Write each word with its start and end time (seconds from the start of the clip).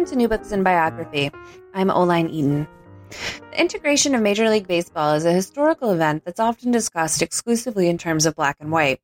Welcome 0.00 0.12
to 0.12 0.16
New 0.16 0.28
Books 0.28 0.50
in 0.50 0.62
Biography. 0.62 1.30
I'm 1.74 1.90
Oline 1.90 2.30
Eaton. 2.30 2.66
The 3.10 3.60
integration 3.60 4.14
of 4.14 4.22
Major 4.22 4.48
League 4.48 4.66
Baseball 4.66 5.12
is 5.12 5.26
a 5.26 5.32
historical 5.34 5.90
event 5.90 6.24
that's 6.24 6.40
often 6.40 6.70
discussed 6.70 7.20
exclusively 7.20 7.86
in 7.86 7.98
terms 7.98 8.24
of 8.24 8.34
black 8.34 8.56
and 8.60 8.72
white. 8.72 9.02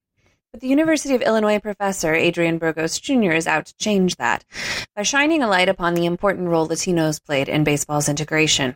But 0.52 0.62
the 0.62 0.68
University 0.68 1.14
of 1.14 1.20
Illinois 1.20 1.58
professor 1.58 2.14
Adrian 2.14 2.56
Burgos 2.56 2.98
Jr. 2.98 3.32
is 3.32 3.46
out 3.46 3.66
to 3.66 3.76
change 3.76 4.16
that 4.16 4.46
by 4.94 5.02
shining 5.02 5.42
a 5.42 5.48
light 5.48 5.68
upon 5.68 5.92
the 5.92 6.06
important 6.06 6.48
role 6.48 6.66
Latinos 6.66 7.22
played 7.22 7.50
in 7.50 7.62
baseball's 7.62 8.08
integration. 8.08 8.74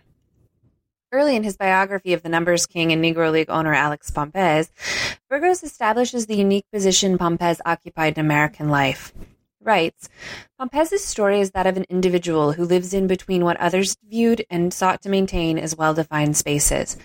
Early 1.13 1.37
in 1.37 1.43
his 1.43 1.57
biography 1.57 2.13
of 2.13 2.23
the 2.23 2.29
numbers 2.29 2.67
king 2.67 2.93
and 2.93 3.03
Negro 3.03 3.33
League 3.33 3.49
owner 3.49 3.73
Alex 3.73 4.11
Pompez, 4.11 4.71
Burgos 5.31 5.63
establishes 5.63 6.27
the 6.27 6.37
unique 6.37 6.67
position 6.71 7.17
Pompez 7.17 7.63
occupied 7.65 8.19
in 8.19 8.27
American 8.27 8.69
life. 8.69 9.15
Writes, 9.63 10.09
Pompez's 10.59 11.05
story 11.05 11.39
is 11.39 11.51
that 11.51 11.67
of 11.67 11.77
an 11.77 11.85
individual 11.91 12.53
who 12.53 12.65
lives 12.65 12.95
in 12.95 13.07
between 13.07 13.45
what 13.45 13.59
others 13.59 13.97
viewed 14.09 14.45
and 14.49 14.73
sought 14.73 15.03
to 15.03 15.11
maintain 15.11 15.59
as 15.59 15.77
well 15.77 15.93
defined 15.93 16.37
spaces 16.37 16.97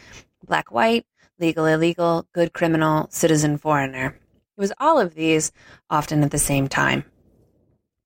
black 0.46 0.72
white, 0.72 1.06
legal 1.40 1.66
illegal, 1.66 2.28
good 2.32 2.54
criminal, 2.54 3.08
citizen 3.10 3.58
foreigner. 3.58 4.18
It 4.58 4.62
was 4.62 4.72
all 4.80 5.00
of 5.00 5.16
these, 5.16 5.52
often 5.90 6.24
at 6.24 6.32
the 6.32 6.38
same 6.38 6.68
time. 6.68 7.04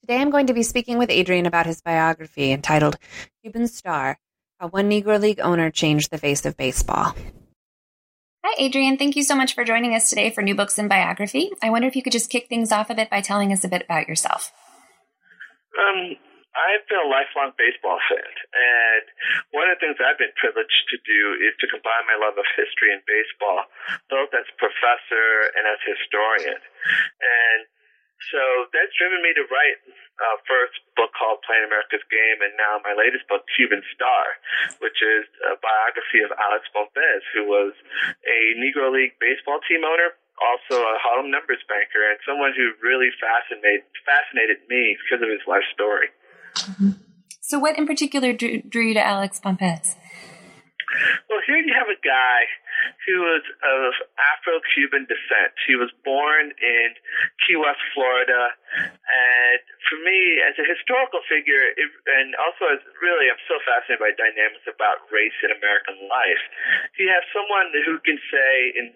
Today 0.01 0.19
I'm 0.19 0.31
going 0.31 0.47
to 0.47 0.53
be 0.53 0.63
speaking 0.63 0.97
with 0.97 1.11
Adrian 1.11 1.45
about 1.45 1.65
his 1.65 1.81
biography 1.81 2.51
entitled 2.51 2.97
Cuban 3.43 3.67
Star 3.67 4.17
How 4.59 4.69
One 4.69 4.89
Negro 4.89 5.19
League 5.19 5.41
Owner 5.41 5.69
Changed 5.69 6.09
the 6.09 6.17
Face 6.17 6.45
of 6.45 6.57
Baseball. 6.57 7.13
Hi, 8.39 8.55
Adrian. 8.55 8.95
Thank 8.95 9.19
you 9.19 9.23
so 9.27 9.35
much 9.35 9.51
for 9.51 9.67
joining 9.67 9.91
us 9.91 10.07
today 10.07 10.31
for 10.31 10.39
New 10.39 10.55
Books 10.55 10.79
in 10.79 10.87
Biography. 10.87 11.51
I 11.59 11.69
wonder 11.69 11.91
if 11.91 11.95
you 11.95 11.99
could 11.99 12.15
just 12.15 12.31
kick 12.31 12.47
things 12.47 12.71
off 12.71 12.89
a 12.89 12.95
bit 12.95 13.11
by 13.11 13.19
telling 13.19 13.51
us 13.51 13.67
a 13.67 13.67
bit 13.67 13.83
about 13.83 14.07
yourself. 14.07 14.55
Um, 15.75 16.15
I've 16.55 16.87
been 16.87 17.03
a 17.03 17.11
lifelong 17.11 17.51
baseball 17.59 17.99
fan, 18.07 18.31
and 18.55 19.03
one 19.51 19.67
of 19.67 19.75
the 19.75 19.81
things 19.83 19.99
I've 19.99 20.15
been 20.15 20.31
privileged 20.39 20.83
to 20.87 20.97
do 21.03 21.21
is 21.43 21.51
to 21.59 21.67
combine 21.67 22.07
my 22.07 22.15
love 22.15 22.39
of 22.39 22.47
history 22.55 22.95
and 22.95 23.03
baseball, 23.03 23.67
both 24.07 24.31
as 24.31 24.47
professor 24.55 25.51
and 25.59 25.67
as 25.67 25.83
historian. 25.83 26.63
And 26.63 27.59
so 28.31 28.39
that's 28.71 28.95
driven 28.95 29.19
me 29.19 29.35
to 29.35 29.43
write 29.51 29.83
uh, 30.19 30.37
first 30.43 30.79
book 30.99 31.15
called 31.15 31.39
Playing 31.47 31.67
America's 31.67 32.03
Game, 32.11 32.43
and 32.43 32.53
now 32.59 32.79
my 32.83 32.91
latest 32.91 33.25
book, 33.31 33.47
Cuban 33.55 33.79
Star, 33.95 34.23
which 34.83 34.99
is 34.99 35.23
a 35.47 35.55
biography 35.59 36.21
of 36.23 36.35
Alex 36.35 36.67
Pompez, 36.75 37.23
who 37.31 37.47
was 37.47 37.71
a 38.27 38.39
Negro 38.59 38.91
League 38.91 39.15
baseball 39.23 39.63
team 39.63 39.87
owner, 39.87 40.15
also 40.39 40.83
a 40.83 40.95
Harlem 40.99 41.31
numbers 41.31 41.63
banker, 41.71 42.03
and 42.03 42.19
someone 42.27 42.51
who 42.51 42.75
really 42.83 43.11
fascinated 43.19 43.87
fascinated 44.03 44.59
me 44.67 44.99
because 45.07 45.23
of 45.23 45.31
his 45.31 45.43
life 45.47 45.65
story. 45.71 46.11
Mm-hmm. 46.67 46.99
So, 47.39 47.57
what 47.57 47.79
in 47.79 47.87
particular 47.87 48.35
drew, 48.35 48.61
drew 48.61 48.91
you 48.91 48.95
to 48.99 49.03
Alex 49.03 49.39
Pompez? 49.39 49.95
Well, 51.29 51.41
here 51.45 51.61
you 51.61 51.73
have 51.77 51.89
a 51.89 51.99
guy 52.01 52.49
who 53.07 53.21
was 53.25 53.43
of 53.63 53.91
Afro 54.35 54.61
Cuban 54.73 55.05
descent. 55.09 55.53
He 55.65 55.75
was 55.75 55.89
born 56.05 56.51
in 56.57 56.87
Key 57.45 57.57
West, 57.57 57.81
Florida. 57.93 58.53
And 58.75 59.61
for 59.89 59.97
me, 60.05 60.41
as 60.45 60.55
a 60.61 60.65
historical 60.65 61.21
figure, 61.25 61.73
it, 61.73 61.89
and 62.19 62.37
also 62.37 62.69
as 62.73 62.81
really, 63.01 63.29
I'm 63.29 63.41
so 63.49 63.57
fascinated 63.65 64.01
by 64.01 64.13
dynamics 64.13 64.67
about 64.69 65.09
race 65.09 65.35
in 65.41 65.49
American 65.53 66.05
life. 66.05 66.43
You 67.01 67.09
have 67.09 67.25
someone 67.33 67.73
who 67.85 67.97
can 68.05 68.19
say, 68.29 68.51
in 68.77 68.93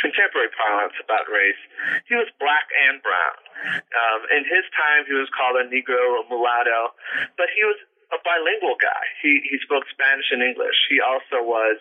contemporary 0.00 0.52
parlance 0.54 0.94
about 1.02 1.26
race, 1.26 1.62
he 2.06 2.14
was 2.14 2.30
black 2.38 2.68
and 2.88 3.02
brown. 3.02 3.38
Um, 3.66 4.20
in 4.36 4.42
his 4.46 4.64
time, 4.76 5.08
he 5.08 5.16
was 5.16 5.28
called 5.34 5.58
a 5.58 5.66
Negro, 5.66 6.22
a 6.22 6.24
mulatto, 6.30 6.94
but 7.34 7.50
he 7.56 7.64
was 7.64 7.78
a 8.14 8.18
bilingual 8.22 8.78
guy. 8.78 9.04
He 9.22 9.42
he 9.50 9.58
spoke 9.66 9.82
Spanish 9.90 10.30
and 10.30 10.42
English. 10.42 10.76
He 10.86 11.02
also 11.02 11.42
was 11.42 11.78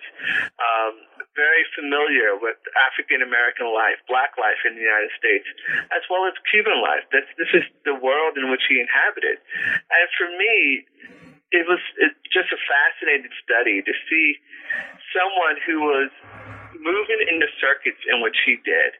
um, 0.58 0.94
very 1.38 1.66
familiar 1.78 2.34
with 2.40 2.58
African 2.90 3.22
American 3.22 3.70
life, 3.70 4.02
Black 4.10 4.34
life 4.42 4.62
in 4.66 4.74
the 4.74 4.82
United 4.82 5.14
States, 5.18 5.46
as 5.94 6.02
well 6.10 6.26
as 6.26 6.34
Cuban 6.50 6.82
life. 6.82 7.06
This 7.14 7.28
this 7.38 7.52
is 7.54 7.66
the 7.86 7.94
world 7.94 8.38
in 8.42 8.50
which 8.50 8.66
he 8.66 8.82
inhabited, 8.82 9.38
and 9.94 10.06
for 10.18 10.28
me, 10.34 10.86
it 11.54 11.66
was 11.70 11.82
it, 12.02 12.18
just 12.34 12.50
a 12.50 12.60
fascinating 12.60 13.32
study 13.46 13.86
to 13.86 13.94
see 14.10 14.28
someone 15.14 15.62
who 15.64 15.78
was 15.86 16.10
moving 16.82 17.22
in 17.32 17.40
the 17.40 17.50
circuits 17.62 18.02
in 18.10 18.20
which 18.22 18.36
he 18.46 18.60
did. 18.66 18.98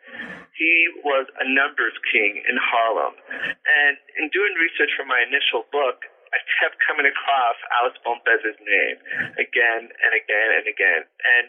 He 0.56 0.88
was 1.04 1.28
a 1.42 1.46
numbers 1.46 1.94
king 2.10 2.40
in 2.48 2.56
Harlem. 2.56 3.14
And 3.30 4.00
in 4.18 4.32
doing 4.32 4.56
research 4.56 4.90
for 4.96 5.04
my 5.04 5.20
initial 5.22 5.68
book, 5.70 6.08
I 6.36 6.44
kept 6.60 6.76
coming 6.84 7.08
across 7.08 7.56
Alex 7.80 7.96
Pompez's 8.04 8.60
name 8.60 8.98
again 9.40 9.88
and 9.88 10.12
again 10.12 10.50
and 10.60 10.66
again. 10.68 11.02
And 11.08 11.46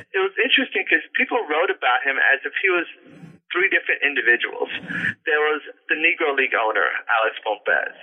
it 0.00 0.20
was 0.24 0.32
interesting 0.40 0.88
because 0.88 1.04
people 1.12 1.36
wrote 1.44 1.68
about 1.68 2.00
him 2.08 2.16
as 2.16 2.40
if 2.48 2.56
he 2.64 2.72
was 2.72 2.88
three 3.52 3.68
different 3.70 4.02
individuals. 4.02 4.66
There 5.28 5.38
was 5.38 5.62
the 5.86 5.94
Negro 5.94 6.34
League 6.34 6.58
owner, 6.58 6.88
Alex 7.06 7.38
Pompez, 7.46 7.94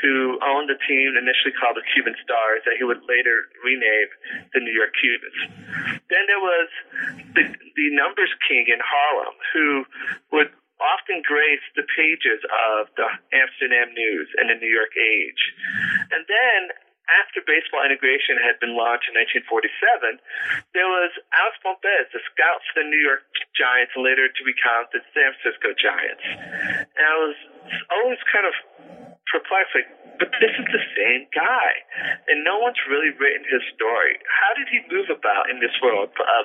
who 0.00 0.40
owned 0.40 0.72
a 0.72 0.78
team 0.88 1.18
initially 1.20 1.52
called 1.52 1.76
the 1.76 1.84
Cuban 1.92 2.16
Stars 2.24 2.64
that 2.64 2.80
he 2.80 2.84
would 2.86 3.04
later 3.04 3.50
rename 3.60 4.10
the 4.56 4.64
New 4.64 4.72
York 4.72 4.96
Cubans. 4.96 5.40
Then 6.08 6.24
there 6.30 6.40
was 6.40 6.68
the, 7.36 7.44
the 7.44 7.88
numbers 7.92 8.32
king 8.48 8.72
in 8.72 8.80
Harlem, 8.80 9.36
who 9.52 9.84
would 10.32 10.48
often 10.80 11.24
graced 11.24 11.72
the 11.74 11.86
pages 11.96 12.40
of 12.76 12.92
the 12.96 13.08
Amsterdam 13.32 13.92
News 13.96 14.28
and 14.36 14.50
the 14.52 14.58
New 14.60 14.70
York 14.70 14.92
Age. 14.96 15.42
And 16.12 16.24
then 16.28 16.60
after 17.06 17.38
baseball 17.46 17.86
integration 17.86 18.34
had 18.42 18.58
been 18.58 18.74
launched 18.74 19.06
in 19.06 19.14
1947, 19.14 20.18
there 20.74 20.90
was 20.90 21.14
Alex 21.30 21.54
Pompez, 21.62 22.10
the 22.10 22.18
scout 22.34 22.60
for 22.66 22.82
the 22.82 22.86
New 22.90 22.98
York 22.98 23.22
Giants, 23.54 23.94
later 23.94 24.26
to 24.26 24.42
become 24.42 24.90
the 24.90 25.00
San 25.14 25.30
Francisco 25.38 25.70
Giants. 25.78 26.26
And 26.26 27.04
I 27.06 27.16
was 27.22 27.36
always 27.94 28.18
kind 28.26 28.46
of 28.50 28.54
perplexed, 29.30 29.86
but 30.18 30.32
this 30.40 30.54
is 30.54 30.66
the 30.72 30.84
same 30.96 31.28
guy, 31.34 31.70
and 32.30 32.40
no 32.46 32.56
one's 32.62 32.80
really 32.88 33.12
written 33.20 33.44
his 33.44 33.62
story. 33.76 34.16
How 34.24 34.56
did 34.56 34.68
he 34.72 34.80
move 34.88 35.12
about 35.12 35.50
in 35.52 35.60
this 35.60 35.74
world 35.82 36.08
of 36.14 36.44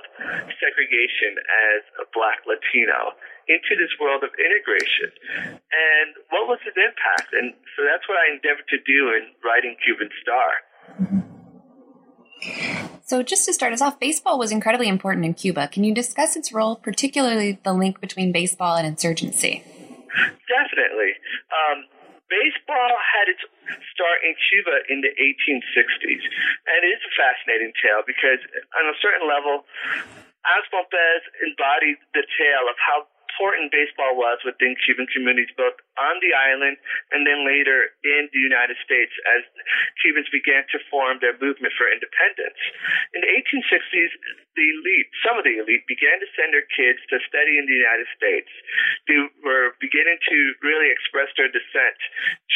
segregation 0.59 1.39
as 1.73 1.81
a 2.01 2.05
black 2.11 2.43
Latino? 2.45 3.15
into 3.49 3.75
this 3.75 3.91
world 3.99 4.23
of 4.23 4.31
integration. 4.39 5.11
And 5.43 6.15
what 6.29 6.47
was 6.47 6.59
his 6.63 6.77
impact? 6.77 7.33
And 7.33 7.51
so 7.75 7.83
that's 7.83 8.07
what 8.07 8.15
I 8.15 8.31
endeavored 8.31 8.67
to 8.69 8.79
do 8.79 9.11
in 9.17 9.33
writing 9.43 9.75
Cuban 9.83 10.07
Star. 10.23 10.49
So, 13.03 13.21
just 13.21 13.45
to 13.45 13.53
start 13.53 13.73
us 13.73 13.81
off, 13.81 13.99
baseball 13.99 14.39
was 14.39 14.51
incredibly 14.51 14.87
important 14.87 15.25
in 15.25 15.33
Cuba. 15.33 15.67
Can 15.67 15.83
you 15.83 15.93
discuss 15.93 16.35
its 16.35 16.53
role, 16.53 16.77
particularly 16.77 17.59
the 17.63 17.73
link 17.73 17.99
between 17.99 18.31
baseball 18.31 18.77
and 18.77 18.87
insurgency? 18.87 19.63
Definitely. 20.47 21.11
Um, 21.51 21.85
baseball 22.31 22.95
had 22.95 23.27
its 23.27 23.43
start 23.91 24.23
in 24.23 24.33
Cuba 24.49 24.75
in 24.87 25.03
the 25.03 25.11
1860s. 25.19 26.23
And 26.71 26.79
it 26.87 26.95
is 26.95 27.03
a 27.03 27.13
fascinating 27.19 27.75
tale 27.77 28.01
because, 28.07 28.39
on 28.79 28.87
a 28.87 28.95
certain 29.03 29.27
level, 29.27 29.67
Alex 30.47 30.65
Pompez 30.71 31.21
embodied 31.43 31.99
the 32.15 32.23
tale 32.39 32.65
of 32.71 32.79
how 32.79 33.05
important 33.41 33.73
baseball 33.73 34.13
was 34.13 34.37
within 34.45 34.77
Cuban 34.85 35.09
communities, 35.09 35.49
both 35.57 35.73
on 35.97 36.21
the 36.21 36.29
island 36.29 36.77
and 37.09 37.25
then 37.25 37.41
later 37.41 37.89
in 38.05 38.29
the 38.29 38.37
United 38.37 38.77
States 38.85 39.09
as 39.33 39.41
Cubans 39.97 40.29
began 40.29 40.61
to 40.69 40.77
form 40.93 41.17
their 41.25 41.33
movement 41.41 41.73
for 41.73 41.89
independence. 41.89 42.61
In 43.17 43.25
the 43.25 43.31
1860s, 43.41 44.13
the 44.53 44.67
elite, 44.77 45.09
some 45.25 45.41
of 45.41 45.43
the 45.43 45.57
elite, 45.57 45.89
began 45.89 46.21
to 46.21 46.29
send 46.37 46.53
their 46.53 46.69
kids 46.69 47.01
to 47.09 47.17
study 47.25 47.57
in 47.57 47.65
the 47.65 47.73
United 47.73 48.05
States. 48.13 48.51
They 49.09 49.17
were 49.41 49.73
beginning 49.81 50.21
to 50.21 50.37
really 50.61 50.93
express 50.93 51.33
their 51.33 51.49
dissent 51.49 51.97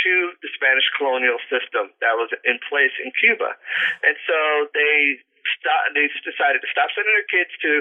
to 0.06 0.38
the 0.45 0.50
Spanish 0.54 0.86
colonial 1.01 1.42
system 1.50 1.89
that 1.98 2.13
was 2.13 2.30
in 2.45 2.62
place 2.69 2.94
in 3.01 3.10
Cuba. 3.18 3.57
And 4.06 4.13
so 4.30 4.69
they 4.77 5.25
stop, 5.57 5.94
they 5.94 6.09
decided 6.25 6.62
to 6.62 6.69
stop 6.71 6.89
sending 6.94 7.13
their 7.13 7.30
kids 7.30 7.53
to 7.62 7.71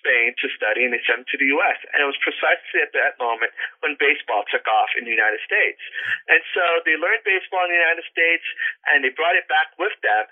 Spain 0.00 0.32
to 0.40 0.46
study, 0.56 0.88
and 0.88 0.92
they 0.92 1.02
sent 1.04 1.24
them 1.24 1.28
to 1.28 1.38
the 1.38 1.48
U.S. 1.60 1.78
And 1.92 2.00
it 2.00 2.08
was 2.08 2.18
precisely 2.24 2.80
at 2.80 2.92
that 2.96 3.20
moment 3.20 3.52
when 3.84 3.98
baseball 4.00 4.44
took 4.48 4.64
off 4.68 4.90
in 4.96 5.04
the 5.04 5.14
United 5.14 5.40
States. 5.44 5.80
And 6.28 6.40
so 6.56 6.64
they 6.88 6.96
learned 6.96 7.24
baseball 7.26 7.64
in 7.68 7.72
the 7.72 7.80
United 7.80 8.06
States, 8.08 8.46
and 8.92 9.04
they 9.04 9.12
brought 9.12 9.36
it 9.36 9.46
back 9.48 9.74
with 9.76 9.94
them 10.00 10.24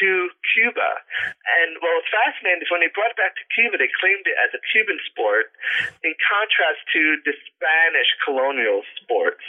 to 0.00 0.10
Cuba. 0.54 0.90
And 1.62 1.78
what 1.78 1.92
was 2.02 2.08
fascinating 2.10 2.62
is 2.64 2.70
when 2.70 2.82
they 2.82 2.92
brought 2.92 3.14
it 3.14 3.20
back 3.20 3.38
to 3.38 3.44
Cuba, 3.54 3.78
they 3.78 3.90
claimed 4.00 4.26
it 4.26 4.36
as 4.42 4.50
a 4.54 4.60
Cuban 4.74 4.98
sport, 5.10 5.54
in 6.02 6.12
contrast 6.18 6.82
to 6.94 7.02
the 7.24 7.34
Spanish 7.50 8.10
colonial 8.24 8.82
sports. 9.00 9.44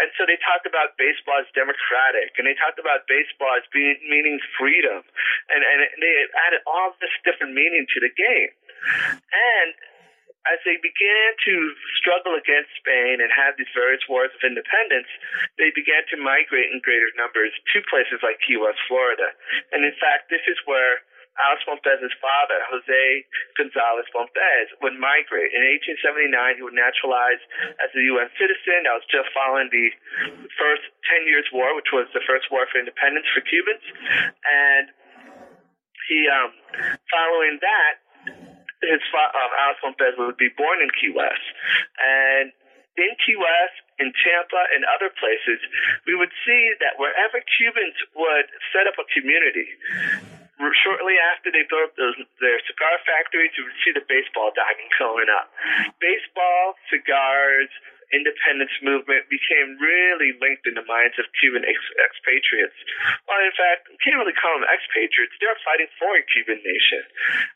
And 0.00 0.08
so 0.16 0.24
they 0.24 0.38
talked 0.40 0.64
about 0.64 0.96
baseball 0.96 1.42
as 1.42 1.48
democratic, 1.52 2.36
and 2.38 2.48
they 2.48 2.56
talked 2.56 2.80
about 2.80 3.04
baseball 3.06 3.54
as 3.58 3.66
being 3.70 3.98
meaning 4.08 4.40
freedom, 4.56 5.04
and 5.52 5.60
and 5.62 5.78
they 6.00 6.14
added 6.46 6.62
all 6.66 6.94
this 7.00 7.12
different 7.26 7.54
meaning 7.56 7.86
to 7.90 7.98
the 7.98 8.12
game. 8.12 8.50
And 9.32 9.74
as 10.50 10.58
they 10.66 10.74
began 10.82 11.28
to 11.46 11.54
struggle 12.02 12.34
against 12.34 12.74
Spain 12.82 13.22
and 13.22 13.30
have 13.30 13.54
these 13.54 13.70
various 13.70 14.02
wars 14.10 14.34
of 14.34 14.42
independence, 14.42 15.06
they 15.54 15.70
began 15.70 16.02
to 16.10 16.18
migrate 16.18 16.74
in 16.74 16.82
greater 16.82 17.10
numbers 17.14 17.54
to 17.74 17.78
places 17.86 18.18
like 18.26 18.42
Key 18.42 18.58
West, 18.58 18.82
Florida. 18.90 19.30
And 19.70 19.86
in 19.86 19.94
fact, 20.02 20.34
this 20.34 20.42
is 20.50 20.58
where 20.66 21.06
Alex 21.40 21.64
Pompez's 21.64 22.12
father, 22.20 22.60
Jose 22.68 23.24
Gonzalez 23.56 24.04
Pompez, 24.12 24.68
would 24.84 24.98
migrate. 25.00 25.54
In 25.56 25.64
1879, 25.96 26.60
he 26.60 26.62
would 26.66 26.76
naturalize 26.76 27.40
as 27.80 27.88
a 27.96 28.02
U.S. 28.18 28.28
citizen. 28.36 28.84
That 28.84 29.00
was 29.00 29.06
just 29.08 29.32
following 29.32 29.72
the 29.72 29.88
first 30.60 30.84
10 31.08 31.24
Years' 31.24 31.48
War, 31.54 31.72
which 31.72 31.88
was 31.88 32.04
the 32.12 32.20
first 32.28 32.52
war 32.52 32.68
for 32.68 32.76
independence 32.76 33.24
for 33.32 33.40
Cubans. 33.40 33.86
And 34.44 34.92
he, 36.08 36.28
um, 36.28 36.50
following 37.10 37.58
that, 37.60 37.94
his 38.82 39.02
fa- 39.14 39.30
um, 39.30 39.74
Pompez 39.82 40.18
would 40.18 40.36
be 40.36 40.50
born 40.58 40.82
in 40.82 40.90
Key 40.98 41.14
West. 41.14 41.46
And 42.02 42.50
in 42.98 43.12
Key 43.24 43.38
West, 43.38 43.76
in 43.98 44.10
Tampa, 44.10 44.62
and 44.74 44.84
other 44.90 45.08
places, 45.14 45.62
we 46.06 46.18
would 46.18 46.32
see 46.44 46.74
that 46.82 46.98
wherever 46.98 47.38
Cubans 47.56 47.96
would 48.18 48.46
set 48.74 48.90
up 48.90 48.98
a 48.98 49.06
community, 49.14 49.70
shortly 50.86 51.18
after 51.34 51.50
they 51.50 51.66
built 51.66 51.96
those, 51.98 52.14
their 52.38 52.62
cigar 52.68 52.94
you 53.58 53.64
would 53.66 53.78
see 53.82 53.92
the 53.92 54.04
baseball 54.06 54.54
diamond 54.54 54.92
going 55.02 55.26
up. 55.32 55.50
Baseball, 55.98 56.78
cigars, 56.86 57.70
independence 58.12 58.72
movement 58.84 59.24
became 59.32 59.80
really 59.80 60.36
linked 60.36 60.68
in 60.68 60.76
the 60.76 60.84
minds 60.84 61.16
of 61.16 61.24
Cuban 61.40 61.64
ex- 61.64 61.96
expatriates. 61.96 62.76
Well, 63.24 63.40
in 63.40 63.56
fact, 63.56 63.88
you 63.88 63.96
can't 64.04 64.20
really 64.20 64.36
call 64.36 64.52
them 64.60 64.68
expatriates. 64.68 65.32
They 65.40 65.48
were 65.48 65.64
fighting 65.64 65.88
for 65.96 66.12
a 66.12 66.22
Cuban 66.28 66.60
nation. 66.60 67.02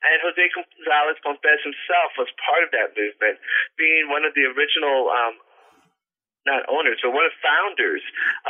And 0.08 0.16
Jose 0.24 0.44
Gonzalez 0.56 1.20
Pompez 1.20 1.60
himself 1.60 2.16
was 2.16 2.32
part 2.40 2.64
of 2.64 2.72
that 2.72 2.96
movement, 2.96 3.36
being 3.76 4.08
one 4.08 4.24
of 4.24 4.32
the 4.32 4.48
original 4.48 5.12
um, 5.12 5.36
not 6.46 6.62
owners, 6.70 7.02
but 7.02 7.10
one 7.10 7.26
of 7.26 7.34
the 7.34 7.42
founders 7.44 8.02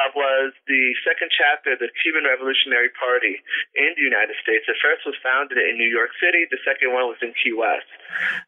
of 0.07 0.13
was 0.15 0.53
the 0.69 0.95
second 1.03 1.33
chapter 1.33 1.75
of 1.75 1.81
the 1.81 1.89
Cuban 2.05 2.29
Revolutionary 2.29 2.93
Party 2.95 3.41
in 3.75 3.91
the 3.97 4.05
United 4.05 4.37
States. 4.45 4.69
The 4.69 4.77
first 4.79 5.09
was 5.09 5.17
founded 5.25 5.57
in 5.57 5.81
New 5.81 5.89
York 5.89 6.13
City. 6.21 6.45
The 6.47 6.61
second 6.63 6.93
one 6.93 7.09
was 7.09 7.19
in 7.25 7.33
Key 7.41 7.57
West. 7.57 7.89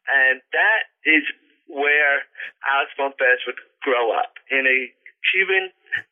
And 0.07 0.39
that 0.53 0.81
is 1.03 1.25
where 1.69 2.25
Alex 2.65 2.89
Pompez 2.97 3.41
would 3.45 3.61
grow 3.81 4.13
up 4.13 4.37
in 4.49 4.65
a 4.65 4.79
Cuban 5.33 5.71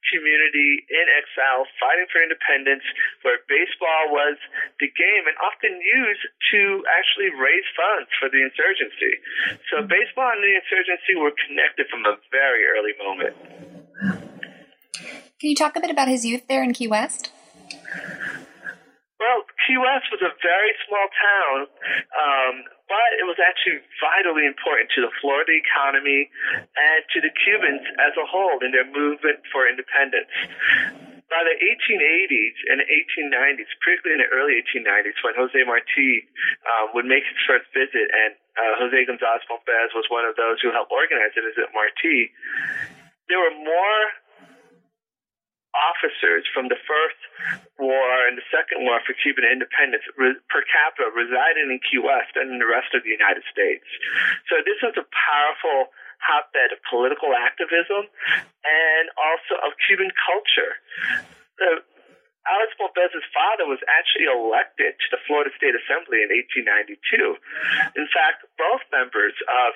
community 0.10 0.84
in 0.90 1.06
exile 1.14 1.64
fighting 1.78 2.10
for 2.10 2.20
independence 2.20 2.84
where 3.22 3.40
baseball 3.46 4.10
was 4.10 4.36
the 4.82 4.90
game 4.90 5.24
and 5.30 5.38
often 5.40 5.74
used 5.78 6.24
to 6.52 6.62
actually 6.90 7.32
raise 7.38 7.68
funds 7.78 8.10
for 8.18 8.28
the 8.30 8.42
insurgency. 8.42 9.14
So 9.70 9.86
baseball 9.86 10.34
and 10.34 10.42
the 10.42 10.54
insurgency 10.58 11.14
were 11.16 11.34
connected 11.34 11.88
from 11.94 12.04
a 12.10 12.18
very 12.34 12.66
early 12.68 12.96
moment. 12.98 13.36
Can 15.40 15.54
you 15.54 15.56
talk 15.56 15.76
a 15.76 15.82
bit 15.82 15.92
about 15.92 16.08
his 16.08 16.26
youth 16.26 16.48
there 16.50 16.64
in 16.64 16.74
Key 16.74 16.88
West? 16.88 17.32
Key 19.68 19.76
West 19.76 20.08
was 20.16 20.24
a 20.24 20.32
very 20.40 20.72
small 20.88 21.08
town, 21.12 21.58
um, 22.16 22.56
but 22.88 23.10
it 23.20 23.28
was 23.28 23.36
actually 23.36 23.84
vitally 24.00 24.48
important 24.48 24.88
to 24.96 25.04
the 25.04 25.12
Florida 25.20 25.52
economy 25.60 26.32
and 26.56 27.04
to 27.12 27.20
the 27.20 27.28
Cubans 27.44 27.84
as 28.00 28.16
a 28.16 28.24
whole 28.24 28.64
in 28.64 28.72
their 28.72 28.88
movement 28.88 29.44
for 29.52 29.68
independence. 29.68 30.32
By 31.28 31.44
the 31.44 31.60
1880s 31.60 32.58
and 32.72 32.80
1890s, 32.80 33.68
particularly 33.84 34.16
in 34.16 34.22
the 34.24 34.32
early 34.32 34.56
1890s, 34.64 35.20
when 35.20 35.36
Jose 35.36 35.60
Marti 35.68 36.24
um, 36.64 36.96
would 36.96 37.04
make 37.04 37.28
his 37.28 37.36
first 37.44 37.68
visit, 37.76 38.08
and 38.08 38.40
uh, 38.56 38.80
Jose 38.80 38.96
Gonzalez 39.04 39.44
Pompez 39.52 39.92
was 39.92 40.08
one 40.08 40.24
of 40.24 40.40
those 40.40 40.64
who 40.64 40.72
helped 40.72 40.96
organize 40.96 41.36
it 41.36 41.44
visit 41.44 41.68
Marti, 41.76 42.32
there 43.28 43.44
were 43.44 43.60
more 43.60 44.00
officers 45.92 46.44
from 46.52 46.68
the 46.68 46.80
first 46.86 47.20
war 47.78 48.26
and 48.26 48.38
the 48.38 48.48
second 48.50 48.84
war 48.84 48.98
for 49.06 49.14
Cuban 49.22 49.46
independence 49.46 50.04
re- 50.18 50.40
per 50.50 50.64
capita 50.66 51.14
resided 51.14 51.70
in 51.70 51.78
Key 51.86 52.02
West 52.02 52.34
and 52.36 52.50
in 52.50 52.58
the 52.58 52.70
rest 52.70 52.92
of 52.98 53.06
the 53.06 53.14
United 53.14 53.46
States. 53.50 53.86
So 54.50 54.62
this 54.66 54.82
was 54.82 54.98
a 54.98 55.06
powerful 55.06 55.94
hotbed 56.18 56.74
of 56.74 56.82
political 56.90 57.34
activism 57.38 58.10
and 58.66 59.06
also 59.16 59.62
of 59.62 59.78
Cuban 59.86 60.10
culture. 60.26 60.74
Uh, 61.62 61.82
Alex 62.48 62.72
Pompez's 62.80 63.28
father 63.36 63.68
was 63.68 63.84
actually 63.92 64.24
elected 64.32 64.96
to 64.96 65.08
the 65.12 65.20
Florida 65.28 65.52
State 65.60 65.76
Assembly 65.76 66.24
in 66.24 66.32
1892. 66.32 68.00
In 68.00 68.08
fact, 68.08 68.48
both 68.56 68.80
members 68.88 69.36
of 69.52 69.76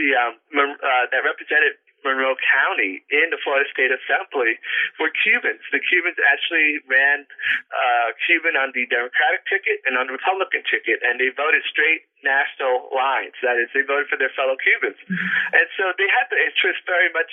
the 0.00 0.08
um, 0.16 0.32
uh, 0.56 1.12
that 1.12 1.20
represented 1.28 1.76
Monroe 2.04 2.36
County 2.38 3.02
in 3.08 3.32
the 3.32 3.40
Florida 3.40 3.66
State 3.72 3.90
Assembly 3.90 4.58
were 5.00 5.10
Cubans. 5.24 5.62
The 5.72 5.82
Cubans 5.82 6.20
actually 6.22 6.82
ran 6.86 7.26
uh, 7.72 8.08
Cuban 8.26 8.54
on 8.54 8.70
the 8.76 8.86
Democratic 8.86 9.42
ticket 9.48 9.82
and 9.88 9.96
on 9.96 10.06
the 10.06 10.14
Republican 10.14 10.62
ticket, 10.68 11.02
and 11.02 11.18
they 11.18 11.32
voted 11.32 11.64
straight 11.66 12.06
national 12.22 12.90
lines. 12.94 13.34
That 13.42 13.58
is, 13.58 13.70
they 13.72 13.82
voted 13.82 14.06
for 14.12 14.18
their 14.20 14.32
fellow 14.36 14.54
Cubans. 14.60 14.98
Mm-hmm. 14.98 15.56
And 15.56 15.66
so 15.78 15.90
they 15.96 16.08
had 16.10 16.26
the 16.28 16.40
interest 16.40 16.84
very 16.86 17.10
much 17.10 17.32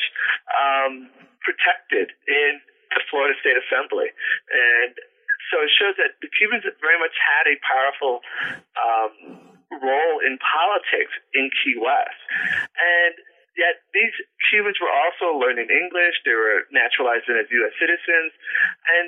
um, 0.58 0.94
protected 1.44 2.16
in 2.26 2.62
the 2.94 3.02
Florida 3.10 3.36
State 3.42 3.58
Assembly. 3.58 4.10
And 4.10 4.94
so 5.52 5.62
it 5.62 5.72
shows 5.76 5.96
that 6.02 6.18
the 6.24 6.30
Cubans 6.34 6.66
very 6.82 6.98
much 6.98 7.14
had 7.20 7.46
a 7.52 7.56
powerful 7.62 8.26
um, 8.80 9.14
role 9.82 10.18
in 10.22 10.38
politics 10.42 11.14
in 11.34 11.50
Key 11.62 11.78
West. 11.78 12.22
And 12.78 13.14
Yet 13.54 13.86
these 13.94 14.14
Cubans 14.50 14.82
were 14.82 14.90
also 14.90 15.38
learning 15.38 15.70
English. 15.70 16.18
They 16.26 16.34
were 16.34 16.66
naturalized 16.74 17.30
as 17.30 17.46
U.S. 17.50 17.74
citizens. 17.78 18.32
And 18.90 19.06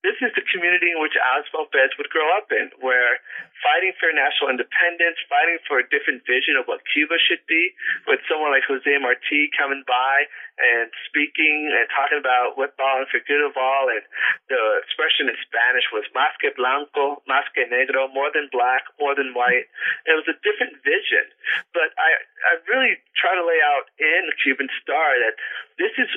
this 0.00 0.16
is 0.24 0.32
the 0.32 0.44
community 0.48 0.88
in 0.88 0.98
which 1.00 1.12
Alex 1.20 1.52
Pompez 1.52 1.92
would 2.00 2.08
grow 2.08 2.24
up 2.36 2.48
in, 2.48 2.72
where 2.80 3.20
fighting 3.60 3.92
for 4.00 4.08
national 4.16 4.48
independence, 4.48 5.20
fighting 5.28 5.60
for 5.68 5.76
a 5.76 5.86
different 5.92 6.24
vision 6.24 6.56
of 6.56 6.64
what 6.64 6.80
Cuba 6.88 7.20
should 7.20 7.44
be, 7.44 7.72
with 8.08 8.24
someone 8.24 8.48
like 8.48 8.64
Jose 8.64 8.88
Marti 8.96 9.52
coming 9.52 9.84
by 9.84 10.24
and 10.56 10.88
speaking 11.04 11.68
and 11.72 11.84
talking 11.92 12.16
about 12.16 12.56
what 12.56 12.72
and 12.80 13.08
for 13.12 13.20
good 13.28 13.44
of 13.44 13.56
all, 13.60 13.92
and 13.92 14.04
the 14.48 14.62
expression 14.84 15.28
in 15.28 15.36
Spanish 15.44 15.84
was 15.92 16.08
más 16.16 16.32
que 16.40 16.52
blanco, 16.56 17.20
más 17.28 17.44
que 17.52 17.68
negro, 17.68 18.08
more 18.12 18.32
than 18.32 18.48
black, 18.52 18.88
more 18.96 19.12
than 19.12 19.36
white. 19.36 19.68
And 20.08 20.16
It 20.16 20.20
was 20.24 20.32
a 20.32 20.38
different 20.40 20.80
vision, 20.80 21.28
but 21.76 21.92
I 22.00 22.10
I 22.48 22.52
really 22.72 22.96
try 23.16 23.36
to 23.36 23.44
lay 23.44 23.60
out 23.60 23.92
in 24.00 24.32
the 24.32 24.36
Cuban 24.40 24.68
Star 24.80 25.12
that 25.20 25.36
this 25.76 25.92
is 26.00 26.10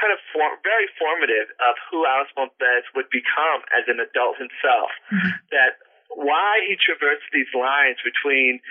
kind 0.00 0.12
of 0.12 0.20
form, 0.32 0.56
very 0.62 0.88
formative 1.00 1.48
of 1.64 1.74
who 1.88 2.04
Alex 2.04 2.30
Pompez 2.36 2.84
would 2.94 3.08
become 3.08 3.64
as 3.72 3.88
an 3.88 4.00
adult 4.00 4.36
himself. 4.36 4.92
Mm-hmm. 5.08 5.32
That 5.52 5.80
why 6.16 6.64
he 6.64 6.78
traversed 6.80 7.28
these 7.34 7.50
lines 7.52 8.00
between 8.00 8.62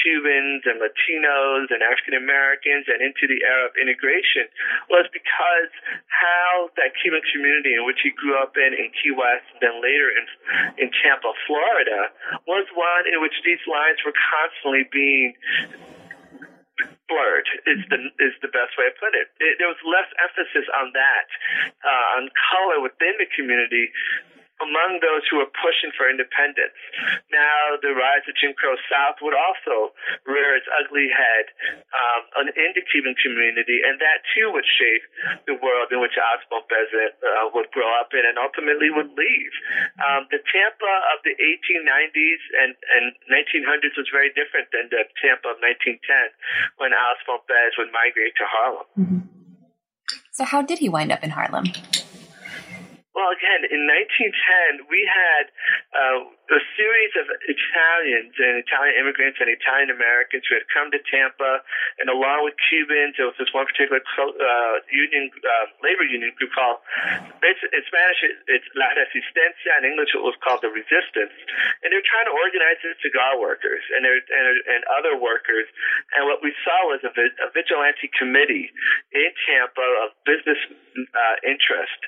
Cubans 0.00 0.64
and 0.64 0.80
Latinos 0.80 1.68
and 1.68 1.84
African 1.84 2.16
Americans 2.16 2.88
and 2.88 3.04
into 3.04 3.28
the 3.28 3.44
era 3.44 3.68
of 3.68 3.76
integration 3.76 4.48
was 4.88 5.04
because 5.12 5.70
how 6.08 6.72
that 6.80 6.96
Cuban 7.02 7.20
community 7.28 7.76
in 7.76 7.84
which 7.84 8.00
he 8.00 8.14
grew 8.14 8.40
up 8.40 8.56
in 8.56 8.72
in 8.72 8.88
Key 8.96 9.12
West 9.12 9.44
and 9.52 9.60
then 9.60 9.76
later 9.84 10.08
in 10.16 10.24
in 10.80 10.88
Tampa, 11.04 11.34
Florida, 11.44 12.08
was 12.48 12.64
one 12.72 13.04
in 13.10 13.20
which 13.20 13.36
these 13.44 13.62
lines 13.68 14.00
were 14.06 14.16
constantly 14.16 14.88
being 14.88 15.36
blurred 17.08 17.48
is 17.66 17.80
the 17.90 17.98
is 18.20 18.34
the 18.40 18.48
best 18.48 18.74
way 18.80 18.88
to 18.88 18.96
put 18.96 19.12
it. 19.14 19.28
it 19.40 19.56
there 19.58 19.68
was 19.68 19.80
less 19.84 20.08
emphasis 20.20 20.66
on 20.72 20.92
that, 20.94 21.28
uh, 21.84 22.16
on 22.18 22.28
color 22.52 22.80
within 22.80 23.14
the 23.20 23.28
community 23.36 23.90
among 24.64 25.04
those 25.04 25.22
who 25.28 25.44
were 25.44 25.52
pushing 25.60 25.92
for 25.94 26.08
independence. 26.08 26.74
Now, 27.28 27.76
the 27.78 27.92
rise 27.92 28.24
of 28.24 28.34
Jim 28.40 28.56
Crow 28.56 28.74
South 28.88 29.20
would 29.20 29.36
also 29.36 29.92
rear 30.24 30.56
its 30.56 30.66
ugly 30.80 31.08
head 31.12 31.46
um, 31.92 32.48
in 32.48 32.70
the 32.72 32.84
Cuban 32.88 33.14
community, 33.20 33.84
and 33.84 34.00
that 34.00 34.24
too 34.32 34.50
would 34.50 34.66
shape 34.66 35.04
the 35.46 35.56
world 35.60 35.92
in 35.92 36.00
which 36.00 36.16
Alex 36.16 36.44
Pompez 36.48 36.88
uh, 36.90 37.52
would 37.52 37.68
grow 37.70 37.88
up 38.00 38.10
in 38.16 38.24
and 38.24 38.40
ultimately 38.40 38.88
would 38.88 39.12
leave. 39.12 39.54
Um, 40.00 40.26
the 40.32 40.40
Tampa 40.40 40.94
of 41.14 41.22
the 41.22 41.36
1890s 41.36 42.42
and, 42.64 42.72
and 42.72 43.04
1900s 43.28 43.94
was 43.96 44.08
very 44.10 44.32
different 44.32 44.72
than 44.72 44.88
the 44.88 45.04
Tampa 45.20 45.52
of 45.52 45.58
1910 45.60 46.00
when 46.80 46.96
Alex 46.96 47.20
Pompez 47.28 47.76
would 47.76 47.92
migrate 47.92 48.34
to 48.40 48.46
Harlem. 48.48 48.88
Mm-hmm. 48.96 49.22
So, 50.32 50.44
how 50.44 50.62
did 50.62 50.78
he 50.78 50.88
wind 50.88 51.12
up 51.12 51.22
in 51.22 51.30
Harlem? 51.30 51.64
Well, 53.14 53.30
again, 53.30 53.62
in 53.70 53.86
1910, 53.86 54.90
we 54.90 55.06
had 55.06 55.46
uh, 55.94 56.26
a 56.26 56.60
series 56.74 57.14
of 57.14 57.30
Italians 57.46 58.34
and 58.42 58.58
Italian 58.58 58.98
immigrants 58.98 59.38
and 59.38 59.46
Italian 59.46 59.94
Americans 59.94 60.42
who 60.50 60.58
had 60.58 60.66
come 60.74 60.90
to 60.90 60.98
Tampa, 61.06 61.62
and 62.02 62.10
along 62.10 62.42
with 62.42 62.58
Cubans, 62.66 63.14
there 63.14 63.30
was 63.30 63.38
this 63.38 63.54
one 63.54 63.70
particular 63.70 64.02
uh, 64.02 64.74
union, 64.90 65.30
uh, 65.30 65.66
labor 65.86 66.02
union 66.02 66.34
group 66.34 66.50
called, 66.58 66.82
in 67.38 67.82
Spanish, 67.86 68.18
it's 68.50 68.66
La 68.74 68.90
Resistencia. 68.98 69.78
In 69.78 69.94
English, 69.94 70.10
it 70.10 70.18
was 70.18 70.34
called 70.42 70.66
the 70.66 70.74
Resistance, 70.74 71.38
and 71.86 71.94
they 71.94 71.96
were 71.96 72.10
trying 72.10 72.26
to 72.26 72.34
organize 72.34 72.82
the 72.82 72.98
cigar 72.98 73.38
workers 73.38 73.86
and, 73.94 74.02
and, 74.02 74.18
and 74.74 74.82
other 74.90 75.14
workers. 75.14 75.70
And 76.18 76.26
what 76.26 76.42
we 76.42 76.50
saw 76.66 76.90
was 76.90 76.98
a, 77.06 77.14
a 77.14 77.48
vigilante 77.54 78.10
committee 78.10 78.74
in 79.14 79.30
Tampa 79.46 79.86
of 80.02 80.18
business 80.26 80.58
uh, 80.98 81.36
interest 81.46 82.02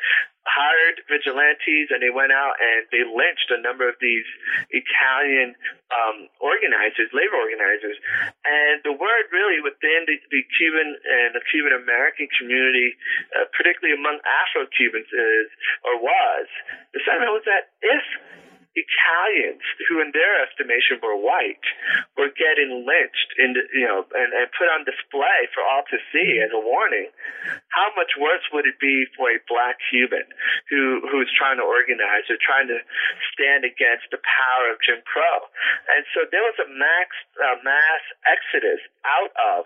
hired 0.46 1.02
vigilantes 1.10 1.90
and 1.90 1.98
they 1.98 2.10
went 2.10 2.30
out 2.30 2.54
and 2.56 2.86
they 2.94 3.02
lynched 3.02 3.50
a 3.50 3.60
number 3.60 3.84
of 3.90 3.98
these 3.98 4.24
Italian 4.70 5.58
um, 5.90 6.30
organizers, 6.38 7.10
labor 7.10 7.36
organizers. 7.36 7.98
And 8.46 8.80
the 8.86 8.94
word 8.94 9.26
really 9.34 9.58
within 9.60 10.06
the, 10.06 10.16
the 10.30 10.42
Cuban 10.56 10.96
and 10.96 11.34
the 11.34 11.44
Cuban 11.50 11.74
American 11.74 12.30
community, 12.38 12.94
uh, 13.34 13.50
particularly 13.52 13.98
among 13.98 14.22
Afro 14.22 14.70
Cubans, 14.70 15.10
is 15.10 15.48
or 15.82 15.98
was 15.98 16.46
the 16.94 17.02
sentiment 17.02 17.34
was 17.34 17.46
that 17.46 17.74
if 17.82 18.04
Italians, 18.76 19.64
who 19.88 20.04
in 20.04 20.12
their 20.12 20.44
estimation 20.44 21.00
were 21.00 21.16
white, 21.16 21.64
were 22.20 22.28
getting 22.36 22.84
lynched 22.84 23.30
in, 23.40 23.56
you 23.72 23.88
know, 23.88 24.04
and, 24.12 24.30
and 24.36 24.46
put 24.52 24.68
on 24.68 24.84
display 24.84 25.48
for 25.56 25.64
all 25.64 25.82
to 25.88 25.98
see 26.12 26.44
as 26.44 26.52
a 26.52 26.60
warning. 26.60 27.08
How 27.72 27.88
much 27.96 28.12
worse 28.20 28.44
would 28.52 28.68
it 28.68 28.76
be 28.76 29.08
for 29.16 29.32
a 29.32 29.40
black 29.48 29.80
Cuban 29.88 30.28
who 30.68 31.00
who's 31.08 31.32
trying 31.32 31.56
to 31.56 31.66
organize 31.66 32.28
or 32.28 32.36
trying 32.36 32.68
to 32.68 32.78
stand 33.32 33.64
against 33.64 34.12
the 34.12 34.20
power 34.20 34.68
of 34.68 34.76
Jim 34.84 35.00
Crow? 35.08 35.48
And 35.96 36.04
so 36.12 36.28
there 36.28 36.44
was 36.44 36.60
a 36.60 36.68
max 36.68 37.08
uh, 37.40 37.56
mass 37.64 38.04
exodus 38.28 38.84
out 39.08 39.32
of 39.40 39.64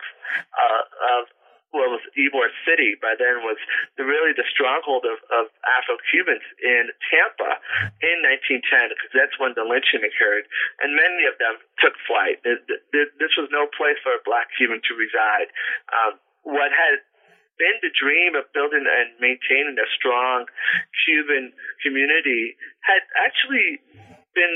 uh, 0.54 0.84
of 1.18 1.22
what 1.70 1.86
was 1.90 2.02
Ybor 2.18 2.50
City 2.66 2.98
by 2.98 3.14
then 3.14 3.46
was 3.46 3.58
the, 3.94 4.02
really 4.02 4.34
the 4.34 4.46
stronghold 4.50 5.06
of, 5.06 5.22
of 5.30 5.50
Afro 5.78 5.98
Cubans 6.10 6.42
in 6.58 6.90
Tampa 7.06 7.62
in 8.02 8.16
1910 8.26 8.90
because 8.90 9.12
that's 9.14 9.36
when 9.38 9.54
the 9.54 9.62
lynching 9.62 10.02
occurred, 10.02 10.50
and 10.82 10.98
many 10.98 11.30
of 11.30 11.38
them 11.38 11.62
took 11.78 11.94
flight. 12.10 12.42
This 12.42 13.34
was 13.38 13.48
no 13.54 13.70
place 13.70 13.98
for 14.02 14.14
a 14.14 14.22
black 14.26 14.50
Cuban 14.58 14.82
to 14.82 14.92
reside. 14.98 15.48
Um, 15.94 16.18
what 16.42 16.74
had 16.74 17.06
been 17.60 17.76
the 17.84 17.92
dream 17.92 18.32
of 18.34 18.48
building 18.56 18.88
and 18.88 19.12
maintaining 19.20 19.76
a 19.76 19.88
strong 19.92 20.48
Cuban 21.04 21.52
community 21.84 22.56
had 22.80 23.04
actually 23.20 23.84
been 24.34 24.54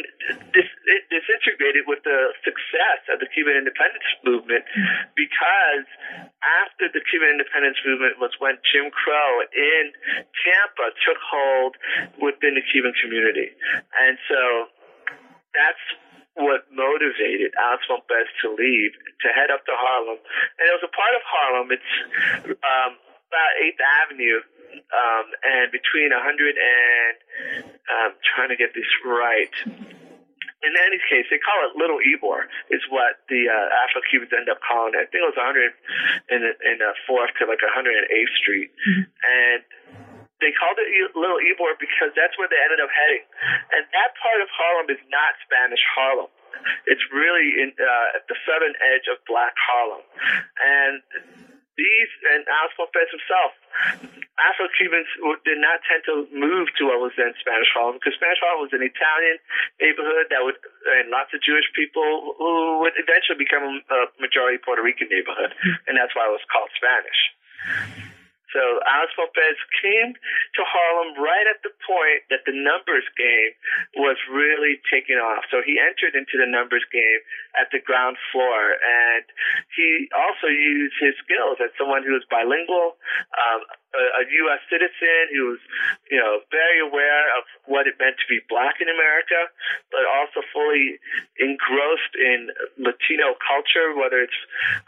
dis- 0.55 0.79
disintegrated 1.11 1.85
with 1.91 2.03
the 2.07 2.35
success 2.47 3.01
of 3.11 3.19
the 3.19 3.29
Cuban 3.31 3.59
independence 3.59 4.07
movement 4.23 4.63
because 5.19 5.87
after 6.43 6.91
the 6.91 7.03
Cuban 7.11 7.35
independence 7.35 7.79
movement 7.83 8.23
was 8.23 8.31
when 8.39 8.59
Jim 8.71 8.91
Crow 8.95 9.33
in 9.51 9.85
Tampa 10.47 10.95
took 11.03 11.19
hold 11.19 11.75
within 12.23 12.55
the 12.55 12.65
Cuban 12.71 12.95
community. 13.03 13.51
And 13.99 14.15
so 14.31 14.41
that's 15.55 15.85
what 16.35 16.67
motivated 16.75 17.55
Alex 17.55 17.87
Pompez 17.87 18.27
to 18.43 18.51
leave, 18.55 18.93
to 19.23 19.29
head 19.31 19.55
up 19.55 19.63
to 19.67 19.75
Harlem. 19.75 20.19
And 20.59 20.65
it 20.67 20.75
was 20.75 20.87
a 20.87 20.95
part 20.95 21.15
of 21.15 21.23
Harlem. 21.23 21.69
It's 21.71 21.93
um, 22.43 22.99
about 23.31 23.53
8th 23.63 23.83
Avenue 24.03 24.41
um, 24.91 25.27
and 25.47 25.67
between 25.71 26.11
100 26.11 26.19
and 26.19 26.94
um, 27.91 28.17
trying 28.35 28.51
to 28.51 28.59
get 28.59 28.73
this 28.75 28.89
right. 29.05 29.53
In 30.65 30.73
any 30.81 30.97
case, 31.13 31.29
they 31.29 31.37
call 31.37 31.61
it 31.69 31.77
Little 31.77 32.01
Ybor, 32.01 32.49
is 32.73 32.81
what 32.89 33.21
the 33.29 33.53
uh, 33.53 33.83
Afro 33.85 34.01
Cubans 34.09 34.33
end 34.33 34.49
up 34.49 34.65
calling 34.65 34.97
it. 34.97 35.05
I 35.05 35.07
think 35.13 35.21
it 35.21 35.29
was 35.29 35.37
100 35.37 35.77
in 36.33 36.41
in 36.41 36.77
uh, 36.81 36.97
fourth 37.05 37.37
to 37.37 37.45
like 37.45 37.61
108th 37.61 38.33
Street, 38.41 38.73
mm-hmm. 38.73 39.05
and 39.05 39.61
they 40.41 40.57
called 40.57 40.81
it 40.81 40.89
Little 41.13 41.41
Ybor 41.41 41.77
because 41.77 42.17
that's 42.17 42.37
where 42.41 42.49
they 42.49 42.61
ended 42.65 42.81
up 42.81 42.89
heading. 42.93 43.25
And 43.77 43.85
that 43.93 44.17
part 44.17 44.41
of 44.41 44.49
Harlem 44.53 44.89
is 44.89 45.01
not 45.13 45.37
Spanish 45.45 45.85
Harlem. 45.95 46.33
It's 46.89 47.05
really 47.13 47.61
in, 47.61 47.77
uh, 47.77 48.17
at 48.17 48.25
the 48.29 48.37
southern 48.49 48.73
edge 48.81 49.05
of 49.13 49.21
Black 49.29 49.53
Harlem, 49.57 50.05
and 50.65 51.01
these 51.77 52.11
and 52.35 52.47
Alex 52.47 52.75
Pompez 52.79 53.11
himself 53.11 53.53
Afro 54.35 54.67
Cubans 54.75 55.07
did 55.47 55.63
not 55.63 55.79
tend 55.87 56.03
to 56.11 56.27
move 56.35 56.67
to 56.79 56.91
what 56.91 56.99
was 56.99 57.15
then 57.15 57.35
Spanish 57.39 57.71
Harlem 57.71 58.03
because 58.03 58.19
Spanish 58.19 58.43
Harlem 58.43 58.67
was 58.67 58.75
an 58.75 58.83
Italian 58.83 59.39
neighborhood 59.79 60.27
that 60.31 60.43
would, 60.43 60.59
and 60.99 61.11
lots 61.11 61.31
of 61.31 61.39
Jewish 61.39 61.67
people 61.71 62.35
who 62.35 62.83
would 62.83 62.99
eventually 62.99 63.39
become 63.39 63.63
a 63.79 64.11
majority 64.19 64.59
Puerto 64.59 64.83
Rican 64.83 65.07
neighborhood, 65.07 65.55
and 65.87 65.95
that's 65.95 66.15
why 66.19 66.27
it 66.27 66.35
was 66.35 66.43
called 66.51 66.71
Spanish. 66.75 67.21
So 68.55 68.63
Alex 68.87 69.11
Pompez 69.19 69.59
came 69.83 70.15
to 70.15 70.63
Harlem 70.63 71.19
right 71.19 71.45
at 71.51 71.61
the 71.67 71.75
point 71.83 72.23
that 72.31 72.47
the 72.47 72.55
numbers 72.55 73.05
game 73.19 73.53
was 73.99 74.17
really 74.31 74.79
taking 74.87 75.19
off. 75.19 75.43
So 75.51 75.59
he 75.61 75.83
entered 75.83 76.15
into 76.15 76.39
the 76.39 76.47
numbers 76.47 76.87
game 76.95 77.21
at 77.59 77.75
the 77.75 77.83
ground 77.83 78.17
floor, 78.31 78.79
and 78.79 79.27
he 79.75 80.07
also 80.15 80.47
used 80.47 80.95
his 81.03 81.19
skills 81.27 81.59
as 81.59 81.75
someone 81.75 82.07
who 82.07 82.15
was 82.15 82.23
bilingual, 82.31 82.95
um, 83.35 83.61
a, 83.95 84.05
a 84.21 84.25
U.S. 84.47 84.63
citizen 84.71 85.23
who 85.35 85.55
was, 85.55 85.63
you 86.11 86.19
know, 86.19 86.43
very 86.51 86.83
aware 86.83 87.27
of 87.39 87.47
what 87.67 87.87
it 87.87 87.99
meant 87.99 88.19
to 88.19 88.29
be 88.31 88.43
black 88.51 88.79
in 88.83 88.91
America, 88.91 89.51
but 89.91 90.07
also 90.07 90.43
fully 90.51 90.99
engrossed 91.39 92.15
in 92.19 92.51
Latino 92.79 93.35
culture, 93.43 93.95
whether 93.95 94.23
it's 94.23 94.41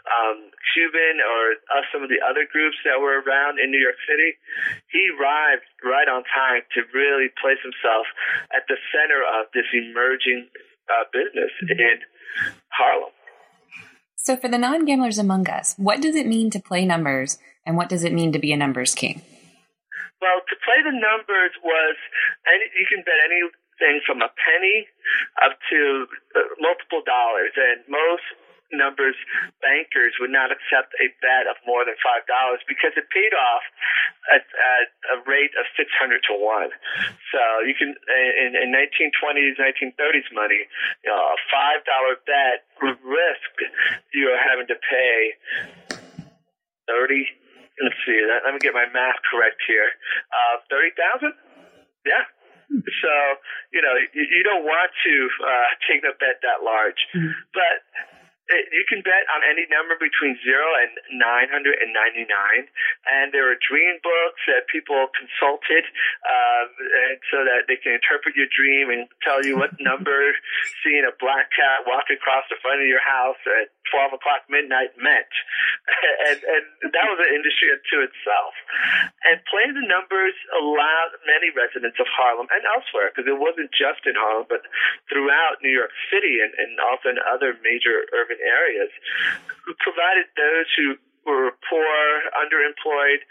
um, 0.07 0.51
Cuban 0.75 1.23
or 1.23 1.43
uh, 1.71 1.83
some 1.91 2.03
of 2.03 2.09
the 2.11 2.19
other 2.23 2.43
groups 2.47 2.77
that 2.83 2.99
were 2.99 3.23
around 3.23 3.56
in 3.61 3.71
New 3.71 3.81
York 3.81 3.99
City. 4.07 4.37
He 4.91 5.09
arrived 5.15 5.65
right 5.83 6.07
on 6.07 6.23
time 6.29 6.63
to 6.75 6.81
really 6.93 7.29
place 7.41 7.61
himself 7.63 8.05
at 8.55 8.63
the 8.67 8.77
center 8.93 9.21
of 9.21 9.49
this 9.53 9.67
emerging 9.73 10.49
uh, 10.89 11.05
business 11.11 11.51
in 11.69 11.99
Harlem. 12.71 13.11
So, 14.15 14.35
for 14.35 14.49
the 14.49 14.57
non 14.57 14.83
gamblers 14.83 15.17
among 15.17 15.47
us, 15.47 15.75
what 15.77 16.01
does 16.01 16.15
it 16.15 16.27
mean 16.27 16.49
to 16.51 16.59
play 16.59 16.83
numbers 16.85 17.37
and 17.65 17.77
what 17.77 17.87
does 17.87 18.03
it 18.03 18.11
mean 18.11 18.31
to 18.31 18.39
be 18.39 18.51
a 18.51 18.57
numbers 18.57 18.95
king? 18.95 19.21
Well, 20.19 20.41
to 20.41 20.55
play 20.65 20.81
the 20.81 20.95
numbers 20.95 21.53
was, 21.63 21.95
any, 22.49 22.65
you 22.75 22.87
can 22.89 23.05
bet 23.05 23.21
anything 23.23 24.01
from 24.05 24.25
a 24.25 24.31
penny 24.33 24.87
up 25.45 25.55
to 25.69 26.07
uh, 26.35 26.39
multiple 26.59 27.05
dollars, 27.05 27.53
and 27.55 27.85
most 27.87 28.25
numbers 28.71 29.15
bankers 29.63 30.13
would 30.19 30.33
not 30.33 30.51
accept 30.51 30.91
a 30.99 31.07
bet 31.23 31.47
of 31.47 31.55
more 31.63 31.87
than 31.87 31.95
five 32.03 32.27
dollars 32.27 32.59
because 32.67 32.91
it 32.99 33.07
paid 33.11 33.33
off 33.35 33.63
at, 34.33 34.43
at 34.43 34.87
a 35.15 35.17
rate 35.23 35.53
of 35.55 35.63
six 35.79 35.87
hundred 35.95 36.19
to 36.27 36.35
one. 36.35 36.71
So 37.31 37.41
you 37.63 37.75
can 37.75 37.95
in, 37.95 38.59
in 38.59 38.67
1920s, 38.75 39.55
1930s 39.59 40.27
money, 40.35 40.67
you 41.03 41.09
know, 41.09 41.19
a 41.19 41.39
five 41.47 41.83
dollar 41.87 42.19
bet 42.27 42.67
would 42.83 42.99
risk 43.03 43.51
you 44.11 44.31
are 44.31 44.41
having 44.41 44.67
to 44.67 44.77
pay 44.77 45.17
thirty 46.87 47.27
let's 47.81 47.97
see, 48.05 48.17
let 48.17 48.53
me 48.53 48.59
get 48.59 48.73
my 48.73 48.89
math 48.89 49.21
correct 49.29 49.61
here. 49.69 49.85
Uh, 50.33 50.65
30,000? 50.69 51.29
Yeah. 52.05 52.25
So, 52.67 53.13
you 53.71 53.79
know, 53.79 53.95
you, 54.11 54.23
you 54.27 54.43
don't 54.43 54.65
want 54.67 54.91
to 54.91 55.15
uh, 55.39 55.69
take 55.87 56.01
the 56.03 56.11
bet 56.19 56.43
that 56.43 56.65
large. 56.65 56.99
Mm-hmm. 57.15 57.31
But 57.55 57.77
you 58.47 58.83
can 58.87 59.03
bet 59.03 59.27
on 59.35 59.43
any 59.43 59.67
number 59.67 59.99
between 59.99 60.39
zero 60.39 60.63
and 60.79 61.19
999. 61.19 61.67
And 63.11 63.35
there 63.35 63.51
are 63.51 63.59
dream 63.59 63.99
books 63.99 64.41
that 64.47 64.71
people 64.71 65.11
consulted 65.11 65.83
um, 66.23 66.67
and 66.79 67.19
so 67.27 67.43
that 67.43 67.67
they 67.67 67.75
can 67.75 67.99
interpret 67.99 68.39
your 68.39 68.47
dream 68.47 68.87
and 68.87 69.11
tell 69.19 69.43
you 69.43 69.59
what 69.59 69.75
number 69.83 70.31
seeing 70.79 71.03
a 71.03 71.11
black 71.19 71.51
cat 71.51 71.83
walk 71.83 72.07
across 72.07 72.47
the 72.47 72.59
front 72.63 72.79
of 72.79 72.87
your 72.87 73.03
house 73.03 73.39
at 73.59 73.75
12 73.91 74.19
o'clock 74.19 74.47
midnight 74.47 74.95
meant. 74.95 75.31
and, 76.31 76.39
and 76.39 76.63
that 76.91 77.05
was 77.07 77.19
an 77.19 77.31
industry 77.35 77.71
unto 77.71 78.03
itself. 78.03 78.53
And 79.27 79.43
playing 79.47 79.75
the 79.75 79.87
numbers 79.87 80.35
allowed 80.55 81.19
many 81.27 81.51
residents 81.51 81.99
of 81.99 82.07
Harlem 82.11 82.47
and 82.51 82.63
elsewhere, 82.67 83.11
because 83.11 83.27
it 83.27 83.35
wasn't 83.35 83.71
just 83.75 84.03
in 84.07 84.15
Harlem, 84.15 84.47
but 84.47 84.63
throughout 85.11 85.59
New 85.63 85.71
York 85.71 85.91
City 86.11 86.39
and, 86.39 86.51
and 86.55 86.79
also 86.79 87.11
in 87.11 87.19
other 87.23 87.55
major 87.63 88.07
urban 88.15 88.36
urban 88.37 88.45
areas, 88.45 88.91
who 89.65 89.73
provided 89.81 90.29
those 90.37 90.69
who 90.77 90.95
were 91.25 91.51
poor, 91.69 91.97
underemployed, 92.39 93.21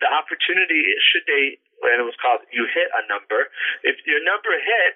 the 0.00 0.06
opportunity 0.06 0.82
should 1.10 1.26
they, 1.26 1.58
and 1.90 2.00
it 2.00 2.06
was 2.06 2.14
called 2.20 2.40
you 2.52 2.68
hit 2.70 2.88
a 2.94 3.02
number. 3.08 3.48
If 3.82 3.96
your 4.06 4.22
number 4.22 4.52
hit, 4.54 4.94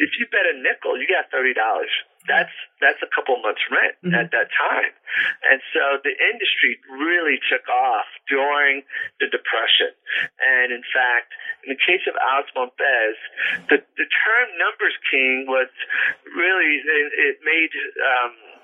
if 0.00 0.10
you 0.18 0.26
bet 0.32 0.48
a 0.48 0.56
nickel, 0.56 0.98
you 0.98 1.06
got 1.06 1.30
thirty 1.30 1.54
dollars. 1.54 1.92
That's 2.28 2.52
that's 2.80 3.00
a 3.00 3.10
couple 3.14 3.40
months' 3.40 3.64
rent 3.72 3.96
mm-hmm. 4.04 4.12
at 4.12 4.28
that 4.32 4.52
time, 4.52 4.92
and 5.48 5.60
so 5.72 6.00
the 6.04 6.12
industry 6.12 6.76
really 6.92 7.40
took 7.48 7.64
off 7.68 8.08
during 8.28 8.84
the 9.24 9.28
depression. 9.32 9.96
And 10.36 10.68
in 10.68 10.84
fact, 10.92 11.32
in 11.64 11.72
the 11.72 11.80
case 11.80 12.04
of 12.04 12.16
Alex 12.20 12.52
Pompez, 12.52 13.16
the 13.72 13.78
the 13.96 14.08
term 14.08 14.46
numbers 14.60 14.96
king 15.08 15.48
was 15.48 15.72
really 16.36 16.84
it, 16.84 17.08
it 17.14 17.36
made 17.40 17.72
um, 18.04 18.59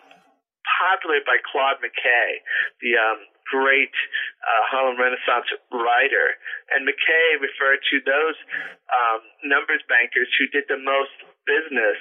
popular 0.80 1.22
by 1.22 1.38
Claude 1.46 1.78
McKay, 1.80 2.42
the 2.82 2.98
um, 2.98 3.20
great 3.46 3.94
uh, 4.42 4.62
Harlem 4.66 4.98
Renaissance 4.98 5.46
writer. 5.70 6.36
And 6.74 6.82
McKay 6.82 7.38
referred 7.38 7.80
to 7.94 7.96
those 8.02 8.36
um, 8.90 9.20
numbers 9.46 9.82
bankers 9.86 10.28
who 10.38 10.50
did 10.50 10.66
the 10.66 10.78
most 10.82 11.14
business 11.46 11.98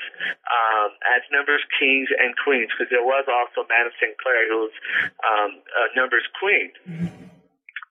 um, 0.50 0.90
as 1.14 1.22
numbers 1.30 1.62
kings 1.78 2.10
and 2.10 2.34
queens, 2.42 2.74
because 2.74 2.90
there 2.90 3.06
was 3.06 3.30
also 3.30 3.64
Madame 3.70 3.94
St. 4.02 4.18
Clair 4.18 4.50
who 4.50 4.66
was 4.66 4.76
um, 5.22 5.52
a 5.62 5.84
numbers 5.94 6.26
queen. 6.42 6.74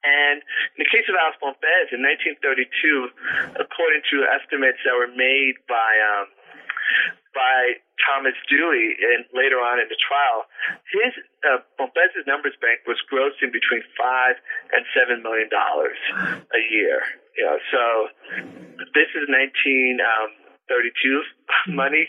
And 0.04 0.45
in 0.76 0.78
the 0.85 0.90
case 0.93 1.09
of 1.09 1.16
Alex 1.16 1.40
Pompez 1.40 1.88
in 1.95 2.04
1932, 2.04 3.57
according 3.57 4.04
to 4.12 4.28
estimates 4.28 4.76
that 4.85 4.93
were 4.93 5.09
made 5.09 5.57
by 5.64 5.90
um, 6.21 6.28
by 7.35 7.83
Thomas 8.07 8.38
Dewey 8.49 8.95
and 8.95 9.26
later 9.35 9.59
on 9.59 9.83
in 9.83 9.91
the 9.91 9.99
trial, 9.99 10.47
his 10.95 11.12
uh, 11.45 11.61
numbers 12.26 12.57
bank 12.62 12.87
was 12.87 12.97
grossing 13.11 13.53
between 13.53 13.83
five 13.99 14.38
and 14.73 14.87
seven 14.95 15.23
million 15.23 15.50
dollars 15.50 15.99
a 16.55 16.62
year. 16.71 17.03
You 17.37 17.45
know, 17.45 17.59
so 17.71 17.83
this 18.95 19.11
is 19.19 19.26
1932 19.26 19.99
um, 19.99 21.23
money, 21.75 22.07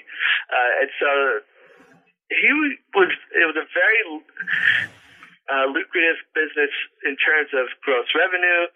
uh, 0.54 0.72
and 0.86 0.90
so 1.02 1.12
he 2.30 2.50
was. 2.94 3.12
It 3.34 3.46
was 3.50 3.58
a 3.58 3.68
very 3.74 4.02
uh, 5.50 5.66
lucrative 5.70 6.18
business 6.34 6.74
in 7.06 7.18
terms 7.18 7.54
of 7.54 7.70
gross 7.82 8.10
revenue, 8.14 8.70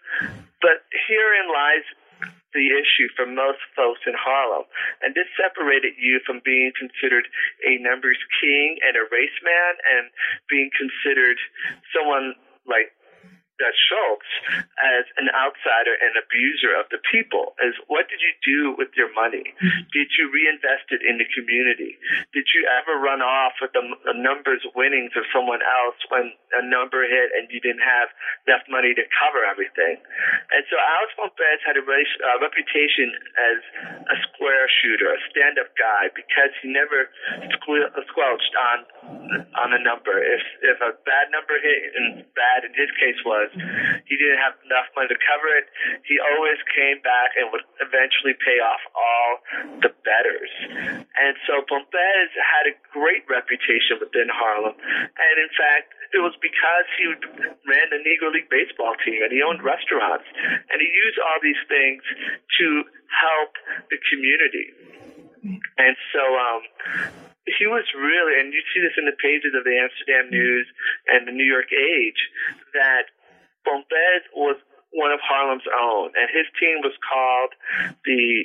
but 0.62 0.86
herein 1.06 1.50
lies 1.50 1.86
the 2.52 2.66
issue 2.74 3.08
for 3.14 3.26
most 3.26 3.62
folks 3.78 4.02
in 4.06 4.14
Harlem. 4.18 4.66
And 5.02 5.14
this 5.14 5.30
separated 5.38 5.94
you 5.98 6.20
from 6.26 6.42
being 6.44 6.72
considered 6.74 7.26
a 7.62 7.78
numbers 7.78 8.18
king 8.42 8.76
and 8.82 8.96
a 8.98 9.06
race 9.10 9.38
man 9.42 9.72
and 9.96 10.10
being 10.50 10.70
considered 10.74 11.38
someone 11.94 12.34
like 12.66 12.92
Dutch 13.60 13.76
Schultz 13.92 14.30
as 14.80 15.04
an 15.20 15.28
outsider 15.36 15.92
and 16.00 16.16
abuser 16.16 16.72
of 16.72 16.88
the 16.88 16.98
people 17.12 17.52
is 17.60 17.76
what 17.92 18.08
did 18.08 18.24
you 18.24 18.32
do 18.40 18.60
with 18.80 18.88
your 18.96 19.12
money? 19.12 19.44
Did 19.92 20.08
you 20.16 20.32
reinvest 20.32 20.88
it 20.88 21.04
in 21.04 21.20
the 21.20 21.28
community? 21.36 22.00
Did 22.32 22.48
you 22.56 22.64
ever 22.80 22.96
run 22.96 23.20
off 23.20 23.60
with 23.60 23.76
the, 23.76 23.84
the 24.08 24.16
numbers 24.16 24.64
winnings 24.72 25.12
of 25.12 25.28
someone 25.28 25.60
else 25.60 26.00
when 26.08 26.32
a 26.56 26.64
number 26.64 27.04
hit 27.04 27.36
and 27.36 27.52
you 27.52 27.60
didn't 27.60 27.84
have 27.84 28.08
enough 28.48 28.64
money 28.72 28.96
to 28.96 29.04
cover 29.12 29.44
everything? 29.44 30.00
And 30.50 30.64
so 30.72 30.80
Alex 30.80 31.12
Pompez 31.20 31.60
had 31.60 31.76
a 31.76 31.84
uh, 31.84 32.38
reputation 32.40 33.12
as 33.36 33.58
a 34.08 34.16
square 34.30 34.66
shooter, 34.80 35.12
a 35.12 35.20
stand-up 35.28 35.74
guy, 35.76 36.08
because 36.16 36.54
he 36.64 36.72
never 36.72 37.12
squelched 38.08 38.54
on 38.56 38.78
on 39.58 39.74
a 39.74 39.80
number. 39.82 40.16
If 40.22 40.42
if 40.62 40.78
a 40.80 40.94
bad 41.04 41.30
number 41.34 41.58
hit, 41.60 41.92
and 41.94 42.24
bad 42.34 42.64
in 42.64 42.72
his 42.74 42.90
case 42.96 43.18
was 43.26 43.49
he 43.52 44.14
didn't 44.16 44.40
have 44.40 44.56
enough 44.66 44.88
money 44.94 45.08
to 45.10 45.18
cover 45.18 45.48
it. 45.58 45.66
He 46.06 46.18
always 46.18 46.58
came 46.74 47.02
back 47.02 47.34
and 47.38 47.50
would 47.50 47.66
eventually 47.82 48.34
pay 48.38 48.58
off 48.62 48.82
all 48.94 49.30
the 49.82 49.92
betters. 50.04 50.52
And 51.14 51.34
so 51.46 51.62
Pompez 51.66 52.30
had 52.36 52.70
a 52.70 52.74
great 52.92 53.26
reputation 53.26 53.98
within 53.98 54.30
Harlem. 54.30 54.74
And 54.74 55.34
in 55.38 55.50
fact, 55.54 55.94
it 56.10 56.22
was 56.22 56.34
because 56.42 56.86
he 56.98 57.06
ran 57.66 57.86
the 57.90 58.02
Negro 58.02 58.34
League 58.34 58.50
baseball 58.50 58.94
team 59.04 59.22
and 59.22 59.30
he 59.30 59.42
owned 59.42 59.62
restaurants. 59.62 60.26
And 60.34 60.78
he 60.78 60.88
used 60.90 61.18
all 61.22 61.38
these 61.42 61.60
things 61.70 62.02
to 62.58 62.66
help 63.10 63.52
the 63.90 63.98
community. 64.10 64.74
And 65.78 65.96
so, 66.12 66.20
um, 66.20 66.60
he 67.58 67.66
was 67.66 67.84
really, 67.96 68.38
and 68.38 68.52
you 68.52 68.62
see 68.70 68.80
this 68.84 68.94
in 69.00 69.08
the 69.08 69.16
pages 69.16 69.56
of 69.56 69.64
the 69.64 69.74
Amsterdam 69.74 70.30
News 70.30 70.66
and 71.08 71.26
the 71.26 71.32
New 71.32 71.46
York 71.46 71.72
Age, 71.72 72.20
that 72.74 73.10
Pompez 73.64 74.22
was 74.34 74.56
one 74.90 75.14
of 75.14 75.20
Harlem's 75.22 75.66
own, 75.70 76.10
and 76.18 76.26
his 76.34 76.50
team 76.58 76.82
was 76.82 76.94
called 76.98 77.54
the 78.04 78.42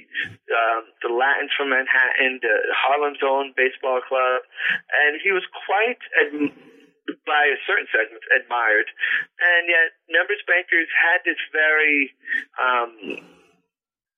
um, 0.54 0.84
the 1.02 1.10
Latins 1.10 1.50
from 1.58 1.74
Manhattan, 1.74 2.38
the 2.42 2.56
Harlem's 2.74 3.22
own 3.26 3.54
baseball 3.58 4.02
club, 4.06 4.42
and 4.94 5.20
he 5.22 5.32
was 5.32 5.44
quite. 5.66 6.02
Ad- 6.22 6.54
by 7.26 7.46
a 7.54 7.58
certain 7.70 7.86
segment 7.94 8.22
admired, 8.34 8.90
and 9.38 9.70
yet 9.70 9.94
numbers 10.10 10.42
bankers 10.50 10.90
had 10.90 11.22
this 11.22 11.38
very 11.54 12.10
um, 12.58 13.22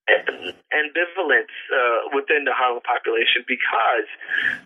ambivalence 0.08 1.52
uh, 1.68 2.00
within 2.16 2.48
the 2.48 2.56
Harlem 2.56 2.84
population 2.84 3.44
because 3.44 4.08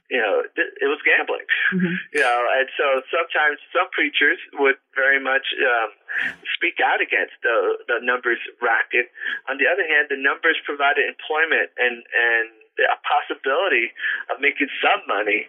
you 0.10 0.22
know 0.22 0.46
it 0.54 0.90
was 0.90 1.02
gambling, 1.02 1.46
mm-hmm. 1.74 1.98
you 2.14 2.22
know, 2.22 2.40
and 2.58 2.68
so 2.78 3.02
sometimes 3.10 3.58
some 3.74 3.90
preachers 3.90 4.38
would 4.62 4.78
very 4.94 5.18
much 5.18 5.50
um, 5.58 5.90
speak 6.54 6.78
out 6.78 7.02
against 7.02 7.34
the 7.42 7.82
the 7.90 7.98
numbers 8.06 8.40
racket. 8.62 9.10
On 9.50 9.58
the 9.58 9.66
other 9.66 9.86
hand, 9.86 10.14
the 10.14 10.20
numbers 10.20 10.62
provided 10.62 11.10
employment 11.10 11.74
and 11.78 12.06
and 12.06 12.62
a 12.80 12.98
possibility 13.04 13.92
of 14.32 14.40
making 14.40 14.72
some 14.82 15.04
money 15.06 15.46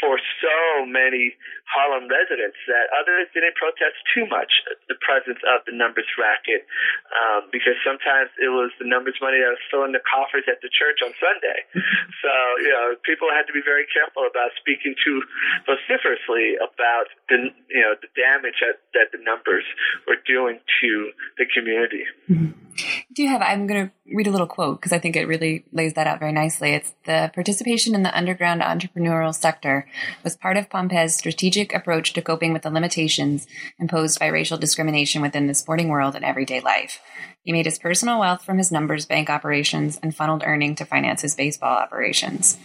for 0.00 0.20
so 0.40 0.86
many 0.86 1.34
Harlem 1.66 2.06
residents 2.06 2.56
that 2.70 2.86
others 2.94 3.26
didn't 3.34 3.58
protest 3.58 3.98
too 4.14 4.24
much 4.30 4.50
the 4.86 4.94
presence 5.02 5.40
of 5.50 5.66
the 5.66 5.74
numbers 5.74 6.06
racket 6.14 6.62
um, 7.10 7.50
because 7.50 7.74
sometimes 7.82 8.30
it 8.38 8.52
was 8.52 8.70
the 8.78 8.86
numbers 8.86 9.18
money 9.18 9.42
that 9.42 9.50
was 9.50 9.64
filling 9.66 9.90
the 9.90 10.04
coffers 10.06 10.46
at 10.46 10.62
the 10.62 10.70
church 10.70 11.02
on 11.02 11.10
Sunday. 11.18 11.58
so, 12.22 12.32
you 12.62 12.70
know, 12.70 12.94
people 13.02 13.26
had 13.34 13.50
to 13.50 13.54
be 13.54 13.64
very 13.64 13.88
careful 13.90 14.24
about 14.28 14.54
speaking 14.60 14.94
too 15.02 15.18
vociferously 15.66 16.54
about 16.60 17.10
the, 17.28 17.50
you 17.72 17.82
know, 17.82 17.98
the 17.98 18.10
damage 18.14 18.62
that, 18.62 18.78
that 18.94 19.10
the 19.10 19.20
numbers 19.20 19.66
were 20.06 20.20
doing 20.22 20.62
to 20.80 21.10
the 21.38 21.46
community. 21.50 22.06
Mm-hmm. 22.30 22.54
Do 23.12 23.22
you 23.22 23.28
have, 23.28 23.40
I'm 23.40 23.66
going 23.66 23.88
to 23.88 23.92
read 24.14 24.26
a 24.26 24.30
little 24.30 24.46
quote 24.46 24.78
because 24.78 24.92
I 24.92 24.98
think 24.98 25.16
it 25.16 25.26
really 25.26 25.64
lays 25.72 25.94
that 25.94 26.06
out 26.06 26.20
very 26.20 26.32
nicely. 26.32 26.70
It's 26.70 26.94
the 27.06 27.30
participation 27.34 27.94
in 27.94 28.02
the 28.02 28.16
underground 28.16 28.60
entrepreneurial 28.60 29.34
sector 29.34 29.85
was 30.24 30.36
part 30.36 30.56
of 30.56 30.70
Pompez's 30.70 31.16
strategic 31.16 31.74
approach 31.74 32.12
to 32.12 32.22
coping 32.22 32.52
with 32.52 32.62
the 32.62 32.70
limitations 32.70 33.46
imposed 33.78 34.18
by 34.18 34.26
racial 34.26 34.58
discrimination 34.58 35.22
within 35.22 35.46
the 35.46 35.54
sporting 35.54 35.88
world 35.88 36.14
and 36.14 36.24
everyday 36.24 36.60
life. 36.60 37.00
He 37.42 37.52
made 37.52 37.66
his 37.66 37.78
personal 37.78 38.18
wealth 38.18 38.44
from 38.44 38.58
his 38.58 38.72
numbers 38.72 39.06
bank 39.06 39.30
operations 39.30 39.98
and 40.02 40.14
funneled 40.14 40.42
earning 40.44 40.74
to 40.76 40.84
finance 40.84 41.22
his 41.22 41.34
baseball 41.34 41.76
operations. 41.76 42.58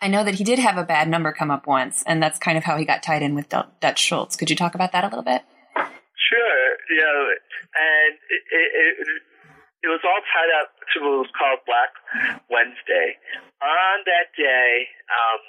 I 0.00 0.08
know 0.08 0.24
that 0.24 0.34
he 0.34 0.44
did 0.44 0.58
have 0.58 0.78
a 0.78 0.84
bad 0.84 1.08
number 1.08 1.32
come 1.32 1.50
up 1.50 1.66
once, 1.66 2.02
and 2.06 2.22
that's 2.22 2.38
kind 2.38 2.58
of 2.58 2.64
how 2.64 2.76
he 2.76 2.84
got 2.84 3.02
tied 3.02 3.22
in 3.22 3.34
with 3.34 3.48
Dutch 3.48 4.00
Schultz. 4.00 4.36
Could 4.36 4.50
you 4.50 4.56
talk 4.56 4.74
about 4.74 4.92
that 4.92 5.04
a 5.04 5.08
little 5.08 5.22
bit? 5.22 5.42
Sure. 5.76 6.62
Yeah, 6.90 7.34
and 7.74 8.14
it, 8.30 8.42
it, 8.50 8.68
it, 8.98 9.22
it 9.82 9.88
was 9.90 10.00
all 10.04 10.22
tied 10.30 10.52
up 10.62 10.70
to 10.94 11.00
what 11.02 11.26
was 11.26 11.32
called 11.34 11.58
Black 11.66 11.90
Wednesday. 12.50 13.18
On 13.62 13.96
that 14.06 14.30
day, 14.38 14.86
um, 15.10 15.40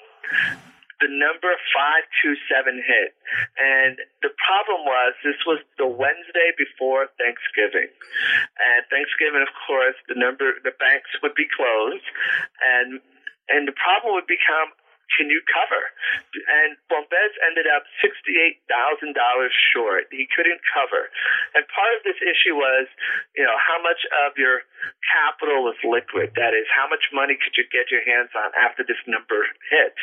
the 1.03 1.11
number 1.11 1.51
527 1.75 2.79
hit. 2.79 3.11
And 3.59 3.99
the 4.23 4.31
problem 4.39 4.87
was 4.87 5.11
this 5.19 5.39
was 5.43 5.59
the 5.75 5.89
Wednesday 5.89 6.55
before 6.55 7.11
Thanksgiving. 7.19 7.91
And 8.55 8.87
Thanksgiving, 8.87 9.43
of 9.43 9.51
course, 9.67 9.99
the 10.07 10.15
number, 10.15 10.55
the 10.63 10.71
banks 10.79 11.11
would 11.19 11.35
be 11.35 11.43
closed. 11.51 12.07
And, 12.63 13.03
and 13.51 13.67
the 13.67 13.75
problem 13.75 14.15
would 14.15 14.31
become, 14.31 14.71
can 15.17 15.29
you 15.29 15.41
cover? 15.45 15.83
And 16.47 16.75
Pompez 16.89 17.33
ended 17.45 17.67
up 17.69 17.85
$68,000 18.01 19.13
short. 19.73 20.09
He 20.09 20.25
couldn't 20.31 20.61
cover. 20.73 21.11
And 21.53 21.63
part 21.69 21.91
of 21.99 22.01
this 22.07 22.17
issue 22.23 22.55
was, 22.57 22.87
you 23.37 23.45
know, 23.45 23.57
how 23.59 23.79
much 23.83 24.01
of 24.25 24.37
your 24.39 24.65
capital 25.05 25.63
was 25.67 25.77
liquid? 25.85 26.33
That 26.35 26.57
is, 26.57 26.65
how 26.71 26.89
much 26.89 27.11
money 27.13 27.37
could 27.37 27.53
you 27.59 27.67
get 27.69 27.93
your 27.93 28.01
hands 28.03 28.33
on 28.33 28.51
after 28.57 28.81
this 28.81 28.99
number 29.05 29.45
hit? 29.69 29.95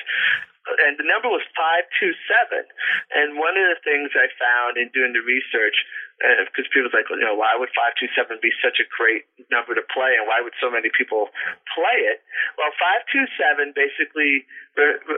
And 0.69 1.01
the 1.01 1.07
number 1.09 1.33
was 1.33 1.43
527. 1.57 2.69
And 3.17 3.41
one 3.41 3.57
of 3.57 3.65
the 3.73 3.81
things 3.81 4.13
I 4.13 4.29
found 4.37 4.77
in 4.77 4.93
doing 4.93 5.17
the 5.17 5.25
research, 5.25 5.77
because 6.21 6.69
uh, 6.69 6.75
people 6.75 6.93
like, 6.93 7.09
you 7.09 7.25
know, 7.25 7.35
why 7.35 7.57
would 7.57 7.73
527 7.73 8.45
be 8.45 8.53
such 8.61 8.77
a 8.77 8.87
great 8.93 9.25
number 9.49 9.73
to 9.73 9.85
play 9.89 10.21
and 10.21 10.29
why 10.29 10.45
would 10.45 10.53
so 10.61 10.69
many 10.69 10.93
people 10.93 11.33
play 11.73 11.99
it? 12.13 12.21
Well, 12.61 12.71
527 13.09 13.73
basically 13.73 14.45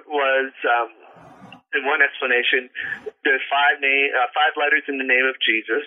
was, 0.07 0.55
um, 0.63 0.91
in 1.73 1.89
one 1.89 2.05
explanation, 2.05 2.69
there's 3.25 3.43
five 3.49 3.81
name, 3.81 4.13
uh, 4.13 4.29
five 4.37 4.53
letters 4.61 4.85
in 4.87 5.01
the 5.01 5.09
name 5.09 5.25
of 5.25 5.41
Jesus. 5.41 5.83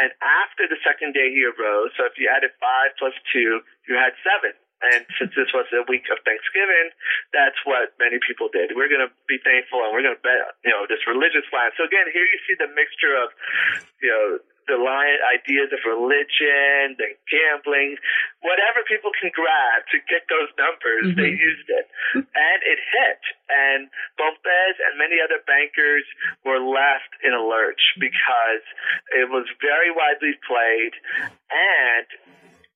And 0.00 0.08
after 0.24 0.64
the 0.64 0.80
second 0.80 1.12
day 1.12 1.28
he 1.28 1.44
arose, 1.44 1.92
so 2.00 2.08
if 2.08 2.16
you 2.16 2.32
added 2.32 2.56
five 2.56 2.96
plus 2.96 3.12
two, 3.28 3.60
you 3.84 3.94
had 3.94 4.16
seven 4.24 4.56
And 4.90 5.06
since 5.18 5.30
this 5.38 5.50
was 5.54 5.70
a 5.70 5.86
week 5.86 6.10
of 6.10 6.18
Thanksgiving, 6.26 6.90
that's 7.30 7.58
what 7.62 7.94
many 8.02 8.18
people 8.18 8.50
did. 8.50 8.74
We're 8.74 8.90
going 8.90 9.06
to 9.06 9.12
be 9.30 9.38
thankful 9.46 9.82
and 9.86 9.94
we're 9.94 10.02
going 10.02 10.18
to 10.18 10.24
bet, 10.24 10.58
you 10.66 10.74
know, 10.74 10.90
this 10.90 11.02
religious 11.06 11.46
line. 11.54 11.70
So 11.78 11.86
again, 11.86 12.10
here 12.10 12.26
you 12.26 12.38
see 12.46 12.56
the 12.58 12.70
mixture 12.74 13.14
of, 13.14 13.30
you 14.02 14.10
know, 14.10 14.26
the 14.70 14.78
line 14.78 15.18
ideas 15.26 15.74
of 15.74 15.82
religion, 15.82 16.94
and 16.94 17.14
gambling, 17.26 17.98
whatever 18.46 18.86
people 18.86 19.10
can 19.18 19.30
grab 19.34 19.82
to 19.90 19.98
get 20.06 20.22
those 20.30 20.50
numbers, 20.54 21.10
mm-hmm. 21.10 21.18
they 21.18 21.34
used 21.34 21.66
it. 21.66 21.86
And 22.14 22.58
it 22.62 22.78
hit. 22.78 23.22
And 23.50 23.90
Pompez 24.14 24.74
and 24.78 24.98
many 24.98 25.18
other 25.18 25.42
bankers 25.44 26.06
were 26.46 26.62
left 26.62 27.10
in 27.26 27.34
a 27.34 27.42
lurch 27.42 27.82
because 27.98 28.64
it 29.18 29.26
was 29.28 29.50
very 29.58 29.90
widely 29.90 30.38
played 30.46 30.94
and 31.50 32.06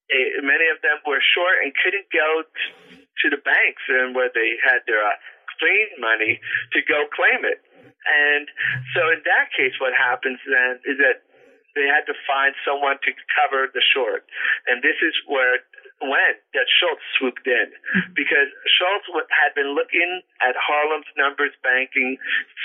it, 0.08 0.44
many 0.44 0.66
of 0.70 0.82
them 0.82 1.02
were 1.06 1.22
short 1.22 1.62
and 1.64 1.72
couldn't 1.82 2.06
go 2.12 2.42
t- 2.46 3.06
to 3.24 3.26
the 3.30 3.40
banks 3.40 3.82
and 3.88 4.14
where 4.14 4.30
they 4.32 4.58
had 4.62 4.84
their 4.86 5.02
uh, 5.02 5.16
clean 5.58 5.88
money 5.98 6.38
to 6.72 6.78
go 6.84 7.08
claim 7.10 7.44
it. 7.44 7.62
And 8.06 8.46
so 8.94 9.10
in 9.10 9.20
that 9.26 9.50
case, 9.56 9.74
what 9.82 9.90
happens 9.96 10.38
then 10.46 10.78
is 10.86 10.98
that 11.02 11.26
they 11.74 11.84
had 11.84 12.08
to 12.08 12.16
find 12.24 12.56
someone 12.64 12.96
to 13.04 13.10
cover 13.36 13.68
the 13.68 13.84
short. 13.84 14.24
And 14.66 14.80
this 14.80 14.96
is 15.02 15.12
where 15.28 15.60
when 16.00 16.32
Dutch 16.52 16.72
Schultz 16.80 17.04
swooped 17.16 17.46
in 17.48 17.68
because 18.12 18.48
Schultz 18.68 19.08
had 19.32 19.52
been 19.56 19.72
looking 19.76 20.20
at 20.44 20.56
Harlem's 20.56 21.08
numbers 21.16 21.52
banking 21.64 22.16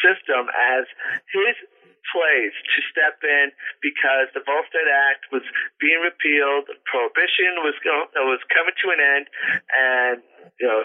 system 0.03 0.51
as 0.51 0.83
his 1.31 1.55
place 2.09 2.55
to 2.55 2.79
step 2.89 3.21
in 3.21 3.53
because 3.79 4.33
the 4.33 4.41
Volstead 4.41 4.89
Act 4.89 5.29
was 5.29 5.45
being 5.77 6.01
repealed, 6.01 6.69
prohibition 6.89 7.61
was 7.61 7.77
going, 7.85 8.09
uh, 8.17 8.25
was 8.25 8.41
coming 8.49 8.73
to 8.73 8.87
an 8.89 9.01
end, 9.01 9.25
and 9.69 10.17
you 10.57 10.67
know 10.67 10.81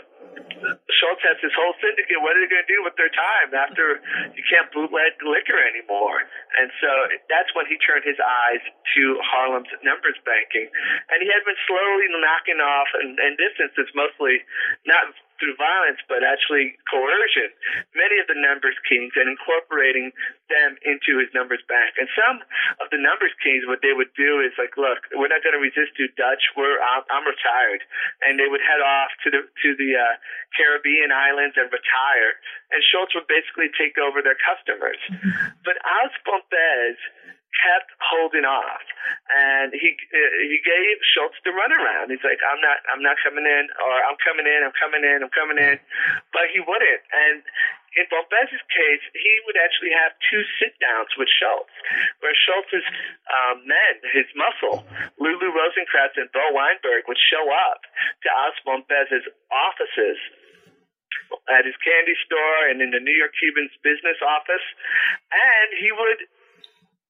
Schultz 0.93 1.23
has 1.25 1.37
this 1.41 1.53
whole 1.57 1.73
syndicate. 1.81 2.21
What 2.21 2.37
are 2.37 2.41
they 2.41 2.51
going 2.51 2.65
to 2.65 2.73
do 2.73 2.81
with 2.85 2.97
their 3.01 3.13
time 3.13 3.53
after 3.57 4.01
you 4.37 4.45
can't 4.49 4.69
bootleg 4.73 5.17
liquor 5.25 5.57
anymore? 5.57 6.25
And 6.61 6.69
so 6.81 6.91
that's 7.29 7.53
when 7.57 7.69
he 7.69 7.77
turned 7.81 8.05
his 8.05 8.21
eyes 8.21 8.63
to 8.65 9.03
Harlem's 9.25 9.71
numbers 9.85 10.17
banking. 10.25 10.69
And 11.13 11.21
he 11.25 11.29
had 11.29 11.45
been 11.45 11.59
slowly 11.69 12.09
knocking 12.21 12.61
off, 12.61 12.89
and, 13.01 13.17
and 13.21 13.37
this 13.37 13.55
instance 13.61 13.91
mostly 13.97 14.45
not 14.89 15.13
through 15.39 15.57
violence, 15.57 16.01
but 16.09 16.25
actually 16.25 16.77
coercion, 16.89 17.51
many 17.95 18.17
of 18.21 18.27
the 18.27 18.39
numbers 18.39 18.77
kings 18.89 19.13
and 19.17 19.29
incorporating 19.31 20.13
them 20.49 20.77
into 20.85 21.19
his 21.21 21.31
numbers 21.37 21.63
bank. 21.67 21.95
And 21.99 22.09
some 22.15 22.43
of 22.81 22.89
the 22.91 23.01
numbers 23.01 23.33
kings, 23.43 23.65
what 23.69 23.83
they 23.83 23.93
would 23.93 24.13
do 24.17 24.41
is 24.43 24.53
like, 24.57 24.75
look, 24.77 25.03
we're 25.15 25.31
not 25.31 25.43
going 25.45 25.57
to 25.57 25.63
resist 25.63 25.97
you, 25.99 26.09
Dutch. 26.15 26.43
We're 26.55 26.79
I'm, 26.81 27.05
I'm 27.13 27.27
retired, 27.27 27.83
and 28.27 28.39
they 28.39 28.49
would 28.49 28.63
head 28.63 28.83
off 28.83 29.11
to 29.25 29.29
the 29.33 29.41
to 29.45 29.69
the 29.77 29.91
uh, 29.97 30.15
Caribbean 30.57 31.13
islands 31.13 31.55
and 31.59 31.69
retire. 31.69 32.33
And 32.73 32.83
Schultz 32.91 33.15
would 33.15 33.31
basically 33.31 33.71
take 33.79 33.95
over 34.01 34.21
their 34.23 34.39
customers. 34.39 34.99
Mm-hmm. 35.07 35.63
But 35.63 35.79
Alex 35.85 36.13
Pompez 36.27 36.99
kept 37.63 37.91
holding 38.01 38.45
off, 38.45 38.85
and 39.33 39.73
he 39.73 39.97
he 40.13 40.59
gave 40.61 40.95
Schultz 41.15 41.37
the 41.45 41.53
runaround. 41.53 42.13
He's 42.13 42.25
like, 42.25 42.41
"I'm 42.45 42.61
not, 42.61 42.79
I'm 42.93 43.03
not 43.03 43.17
coming 43.25 43.47
in, 43.47 43.65
or 43.81 43.95
I'm 44.05 44.19
coming 44.21 44.47
in, 44.47 44.61
I'm 44.65 44.77
coming 44.77 45.03
in, 45.05 45.25
I'm 45.25 45.33
coming 45.33 45.59
in," 45.59 45.77
but 46.33 46.53
he 46.53 46.61
wouldn't. 46.61 47.03
And 47.13 47.43
in 47.97 48.05
Pompez's 48.13 48.61
case, 48.69 49.05
he 49.17 49.35
would 49.49 49.57
actually 49.57 49.93
have 49.97 50.13
two 50.29 50.45
sit 50.61 50.77
downs 50.85 51.09
with 51.17 51.33
Schultz, 51.33 51.73
where 52.21 52.37
Schultz's 52.37 52.85
um, 53.25 53.65
men, 53.65 53.95
his 54.13 54.29
muscle, 54.37 54.85
Lulu 55.17 55.49
Rosenkrantz 55.49 56.21
and 56.21 56.29
Bo 56.33 56.45
Weinberg, 56.53 57.09
would 57.09 57.21
show 57.33 57.45
up 57.73 57.81
to 58.21 58.29
Alex 58.29 58.61
Pompez's 58.69 59.25
offices 59.49 60.21
at 61.51 61.65
his 61.65 61.75
candy 61.81 62.15
store 62.29 62.69
and 62.69 62.85
in 62.85 62.93
the 62.93 63.01
New 63.01 63.17
York 63.17 63.33
Cubans 63.41 63.73
business 63.81 64.21
office, 64.21 64.67
and 65.33 65.69
he 65.81 65.91
would 65.91 66.21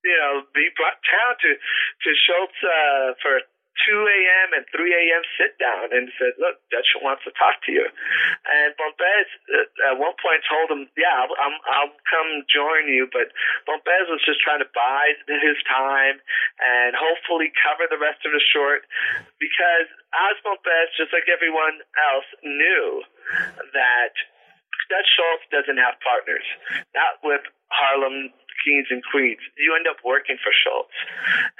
you 0.07 0.19
know, 0.23 0.47
be 0.55 0.71
brought 0.79 1.03
down 1.03 1.35
to 1.43 1.51
to 1.59 2.09
Schultz 2.15 2.59
uh, 2.63 3.19
for 3.19 3.43
2 3.85 3.93
a.m. 3.93 4.49
and 4.57 4.65
3 4.73 4.89
a.m. 4.89 5.23
sit 5.37 5.53
down 5.61 5.93
and 5.93 6.09
said, 6.17 6.33
look, 6.41 6.57
Dutch 6.73 6.89
wants 7.05 7.23
to 7.29 7.33
talk 7.37 7.61
to 7.69 7.73
you. 7.73 7.85
And 7.85 8.73
Pompez 8.81 9.29
uh, 9.53 9.93
at 9.93 9.97
one 10.01 10.17
point 10.17 10.41
told 10.49 10.73
him, 10.73 10.89
yeah, 10.97 11.29
I'm, 11.29 11.57
I'll 11.69 11.95
come 12.09 12.49
join 12.49 12.89
you. 12.89 13.05
But 13.13 13.37
Pompez 13.69 14.09
was 14.09 14.25
just 14.25 14.41
trying 14.41 14.65
to 14.65 14.71
buy 14.73 15.13
his 15.29 15.61
time 15.69 16.17
and 16.65 16.97
hopefully 16.97 17.53
cover 17.53 17.85
the 17.87 18.01
rest 18.01 18.25
of 18.25 18.33
the 18.33 18.41
short 18.41 18.89
because 19.37 19.89
Alex 20.17 20.41
Pompez, 20.41 20.89
just 20.97 21.13
like 21.13 21.29
everyone 21.29 21.85
else, 22.11 22.29
knew 22.41 23.05
that 23.77 24.13
Dutch 24.89 25.09
Schultz 25.19 25.45
doesn't 25.53 25.79
have 25.79 25.99
partners. 26.01 26.47
Not 26.95 27.21
with 27.21 27.45
Harlem 27.69 28.33
kings 28.67 28.91
and 28.91 29.03
queens, 29.07 29.39
you 29.55 29.77
end 29.79 29.87
up 29.87 30.03
working 30.03 30.35
for 30.43 30.51
Schultz. 30.51 30.97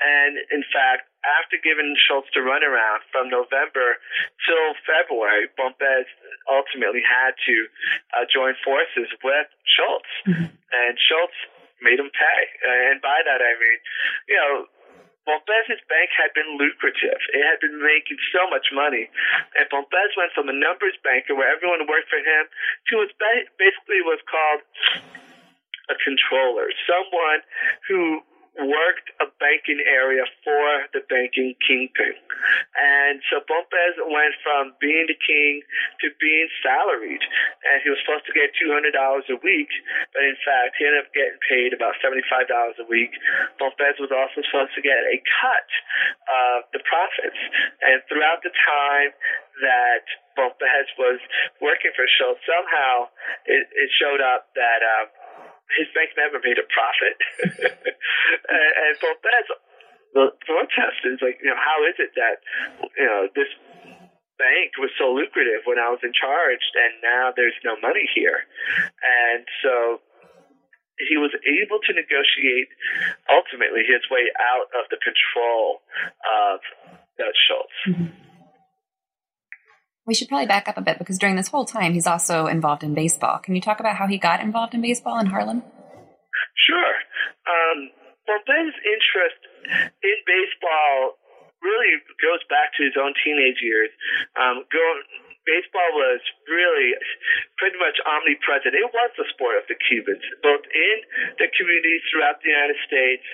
And 0.03 0.43
in 0.51 0.67
fact, 0.75 1.07
after 1.39 1.59
giving 1.63 1.95
Schultz 1.95 2.27
the 2.35 2.43
runaround 2.43 3.07
from 3.15 3.31
November 3.31 4.03
till 4.43 4.75
February, 4.83 5.47
Pompez 5.55 6.11
ultimately 6.51 7.03
had 7.07 7.39
to 7.47 7.57
uh, 8.19 8.25
join 8.27 8.59
forces 8.67 9.07
with 9.23 9.49
Schultz. 9.67 10.11
Mm-hmm. 10.27 10.51
And 10.51 10.93
Schultz 10.99 11.39
made 11.79 12.03
him 12.03 12.11
pay. 12.11 12.41
And 12.91 12.99
by 12.99 13.23
that 13.23 13.39
I 13.39 13.53
mean, 13.55 13.79
you 14.27 14.39
know, 14.39 14.55
Pompez's 15.27 15.83
bank 15.91 16.15
had 16.15 16.31
been 16.39 16.55
lucrative. 16.55 17.19
It 17.35 17.43
had 17.43 17.59
been 17.59 17.83
making 17.83 18.19
so 18.31 18.47
much 18.47 18.71
money. 18.71 19.11
And 19.59 19.67
Pompez 19.67 20.15
went 20.15 20.31
from 20.39 20.47
a 20.47 20.55
numbers 20.55 20.95
banker 21.03 21.35
where 21.35 21.51
everyone 21.51 21.83
worked 21.91 22.07
for 22.07 22.23
him 22.23 22.47
to 22.47 22.93
what 23.03 23.11
basically 23.59 24.07
was 24.07 24.23
called 24.31 24.63
a 25.91 25.97
controller, 26.03 26.69
someone 26.87 27.41
who 27.89 28.23
worked 28.57 29.13
a 29.21 29.29
banking 29.37 29.85
area 29.85 30.25
for 30.41 30.89
the 30.97 31.05
banking 31.13 31.53
kingpin. 31.61 32.17
And 32.73 33.21
so 33.29 33.45
Pompez 33.45 34.01
went 34.01 34.33
from 34.41 34.73
being 34.81 35.05
the 35.09 35.19
king 35.21 35.61
to 36.01 36.09
being 36.17 36.49
salaried. 36.65 37.21
And 37.69 37.85
he 37.85 37.93
was 37.93 38.01
supposed 38.01 38.25
to 38.33 38.33
get 38.33 38.57
$200 38.57 38.97
a 38.97 39.39
week, 39.45 39.73
but 40.17 40.25
in 40.25 40.37
fact, 40.41 40.81
he 40.81 40.89
ended 40.89 41.05
up 41.05 41.13
getting 41.13 41.41
paid 41.45 41.77
about 41.77 42.01
$75 42.01 42.17
a 42.81 42.87
week. 42.89 43.13
Pompez 43.61 44.01
was 44.01 44.13
also 44.13 44.41
supposed 44.49 44.73
to 44.73 44.83
get 44.83 45.05
a 45.05 45.21
cut 45.21 45.69
of 46.33 46.65
the 46.73 46.81
profits. 46.89 47.41
And 47.85 48.01
throughout 48.09 48.41
the 48.41 48.55
time 48.57 49.13
that 49.61 50.05
Pompez 50.37 50.89
was 50.97 51.21
working 51.61 51.93
for 51.93 52.09
Schultz, 52.09 52.41
somehow 52.45 53.13
it, 53.45 53.69
it 53.69 53.91
showed 54.01 54.21
up 54.25 54.49
that 54.57 54.81
um, 54.81 55.09
his 55.75 55.89
bank 55.93 56.15
never 56.15 56.39
made 56.39 56.59
a 56.59 56.67
profit. 56.71 57.17
and, 58.55 58.73
and 58.79 58.93
so 59.03 59.09
that's 59.19 59.51
the 60.15 60.27
protest 60.47 61.03
is 61.05 61.21
like, 61.21 61.37
you 61.43 61.51
know, 61.51 61.59
how 61.59 61.85
is 61.85 61.97
it 61.99 62.15
that, 62.17 62.41
you 62.97 63.05
know, 63.05 63.29
this 63.35 63.51
bank 64.39 64.77
was 64.81 64.93
so 64.97 65.13
lucrative 65.13 65.65
when 65.65 65.77
I 65.81 65.93
was 65.93 66.01
in 66.05 66.13
charge 66.17 66.65
and 66.77 66.93
now 67.03 67.33
there's 67.37 67.57
no 67.65 67.77
money 67.81 68.09
here. 68.15 68.49
And 69.03 69.45
so 69.61 70.01
he 70.97 71.21
was 71.21 71.35
able 71.45 71.81
to 71.85 71.93
negotiate 71.93 72.73
ultimately 73.29 73.85
his 73.85 74.01
way 74.09 74.33
out 74.41 74.73
of 74.73 74.89
the 74.89 74.97
control 75.05 75.85
of 76.25 76.65
Dutch 77.21 77.41
Schultz. 77.45 77.77
Mm-hmm 77.85 78.26
we 80.07 80.15
should 80.15 80.29
probably 80.29 80.47
back 80.47 80.69
up 80.69 80.79
a 80.79 80.83
bit 80.83 80.99
because 80.99 81.19
during 81.19 81.37
this 81.37 81.49
whole 81.49 81.65
time 81.65 81.93
he's 81.93 82.07
also 82.07 82.47
involved 82.47 82.83
in 82.83 82.95
baseball. 82.95 83.39
Can 83.39 83.55
you 83.55 83.61
talk 83.61 83.81
about 83.81 83.97
how 83.97 84.07
he 84.07 84.19
got 84.19 84.41
involved 84.41 84.75
in 84.75 84.81
baseball 84.81 85.19
in 85.19 85.27
Harlem? 85.27 85.63
Sure. 86.55 86.95
Um, 87.47 87.91
well, 88.27 88.43
Ben's 88.47 88.75
interest 88.83 89.41
in 90.03 90.17
baseball 90.27 91.19
really 91.63 91.99
goes 92.23 92.43
back 92.49 92.75
to 92.79 92.85
his 92.85 92.95
own 92.95 93.15
teenage 93.25 93.59
years. 93.63 93.91
Um, 94.39 94.63
going 94.71 95.03
baseball 95.47 95.91
was 95.95 96.21
really 96.51 96.93
pretty 97.57 97.79
much 97.79 97.97
omnipresent. 98.05 98.75
It 98.75 98.91
was 98.91 99.11
the 99.17 99.25
sport 99.33 99.63
of 99.63 99.65
the 99.71 99.79
Cubans, 99.79 100.23
both 100.43 100.67
in 100.67 100.97
the 101.39 101.49
communities 101.55 102.03
throughout 102.11 102.43
the 102.43 102.51
United 102.51 102.79
States 102.85 103.25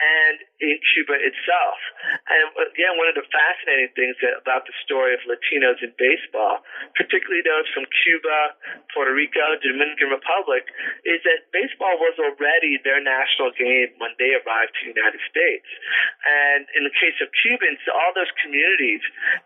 and 0.00 0.36
in 0.58 0.76
Cuba 0.96 1.14
itself. 1.20 1.78
And 2.26 2.72
again, 2.72 2.98
one 2.98 3.06
of 3.06 3.14
the 3.14 3.28
fascinating 3.28 3.92
things 3.94 4.16
about 4.40 4.66
the 4.66 4.74
story 4.82 5.14
of 5.14 5.20
Latinos 5.28 5.78
in 5.84 5.94
baseball, 5.94 6.64
particularly 6.96 7.44
those 7.44 7.68
from 7.70 7.86
Cuba, 8.02 8.56
Puerto 8.90 9.14
Rico, 9.14 9.60
Dominican 9.62 10.10
Republic, 10.10 10.66
is 11.06 11.22
that 11.22 11.46
baseball 11.54 11.94
was 12.00 12.16
already 12.18 12.80
their 12.82 12.98
national 12.98 13.52
game 13.54 13.94
when 14.00 14.16
they 14.18 14.34
arrived 14.40 14.74
to 14.80 14.90
the 14.90 14.92
United 14.96 15.22
States. 15.30 15.68
And 16.26 16.66
in 16.74 16.82
the 16.88 16.94
case 16.96 17.20
of 17.22 17.28
Cubans, 17.44 17.78
all 17.92 18.10
those 18.16 18.32
communities 18.42 19.04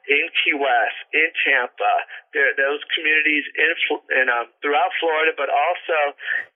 in 0.09 0.25
Key 0.41 0.57
West, 0.57 0.99
in 1.13 1.29
Tampa, 1.45 1.95
there, 2.33 2.53
those 2.57 2.81
communities 2.95 3.45
in, 3.57 3.71
in 4.23 4.27
um, 4.33 4.49
throughout 4.61 4.93
Florida, 4.99 5.33
but 5.37 5.49
also 5.49 5.99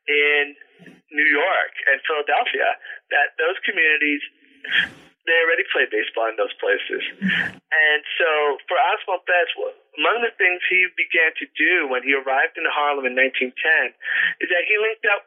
in 0.08 0.56
New 1.12 1.28
York 1.28 1.72
and 1.92 2.00
Philadelphia, 2.04 2.68
that 3.10 3.36
those 3.38 3.56
communities 3.62 4.22
they 5.26 5.34
already 5.42 5.66
play 5.74 5.90
baseball 5.90 6.30
in 6.30 6.38
those 6.38 6.54
places. 6.62 7.02
And 7.18 8.00
so 8.14 8.30
for 8.70 8.78
Oswald 8.78 9.26
Betts, 9.26 9.52
among 9.98 10.22
the 10.22 10.30
things 10.38 10.62
he 10.70 10.86
began 10.94 11.34
to 11.42 11.46
do 11.58 11.90
when 11.90 12.06
he 12.06 12.14
arrived 12.14 12.54
in 12.54 12.64
Harlem 12.70 13.10
in 13.10 13.18
1910 13.18 13.58
is 14.38 14.48
that 14.48 14.64
he 14.70 14.78
linked 14.78 15.06
up, 15.10 15.26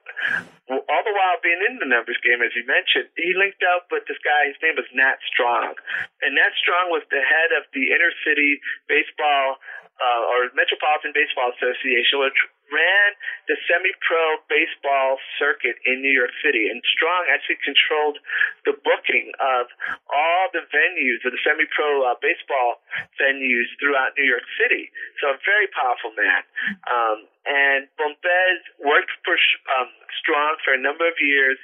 all 0.72 1.04
the 1.04 1.14
while 1.14 1.38
being 1.44 1.60
in 1.68 1.84
the 1.84 1.90
numbers 1.90 2.18
game, 2.24 2.40
as 2.40 2.56
you 2.56 2.64
mentioned, 2.64 3.12
he 3.20 3.36
linked 3.36 3.62
up 3.76 3.92
with 3.92 4.08
this 4.08 4.20
guy, 4.24 4.48
his 4.48 4.60
name 4.64 4.80
was 4.80 4.88
Nat 4.96 5.20
Strong. 5.28 5.76
And 6.24 6.40
Nat 6.40 6.56
Strong 6.56 6.96
was 6.96 7.04
the 7.12 7.22
head 7.22 7.52
of 7.60 7.68
the 7.76 7.92
inner 7.92 8.16
city 8.24 8.64
baseball 8.88 9.60
uh, 10.00 10.32
or 10.32 10.40
Metropolitan 10.56 11.12
Baseball 11.12 11.52
Association, 11.56 12.24
which 12.24 12.40
ran 12.72 13.10
the 13.50 13.58
semi-pro 13.66 14.46
baseball 14.46 15.18
circuit 15.42 15.76
in 15.86 16.02
New 16.02 16.14
York 16.14 16.32
City, 16.46 16.70
and 16.70 16.80
Strong 16.94 17.28
actually 17.34 17.58
controlled 17.66 18.18
the 18.64 18.78
booking 18.86 19.34
of 19.42 19.68
all 20.14 20.44
the 20.54 20.64
venues 20.70 21.22
of 21.26 21.34
the 21.34 21.42
semi-pro 21.42 22.06
uh, 22.06 22.16
baseball 22.22 22.80
venues 23.18 23.68
throughout 23.82 24.14
New 24.16 24.26
York 24.26 24.46
City. 24.62 24.94
So 25.20 25.34
a 25.34 25.38
very 25.44 25.68
powerful 25.74 26.14
man. 26.14 26.42
Um, 26.86 27.18
and 27.50 27.82
Pompez 27.98 28.62
worked 28.80 29.12
for 29.26 29.36
um, 29.82 29.90
Strong 30.22 30.62
for 30.62 30.78
a 30.78 30.82
number 30.82 31.08
of 31.10 31.18
years, 31.18 31.58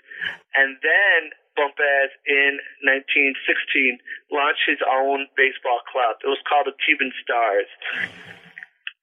and 0.57 0.77
then 0.81 1.35
Pompez 1.55 2.11
in 2.27 2.59
1916 2.83 3.99
launched 4.31 4.67
his 4.67 4.83
own 4.83 5.27
baseball 5.39 5.81
club. 5.87 6.19
It 6.23 6.29
was 6.29 6.39
called 6.43 6.67
the 6.67 6.75
Cuban 6.83 7.11
Stars. 7.23 7.67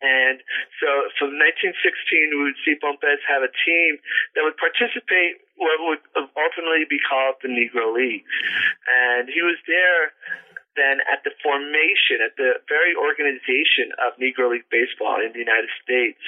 And 0.03 0.43
so 0.83 0.91
from 1.15 1.39
1916, 1.39 1.79
we 2.35 2.43
would 2.43 2.59
see 2.67 2.75
Pompez 2.75 3.23
have 3.25 3.47
a 3.47 3.53
team 3.63 4.03
that 4.35 4.43
would 4.43 4.59
participate 4.59 5.39
what 5.55 5.79
would 5.87 6.03
ultimately 6.35 6.85
be 6.91 6.99
called 6.99 7.39
the 7.39 7.47
Negro 7.47 7.95
League. 7.95 8.27
And 8.91 9.31
he 9.31 9.41
was 9.47 9.57
there 9.71 10.11
then 10.75 11.05
at 11.07 11.21
the 11.23 11.31
formation, 11.45 12.25
at 12.25 12.35
the 12.41 12.59
very 12.67 12.97
organization 12.97 13.93
of 14.01 14.17
Negro 14.17 14.51
League 14.51 14.67
Baseball 14.73 15.21
in 15.21 15.33
the 15.33 15.43
United 15.45 15.69
States. 15.85 16.19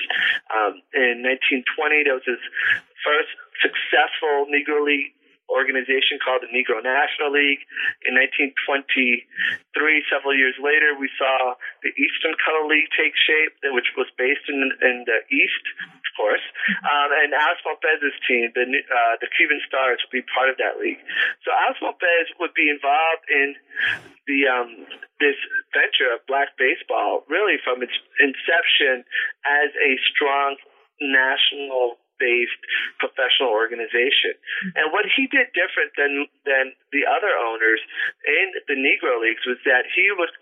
Um, 0.53 0.85
in 0.93 1.25
1920, 1.25 2.07
that 2.07 2.15
was 2.15 2.29
his 2.29 2.45
first 3.03 3.33
successful 3.59 4.47
Negro 4.53 4.85
League 4.85 5.17
organization 5.51 6.19
called 6.23 6.43
the 6.43 6.51
Negro 6.51 6.81
National 6.81 7.33
League. 7.33 7.63
In 8.09 8.17
1923, 8.17 9.25
several 10.09 10.35
years 10.37 10.57
later, 10.61 10.97
we 10.97 11.09
saw 11.17 11.55
the 11.85 11.93
Eastern 11.97 12.35
Color 12.41 12.69
League 12.69 12.89
take 12.97 13.15
shape, 13.17 13.55
which 13.73 13.93
was 13.97 14.09
based 14.17 14.45
in, 14.49 14.61
in 14.83 15.05
the 15.05 15.21
East, 15.29 15.65
of 15.85 16.11
course. 16.17 16.45
Um, 16.85 17.09
and 17.25 17.31
Alex 17.37 17.61
Pompez's 17.65 18.17
team, 18.25 18.53
the, 18.57 18.65
uh, 18.65 19.15
the 19.21 19.29
Cuban 19.37 19.61
Stars, 19.69 20.01
would 20.05 20.15
be 20.15 20.25
part 20.33 20.49
of 20.49 20.57
that 20.59 20.81
league. 20.81 21.01
So 21.45 21.53
Alex 21.53 21.81
Pompez 21.81 22.29
would 22.41 22.55
be 22.57 22.73
involved 22.73 23.25
in 23.29 23.57
the 24.27 24.49
um, 24.49 24.89
this 25.21 25.37
venture 25.77 26.09
of 26.17 26.25
black 26.27 26.57
baseball 26.57 27.25
really 27.29 27.61
from 27.61 27.85
its 27.85 27.93
inception 28.19 29.05
as 29.45 29.71
a 29.77 30.01
strong 30.13 30.57
national 31.01 32.01
based 32.25 32.57
professional 32.97 33.53
organization. 33.53 34.33
And 34.73 34.89
what 34.97 35.05
he 35.05 35.29
did 35.29 35.53
different 35.53 35.93
than 36.01 36.25
than 36.49 36.73
the 36.89 37.05
other 37.05 37.37
owners 37.37 37.85
in 38.25 38.47
the 38.65 38.81
Negro 38.81 39.21
Leagues 39.21 39.45
was 39.45 39.61
that 39.69 39.85
he 39.93 40.09
would 40.17 40.33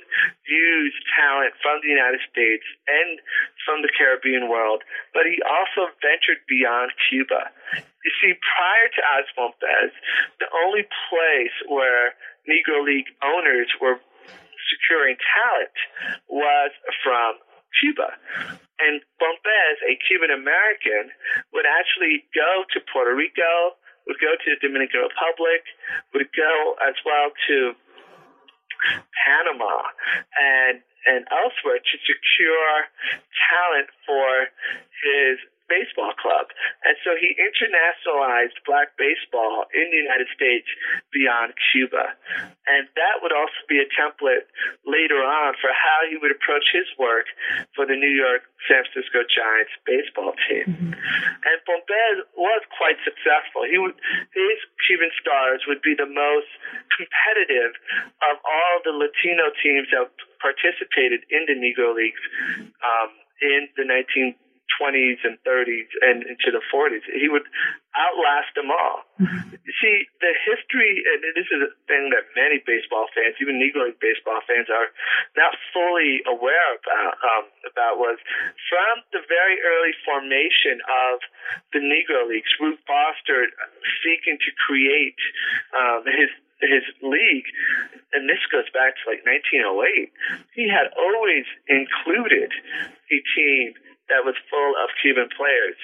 use 0.46 0.94
talent 1.18 1.58
from 1.58 1.82
the 1.82 1.90
United 1.90 2.22
States 2.30 2.62
and 2.86 3.18
from 3.66 3.82
the 3.82 3.90
Caribbean 3.90 4.46
world, 4.46 4.86
but 5.10 5.26
he 5.26 5.42
also 5.42 5.90
ventured 5.98 6.46
beyond 6.46 6.94
Cuba. 7.10 7.50
You 7.74 8.12
see, 8.22 8.32
prior 8.38 8.86
to 8.94 9.00
Pompez, 9.34 9.90
the 10.38 10.50
only 10.66 10.86
place 11.10 11.56
where 11.66 12.14
Negro 12.46 12.82
League 12.82 13.10
owners 13.22 13.70
were 13.80 13.98
securing 14.70 15.16
talent 15.18 15.76
was 16.26 16.70
from 17.02 17.38
Cuba. 17.80 18.16
And 18.82 19.00
Pompez, 19.20 19.76
a 19.86 19.94
Cuban 20.08 20.34
American, 20.34 21.14
would 21.54 21.66
actually 21.66 22.26
go 22.34 22.66
to 22.74 22.82
Puerto 22.90 23.14
Rico, 23.14 23.78
would 24.06 24.18
go 24.18 24.34
to 24.34 24.46
the 24.50 24.58
Dominican 24.58 25.06
Republic, 25.06 25.62
would 26.12 26.26
go 26.34 26.74
as 26.82 26.98
well 27.06 27.30
to 27.48 27.78
Panama 29.24 29.86
and 30.34 30.82
and 31.02 31.26
elsewhere 31.34 31.82
to 31.82 31.94
secure 32.06 32.74
talent 33.50 33.90
for 34.06 34.46
his 35.02 35.34
baseball 35.72 36.12
club. 36.20 36.52
And 36.84 37.00
so 37.00 37.16
he 37.16 37.32
internationalized 37.40 38.60
black 38.68 38.92
baseball 39.00 39.64
in 39.72 39.88
the 39.88 39.96
United 40.04 40.28
States 40.36 40.68
beyond 41.08 41.56
Cuba. 41.72 42.12
And 42.68 42.84
that 42.92 43.24
would 43.24 43.32
also 43.32 43.56
be 43.72 43.80
a 43.80 43.88
template 43.88 44.44
later 44.84 45.24
on 45.24 45.56
for 45.56 45.72
how 45.72 45.98
he 46.12 46.20
would 46.20 46.28
approach 46.28 46.68
his 46.76 46.84
work 47.00 47.24
for 47.72 47.88
the 47.88 47.96
New 47.96 48.12
York 48.12 48.44
San 48.68 48.84
Francisco 48.84 49.24
Giants 49.24 49.72
baseball 49.88 50.36
team. 50.44 50.68
Mm-hmm. 50.68 50.92
And 50.92 51.56
Pompez 51.64 52.16
was 52.36 52.62
quite 52.76 53.00
successful. 53.02 53.64
He 53.64 53.80
would, 53.80 53.96
his 54.36 54.58
Cuban 54.86 55.10
stars 55.18 55.64
would 55.66 55.80
be 55.80 55.96
the 55.96 56.06
most 56.06 56.52
competitive 56.92 57.72
of 58.28 58.36
all 58.44 58.74
the 58.84 58.92
Latino 58.92 59.50
teams 59.64 59.88
that 59.90 60.12
participated 60.38 61.24
in 61.32 61.48
the 61.48 61.56
Negro 61.56 61.94
Leagues 61.96 62.22
um, 62.84 63.10
in 63.40 63.66
the 63.74 63.86
19 63.86 64.34
20s 64.80 65.20
and 65.22 65.36
30s 65.46 65.90
and 66.02 66.24
into 66.24 66.48
the 66.50 66.62
40s. 66.72 67.04
He 67.12 67.28
would 67.28 67.44
outlast 67.92 68.50
them 68.56 68.72
all. 68.72 69.04
Mm-hmm. 69.20 69.54
You 69.62 69.74
see, 69.78 69.96
the 70.18 70.32
history, 70.42 71.04
and 71.06 71.22
this 71.36 71.46
is 71.46 71.60
a 71.60 71.70
thing 71.86 72.10
that 72.10 72.32
many 72.34 72.58
baseball 72.64 73.06
fans, 73.12 73.36
even 73.38 73.60
Negro 73.60 73.86
League 73.86 74.00
baseball 74.00 74.40
fans, 74.48 74.72
are 74.72 74.90
not 75.36 75.54
fully 75.70 76.24
aware 76.24 76.70
about, 76.80 77.14
um, 77.20 77.44
about 77.68 78.00
was 78.00 78.18
from 78.66 79.04
the 79.12 79.22
very 79.28 79.60
early 79.60 79.94
formation 80.02 80.80
of 80.82 81.20
the 81.76 81.80
Negro 81.84 82.26
Leagues, 82.26 82.50
Rube 82.58 82.80
Foster 82.88 83.52
seeking 84.02 84.40
to 84.40 84.50
create 84.66 85.20
um, 85.76 86.02
his 86.06 86.32
his 86.62 86.86
league, 87.02 87.48
and 88.14 88.30
this 88.30 88.38
goes 88.46 88.70
back 88.70 88.94
to 88.94 89.02
like 89.10 89.26
1908, 89.26 90.14
he 90.54 90.70
had 90.70 90.94
always 90.94 91.42
included 91.66 92.54
a 93.10 93.18
team 93.34 93.74
that 94.12 94.28
was 94.28 94.36
full 94.52 94.72
of 94.76 94.92
Cuban 95.00 95.32
players. 95.32 95.78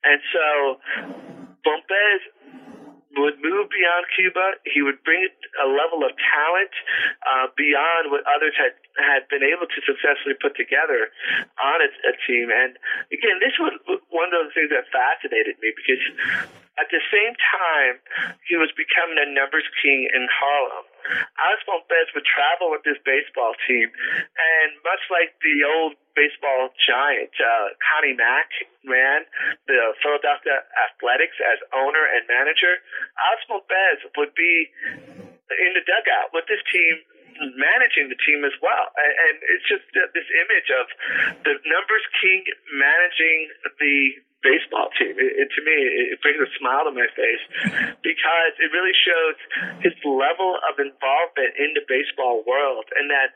And 0.00 0.20
so 0.32 0.80
Pompez 1.60 2.22
would 3.16 3.36
move 3.40 3.68
beyond 3.72 4.04
Cuba. 4.12 4.60
He 4.68 4.84
would 4.84 5.00
bring 5.04 5.24
a 5.60 5.68
level 5.68 6.04
of 6.04 6.12
talent 6.16 6.74
uh, 7.24 7.48
beyond 7.56 8.12
what 8.12 8.24
others 8.28 8.52
had 8.56 8.76
had 8.96 9.28
been 9.28 9.44
able 9.44 9.68
to 9.68 9.78
successfully 9.84 10.36
put 10.40 10.56
together 10.56 11.12
on 11.60 11.78
a, 11.84 11.88
a 12.08 12.14
team. 12.28 12.52
And 12.52 12.76
again, 13.12 13.40
this 13.40 13.56
was 13.60 13.76
one 14.12 14.32
of 14.32 14.36
those 14.36 14.52
things 14.52 14.72
that 14.72 14.88
fascinated 14.92 15.56
me 15.60 15.72
because 15.76 16.04
at 16.76 16.88
the 16.92 17.00
same 17.08 17.34
time 17.40 18.00
he 18.44 18.56
was 18.56 18.68
becoming 18.76 19.16
a 19.16 19.28
numbers 19.32 19.66
king 19.80 20.08
in 20.12 20.28
Harlem. 20.28 20.84
Alex 21.38 21.62
Pompez 21.64 22.10
would 22.14 22.26
travel 22.26 22.74
with 22.74 22.82
his 22.82 22.98
baseball 23.06 23.54
team, 23.64 23.88
and 23.88 24.68
much 24.82 25.02
like 25.08 25.38
the 25.40 25.62
old 25.62 25.94
baseball 26.18 26.74
giant, 26.82 27.30
uh, 27.38 27.72
Connie 27.78 28.16
Mack 28.16 28.50
ran 28.84 29.22
the 29.70 29.94
Philadelphia 30.02 30.66
Athletics 30.90 31.38
as 31.38 31.62
owner 31.76 32.04
and 32.10 32.26
manager, 32.26 32.82
Alex 33.22 33.40
Pompez 33.46 33.98
would 34.18 34.34
be 34.34 34.66
in 35.62 35.70
the 35.78 35.84
dugout 35.86 36.34
with 36.34 36.48
his 36.50 36.60
team 36.72 36.98
managing 37.56 38.08
the 38.08 38.18
team 38.24 38.44
as 38.44 38.56
well. 38.64 38.88
And 38.96 39.36
it's 39.44 39.66
just 39.68 39.84
this 39.92 40.28
image 40.28 40.68
of 40.72 40.86
the 41.44 41.54
numbers 41.68 42.06
king 42.20 42.42
managing 42.72 43.52
the 43.78 43.96
baseball 44.46 44.94
team. 44.94 45.18
It, 45.18 45.32
it, 45.42 45.48
to 45.50 45.60
me, 45.66 45.76
it 46.14 46.22
brings 46.22 46.38
a 46.38 46.50
smile 46.62 46.86
to 46.86 46.94
my 46.94 47.10
face 47.18 47.44
because 48.06 48.52
it 48.62 48.70
really 48.70 48.94
shows 48.94 49.36
his 49.82 49.96
level 50.06 50.54
of 50.70 50.78
involvement 50.78 51.58
in 51.58 51.74
the 51.74 51.82
baseball 51.90 52.46
world 52.46 52.86
and 52.94 53.10
that 53.10 53.34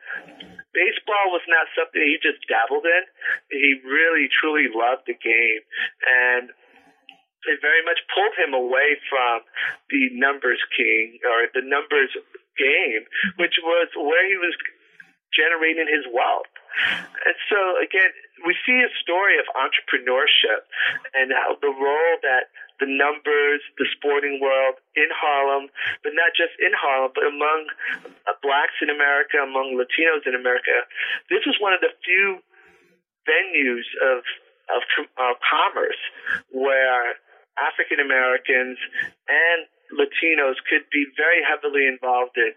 baseball 0.70 1.35
was 1.35 1.42
not 1.51 1.66
something 1.75 1.99
he 1.99 2.23
just 2.23 2.38
dabbled 2.46 2.87
in. 2.87 3.03
He 3.51 3.83
really, 3.83 4.31
truly 4.31 4.70
loved 4.70 5.11
the 5.11 5.18
game. 5.18 5.62
And 6.07 6.55
it 7.49 7.59
very 7.64 7.83
much 7.88 7.99
pulled 8.12 8.37
him 8.37 8.53
away 8.53 9.01
from 9.09 9.42
the 9.88 10.12
numbers 10.12 10.61
king 10.77 11.18
or 11.25 11.49
the 11.57 11.64
numbers 11.64 12.12
game, 12.59 13.09
which 13.40 13.57
was 13.64 13.88
where 13.96 14.27
he 14.29 14.37
was 14.37 14.53
generating 15.34 15.86
his 15.86 16.06
wealth. 16.10 16.50
And 17.26 17.36
so, 17.50 17.58
again, 17.82 18.10
we 18.46 18.54
see 18.64 18.78
a 18.80 18.90
story 19.02 19.36
of 19.36 19.46
entrepreneurship 19.52 20.64
and 21.14 21.34
how 21.34 21.58
the 21.60 21.70
role 21.70 22.14
that 22.22 22.50
the 22.80 22.88
numbers, 22.88 23.60
the 23.76 23.84
sporting 23.92 24.40
world 24.40 24.80
in 24.96 25.10
Harlem, 25.12 25.68
but 26.00 26.16
not 26.16 26.32
just 26.32 26.56
in 26.56 26.72
Harlem, 26.72 27.12
but 27.12 27.28
among 27.28 27.68
uh, 28.24 28.32
blacks 28.40 28.80
in 28.80 28.88
America, 28.88 29.36
among 29.44 29.76
Latinos 29.76 30.24
in 30.24 30.32
America. 30.32 30.72
This 31.28 31.44
was 31.44 31.60
one 31.60 31.76
of 31.76 31.84
the 31.84 31.92
few 32.00 32.40
venues 33.28 33.84
of 34.00 34.24
of, 34.70 34.82
of 35.18 35.34
commerce 35.42 35.98
where 36.54 37.18
African 37.58 37.98
Americans 37.98 38.78
and 39.28 39.60
Latinos 39.98 40.56
could 40.70 40.86
be 40.94 41.04
very 41.18 41.42
heavily 41.42 41.86
involved 41.90 42.38
in. 42.38 42.54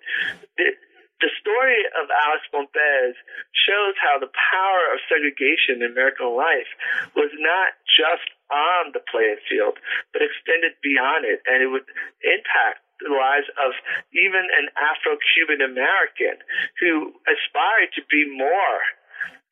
The 1.23 1.31
story 1.39 1.87
of 1.95 2.11
Alex 2.11 2.43
Pompez 2.51 3.15
shows 3.55 3.95
how 4.03 4.19
the 4.19 4.27
power 4.27 4.83
of 4.91 4.99
segregation 5.07 5.79
in 5.79 5.87
American 5.87 6.35
life 6.35 6.67
was 7.15 7.31
not 7.39 7.79
just 7.87 8.27
on 8.51 8.91
the 8.91 8.99
playing 9.07 9.39
field, 9.47 9.79
but 10.11 10.19
extended 10.19 10.75
beyond 10.83 11.23
it, 11.23 11.39
and 11.47 11.63
it 11.63 11.71
would 11.71 11.87
impact 12.27 12.83
the 12.99 13.07
lives 13.07 13.47
of 13.55 13.71
even 14.11 14.43
an 14.43 14.67
Afro-Cuban 14.75 15.63
American 15.63 16.43
who 16.83 17.15
aspired 17.23 17.95
to 17.95 18.03
be 18.11 18.27
more. 18.27 18.79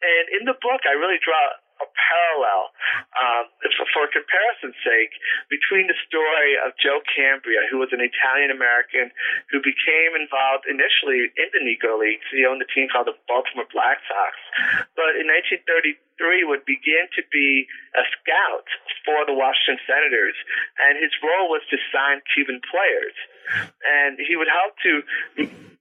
And 0.03 0.25
in 0.35 0.43
the 0.43 0.59
book, 0.59 0.83
I 0.83 0.99
really 0.99 1.23
draw 1.23 1.39
a 1.81 1.87
parallel, 1.89 2.71
um, 3.17 3.43
for, 3.93 4.05
comparison's 4.09 4.77
sake, 4.85 5.13
between 5.49 5.89
the 5.89 5.97
story 6.05 6.55
of 6.61 6.77
Joe 6.77 7.01
Cambria, 7.09 7.65
who 7.69 7.81
was 7.81 7.89
an 7.91 8.01
Italian 8.01 8.53
American 8.53 9.09
who 9.49 9.59
became 9.59 10.13
involved 10.15 10.69
initially 10.69 11.33
in 11.33 11.49
the 11.51 11.61
Negro 11.65 11.97
Leagues. 11.97 12.25
He 12.29 12.45
owned 12.45 12.61
a 12.61 12.69
team 12.69 12.87
called 12.87 13.09
the 13.09 13.17
Baltimore 13.25 13.67
Black 13.73 13.99
Sox. 14.05 14.33
But 14.93 15.17
in 15.17 15.27
1933 16.21 16.45
would 16.45 16.65
begin 16.65 17.09
to 17.17 17.23
be 17.33 17.65
a 17.97 18.03
scout 18.13 18.67
for 19.05 19.25
the 19.25 19.33
Washington 19.33 19.81
Senators, 19.89 20.37
and 20.77 20.97
his 21.01 21.11
role 21.21 21.49
was 21.49 21.65
to 21.73 21.77
sign 21.89 22.21
Cuban 22.33 22.61
players. 22.69 23.15
And 23.83 24.21
he 24.21 24.37
would 24.37 24.47
help 24.47 24.77
to 24.85 25.01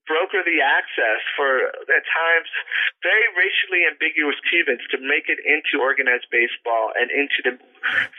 broker 0.09 0.43
the 0.43 0.59
access 0.59 1.23
for, 1.39 1.71
at 1.71 2.05
times, 2.09 2.51
very 3.05 3.29
racially 3.39 3.87
ambiguous 3.87 4.35
Cubans 4.51 4.83
to 4.91 4.99
make 4.99 5.31
it 5.31 5.39
into 5.39 5.79
organized 5.79 6.27
baseball 6.35 6.91
and 6.99 7.13
into 7.15 7.39
the 7.47 7.55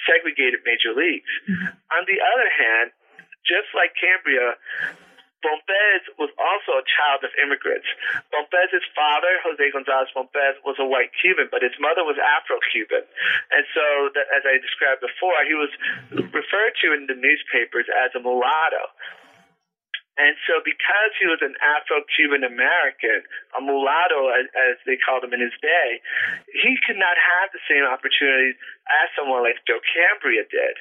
segregated 0.08 0.64
major 0.64 0.96
leagues. 0.96 1.28
Mm-hmm. 1.50 1.76
On 2.00 2.04
the 2.08 2.22
other 2.22 2.48
hand, 2.48 2.96
just 3.44 3.74
like 3.76 3.92
Cambria, 4.00 4.56
Pompez 5.42 6.02
was 6.22 6.30
also 6.38 6.78
a 6.78 6.86
child 6.86 7.26
of 7.26 7.34
immigrants. 7.42 7.90
Pompez's 8.30 8.86
father, 8.94 9.42
Jose 9.42 9.62
Gonzalez 9.74 10.14
Pompez, 10.14 10.58
was 10.62 10.78
a 10.78 10.86
white 10.86 11.10
Cuban, 11.18 11.50
but 11.50 11.66
his 11.66 11.74
mother 11.82 12.06
was 12.06 12.18
Afro-Cuban. 12.22 13.04
And 13.52 13.64
so, 13.74 13.86
as 14.38 14.46
I 14.46 14.62
described 14.62 15.02
before, 15.02 15.42
he 15.46 15.58
was 15.58 15.74
referred 16.30 16.78
to 16.86 16.94
in 16.94 17.10
the 17.10 17.18
newspapers 17.18 17.90
as 17.90 18.14
a 18.14 18.22
mulatto. 18.22 18.94
And 20.20 20.38
so, 20.46 20.60
because 20.62 21.12
he 21.18 21.26
was 21.26 21.42
an 21.42 21.56
Afro 21.64 22.04
Cuban 22.14 22.44
American, 22.44 23.24
a 23.58 23.62
mulatto, 23.64 24.30
as, 24.30 24.46
as, 24.54 24.76
they 24.86 25.00
called 25.00 25.24
him 25.24 25.34
in 25.34 25.42
his 25.42 25.56
day, 25.64 26.04
he 26.52 26.78
could 26.86 27.00
not 27.00 27.16
have 27.18 27.50
the 27.56 27.64
same 27.66 27.88
opportunities 27.88 28.60
as 29.02 29.08
someone 29.18 29.42
like 29.42 29.64
Joe 29.66 29.80
Cambria 29.82 30.44
did. 30.46 30.76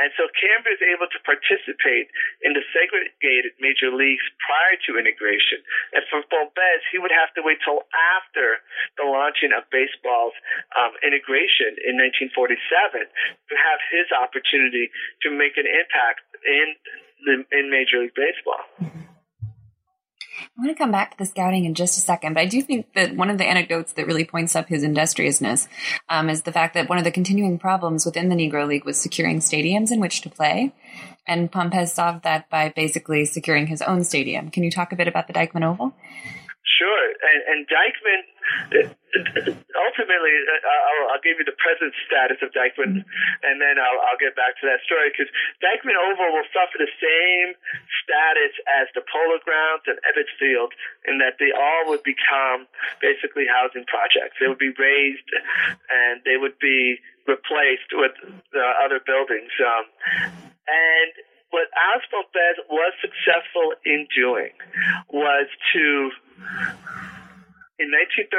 And 0.00 0.10
so 0.18 0.26
Cambria 0.34 0.74
is 0.74 0.82
able 0.82 1.06
to 1.10 1.20
participate 1.22 2.10
in 2.42 2.52
the 2.52 2.64
segregated 2.74 3.54
major 3.62 3.94
leagues 3.94 4.24
prior 4.42 4.76
to 4.88 4.98
integration. 4.98 5.62
And 5.94 6.02
for 6.10 6.22
Pompez, 6.26 6.82
he 6.90 6.98
would 6.98 7.14
have 7.14 7.30
to 7.38 7.42
wait 7.42 7.62
till 7.62 7.86
after 8.18 8.60
the 8.98 9.06
launching 9.06 9.54
of 9.54 9.66
baseball's 9.70 10.34
um, 10.74 10.94
integration 11.06 11.78
in 11.86 11.94
1947 11.96 13.06
to 13.06 13.54
have 13.54 13.80
his 13.90 14.10
opportunity 14.10 14.90
to 15.22 15.28
make 15.30 15.54
an 15.56 15.66
impact 15.68 16.26
in 16.44 16.74
in 17.24 17.70
Major 17.70 18.04
League 18.04 18.12
Baseball. 18.12 18.60
I 20.40 20.60
want 20.60 20.76
to 20.76 20.82
come 20.82 20.92
back 20.92 21.12
to 21.12 21.18
the 21.18 21.26
scouting 21.26 21.64
in 21.64 21.74
just 21.74 21.98
a 21.98 22.00
second, 22.00 22.34
but 22.34 22.40
I 22.40 22.46
do 22.46 22.60
think 22.60 22.92
that 22.94 23.16
one 23.16 23.30
of 23.30 23.38
the 23.38 23.46
anecdotes 23.46 23.92
that 23.94 24.06
really 24.06 24.24
points 24.24 24.56
up 24.56 24.68
his 24.68 24.82
industriousness 24.82 25.68
um, 26.08 26.28
is 26.28 26.42
the 26.42 26.52
fact 26.52 26.74
that 26.74 26.88
one 26.88 26.98
of 26.98 27.04
the 27.04 27.10
continuing 27.10 27.58
problems 27.58 28.04
within 28.04 28.28
the 28.28 28.36
Negro 28.36 28.66
League 28.66 28.84
was 28.84 28.98
securing 28.98 29.40
stadiums 29.40 29.90
in 29.90 30.00
which 30.00 30.20
to 30.22 30.30
play. 30.30 30.72
And 31.26 31.50
Pompez 31.50 31.92
solved 31.92 32.24
that 32.24 32.50
by 32.50 32.68
basically 32.74 33.24
securing 33.24 33.66
his 33.66 33.80
own 33.82 34.04
stadium. 34.04 34.50
Can 34.50 34.62
you 34.62 34.70
talk 34.70 34.92
a 34.92 34.96
bit 34.96 35.08
about 35.08 35.26
the 35.26 35.32
Dyckman 35.32 35.64
Oval? 35.64 35.94
Sure, 36.74 37.04
and, 37.22 37.40
and 37.46 37.60
Dyckman 37.70 38.22
ultimately, 39.14 40.34
uh, 40.34 40.66
I'll, 40.66 41.14
I'll, 41.14 41.24
give 41.24 41.38
you 41.38 41.46
the 41.46 41.54
present 41.54 41.94
status 42.02 42.42
of 42.42 42.50
Dyckman, 42.50 43.06
and 43.46 43.56
then 43.62 43.78
I'll, 43.78 44.00
I'll 44.10 44.18
get 44.18 44.34
back 44.34 44.58
to 44.58 44.64
that 44.66 44.82
story 44.82 45.14
because 45.14 45.30
Dyckman 45.62 45.94
Oval 45.94 46.34
will 46.34 46.48
suffer 46.50 46.74
the 46.82 46.90
same 46.98 47.54
status 48.02 48.54
as 48.66 48.90
the 48.98 49.06
Polo 49.06 49.38
Grounds 49.46 49.86
and 49.86 50.02
Ebbets 50.02 50.34
Field 50.34 50.74
in 51.06 51.22
that 51.22 51.38
they 51.38 51.54
all 51.54 51.94
would 51.94 52.02
become 52.02 52.66
basically 52.98 53.46
housing 53.46 53.86
projects. 53.86 54.34
They 54.42 54.50
would 54.50 54.62
be 54.62 54.74
razed 54.74 55.30
and 55.88 56.26
they 56.26 56.34
would 56.34 56.58
be 56.58 56.98
replaced 57.30 57.94
with 57.94 58.18
uh, 58.50 58.60
other 58.82 58.98
buildings. 58.98 59.52
Um, 59.62 59.86
and 60.66 61.12
what 61.54 61.70
Alex 61.70 62.02
Pompez 62.10 62.58
was 62.66 62.92
successful 62.98 63.78
in 63.86 64.10
doing 64.10 64.50
was 65.06 65.46
to 65.72 66.10
in 67.78 67.90
1934 67.90 68.30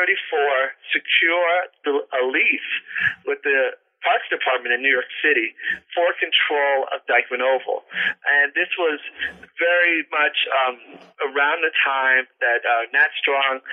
secure 0.95 1.51
a 1.87 2.21
lease 2.31 2.71
with 3.27 3.43
the 3.43 3.75
Parks 4.05 4.29
Department 4.29 4.69
in 4.69 4.85
New 4.85 4.93
York 4.93 5.09
City 5.25 5.57
for 5.97 6.05
control 6.21 6.85
of 6.93 7.01
Dyckman 7.09 7.41
Oval. 7.41 7.81
And 8.21 8.53
this 8.53 8.69
was 8.77 9.01
very 9.57 10.05
much 10.13 10.37
um, 10.61 10.77
around 11.25 11.65
the 11.65 11.73
time 11.81 12.29
that 12.37 12.61
uh, 12.61 12.85
Nat 12.93 13.09
Strong 13.17 13.65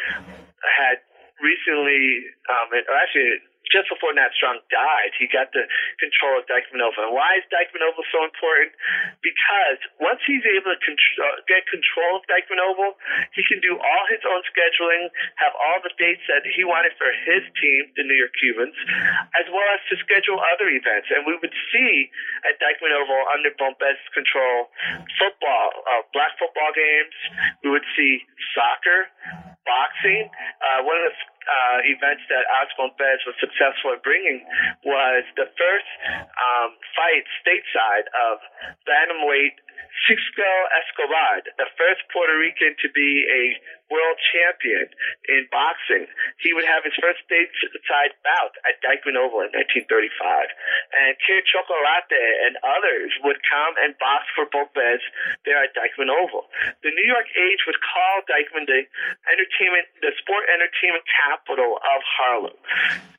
had 0.65 1.05
recently, 1.45 2.33
um, 2.49 2.73
actually 2.73 3.45
just 3.73 3.89
before 3.89 4.13
Nat 4.13 4.37
Strong 4.37 4.61
died, 4.69 5.17
he 5.17 5.25
got 5.27 5.49
the 5.57 5.65
control 5.97 6.39
of 6.39 6.45
Dyckman 6.45 6.85
Oval. 6.85 7.09
And 7.09 7.17
why 7.17 7.41
is 7.41 7.45
Dyckman 7.49 7.81
Oval 7.81 8.05
so 8.13 8.21
important? 8.29 8.77
Because 9.25 9.81
once 9.97 10.21
he's 10.29 10.45
able 10.45 10.77
to 10.77 10.81
control, 10.85 11.35
get 11.49 11.65
control 11.73 12.21
of 12.21 12.23
Dyckman 12.29 12.61
Oval, 12.61 13.01
he 13.33 13.43
can 13.49 13.65
do 13.65 13.81
all 13.81 14.05
his 14.13 14.21
own 14.29 14.45
scheduling, 14.53 15.09
have 15.41 15.57
all 15.57 15.81
the 15.81 15.91
dates 15.97 16.23
that 16.29 16.45
he 16.45 16.63
wanted 16.69 16.93
for 17.01 17.09
his 17.25 17.43
team, 17.57 17.89
the 17.97 18.05
New 18.05 18.19
York 18.21 18.37
Cubans, 18.37 18.77
as 19.41 19.49
well 19.49 19.69
as 19.73 19.81
to 19.89 19.97
schedule 20.05 20.37
other 20.53 20.69
events. 20.69 21.09
And 21.09 21.25
we 21.25 21.41
would 21.41 21.57
see 21.73 22.13
at 22.45 22.61
Dyckman 22.61 22.93
Oval 22.93 23.25
under 23.33 23.51
Pompez's 23.57 24.05
control 24.13 24.69
football, 25.17 25.73
uh, 25.89 26.05
black 26.13 26.37
football 26.37 26.71
games. 26.77 27.17
We 27.65 27.73
would 27.73 27.87
see 27.97 28.21
soccer, 28.53 29.09
boxing. 29.65 30.29
Uh, 30.61 30.83
one 30.85 30.99
of 30.99 31.11
the 31.11 31.15
uh, 31.49 31.79
events 31.87 32.23
that 32.31 32.45
Alex 32.59 32.73
Pompez 32.79 33.21
was 33.27 33.37
successful 33.43 33.95
in 33.95 34.01
bringing 34.03 34.45
was 34.87 35.25
the 35.35 35.49
first 35.59 35.91
um, 36.07 36.75
fight 36.95 37.27
stateside 37.43 38.07
of 38.31 38.39
bantamweight 38.87 39.59
Sixto 40.09 40.51
Escobar, 40.83 41.45
the 41.61 41.69
first 41.79 42.03
Puerto 42.11 42.35
Rican 42.41 42.75
to 42.81 42.89
be 42.91 43.11
a 43.29 43.43
world 43.93 44.17
champion 44.33 44.89
in 45.29 45.45
boxing. 45.53 46.09
He 46.41 46.57
would 46.57 46.65
have 46.65 46.89
his 46.89 46.97
first 46.97 47.21
stateside 47.29 48.17
bout 48.25 48.57
at 48.65 48.81
Dyckman 48.81 49.21
Oval 49.21 49.45
in 49.45 49.53
1935. 49.53 50.49
And 50.97 51.13
Kid 51.21 51.45
Chocolate 51.45 51.85
and 52.49 52.57
others 52.65 53.13
would 53.21 53.39
come 53.45 53.77
and 53.85 53.93
box 54.01 54.25
for 54.33 54.49
Pompez 54.49 55.05
there 55.45 55.61
at 55.61 55.77
Dyckman 55.77 56.09
Oval. 56.09 56.49
The 56.81 56.91
New 56.97 57.09
York 57.09 57.29
Age 57.37 57.63
would 57.69 57.79
call 57.85 58.25
Dyckman 58.25 58.65
the 58.65 58.89
entertainment, 59.29 59.87
the 60.01 60.17
sport 60.17 60.49
entertainment 60.49 61.05
capital 61.05 61.77
of 61.77 62.01
Harlem. 62.03 62.57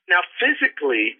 Now, 0.10 0.26
physically, 0.42 1.16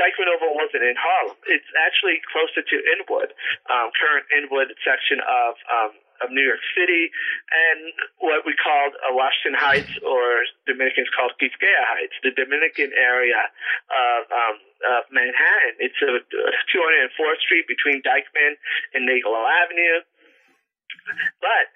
Dyckman 0.00 0.28
Oval 0.28 0.56
wasn't 0.56 0.82
in 0.82 0.96
Harlem. 0.96 1.36
It's 1.46 1.68
actually 1.76 2.18
closer 2.32 2.64
to 2.64 2.76
Inwood, 2.96 3.30
um, 3.68 3.92
current 3.92 4.26
Inwood 4.32 4.72
section 4.80 5.20
of 5.20 5.52
um, 5.68 5.92
of 6.24 6.30
New 6.30 6.44
York 6.44 6.62
City, 6.74 7.10
and 7.50 7.92
what 8.18 8.46
we 8.46 8.54
called 8.56 8.94
uh, 9.02 9.12
Washington 9.12 9.58
Heights, 9.58 9.92
or 10.06 10.46
Dominicans 10.66 11.10
called 11.12 11.34
Quisqueya 11.38 11.82
Heights, 11.98 12.16
the 12.22 12.32
Dominican 12.32 12.94
area 12.94 13.42
of, 13.90 14.20
um, 14.30 14.56
of 14.86 15.02
Manhattan. 15.10 15.74
It's 15.82 15.98
a, 16.02 16.22
uh, 16.22 16.50
204th 16.70 17.40
Street 17.42 17.66
between 17.66 18.02
Dyckman 18.02 18.54
and 18.94 19.06
Nagle 19.06 19.34
Avenue. 19.34 20.06
But 21.40 21.66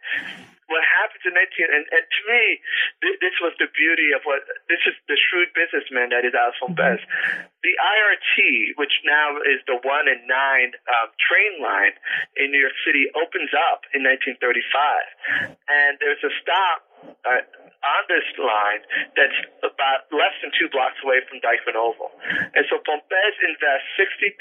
what 0.66 0.82
happens 0.82 1.22
in 1.22 1.34
19 1.34 1.46
and, 1.70 1.86
and 1.94 2.04
to 2.06 2.20
me 2.26 2.58
th- 3.02 3.18
this 3.22 3.36
was 3.38 3.54
the 3.62 3.70
beauty 3.70 4.10
of 4.10 4.22
what 4.26 4.42
this 4.66 4.82
is 4.82 4.98
the 5.06 5.14
shrewd 5.14 5.50
businessman 5.54 6.10
that 6.10 6.26
is 6.26 6.34
Pompez. 6.58 6.98
Mm-hmm. 6.98 7.46
The 7.62 7.74
IRT, 7.74 8.36
which 8.78 8.94
now 9.06 9.38
is 9.42 9.62
the 9.66 9.78
one 9.82 10.06
and 10.10 10.26
nine 10.26 10.74
um, 10.86 11.08
train 11.18 11.62
line 11.62 11.94
in 12.38 12.50
New 12.50 12.62
York 12.62 12.76
City, 12.86 13.10
opens 13.14 13.50
up 13.54 13.86
in 13.94 14.06
1935, 14.06 15.58
and 15.66 15.98
there's 15.98 16.22
a 16.22 16.32
stop. 16.42 16.82
Uh, 17.22 17.42
on 17.86 18.02
this 18.10 18.26
line 18.34 18.82
that's 19.14 19.38
about 19.62 20.10
less 20.10 20.34
than 20.42 20.50
two 20.58 20.66
blocks 20.74 20.98
away 21.06 21.22
from 21.30 21.38
Dyckman 21.38 21.78
Oval. 21.78 22.10
And 22.26 22.66
so 22.66 22.82
Pompez 22.82 23.36
invests 23.46 23.90
$60,000 23.94 24.34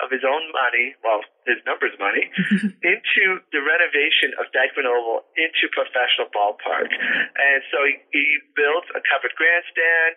of 0.00 0.08
his 0.08 0.24
own 0.24 0.44
money, 0.54 0.96
well, 1.04 1.20
his 1.46 1.58
numbers 1.66 1.94
money, 1.98 2.30
into 2.92 3.24
the 3.50 3.60
renovation 3.62 4.30
of 4.38 4.46
Dyckman 4.54 4.86
Oval 4.86 5.26
into 5.34 5.66
professional 5.74 6.30
ballpark. 6.30 6.90
And 6.90 7.60
so 7.74 7.82
he, 7.82 7.98
he 8.14 8.24
built 8.54 8.86
a 8.94 9.02
covered 9.02 9.34
grandstand, 9.34 10.14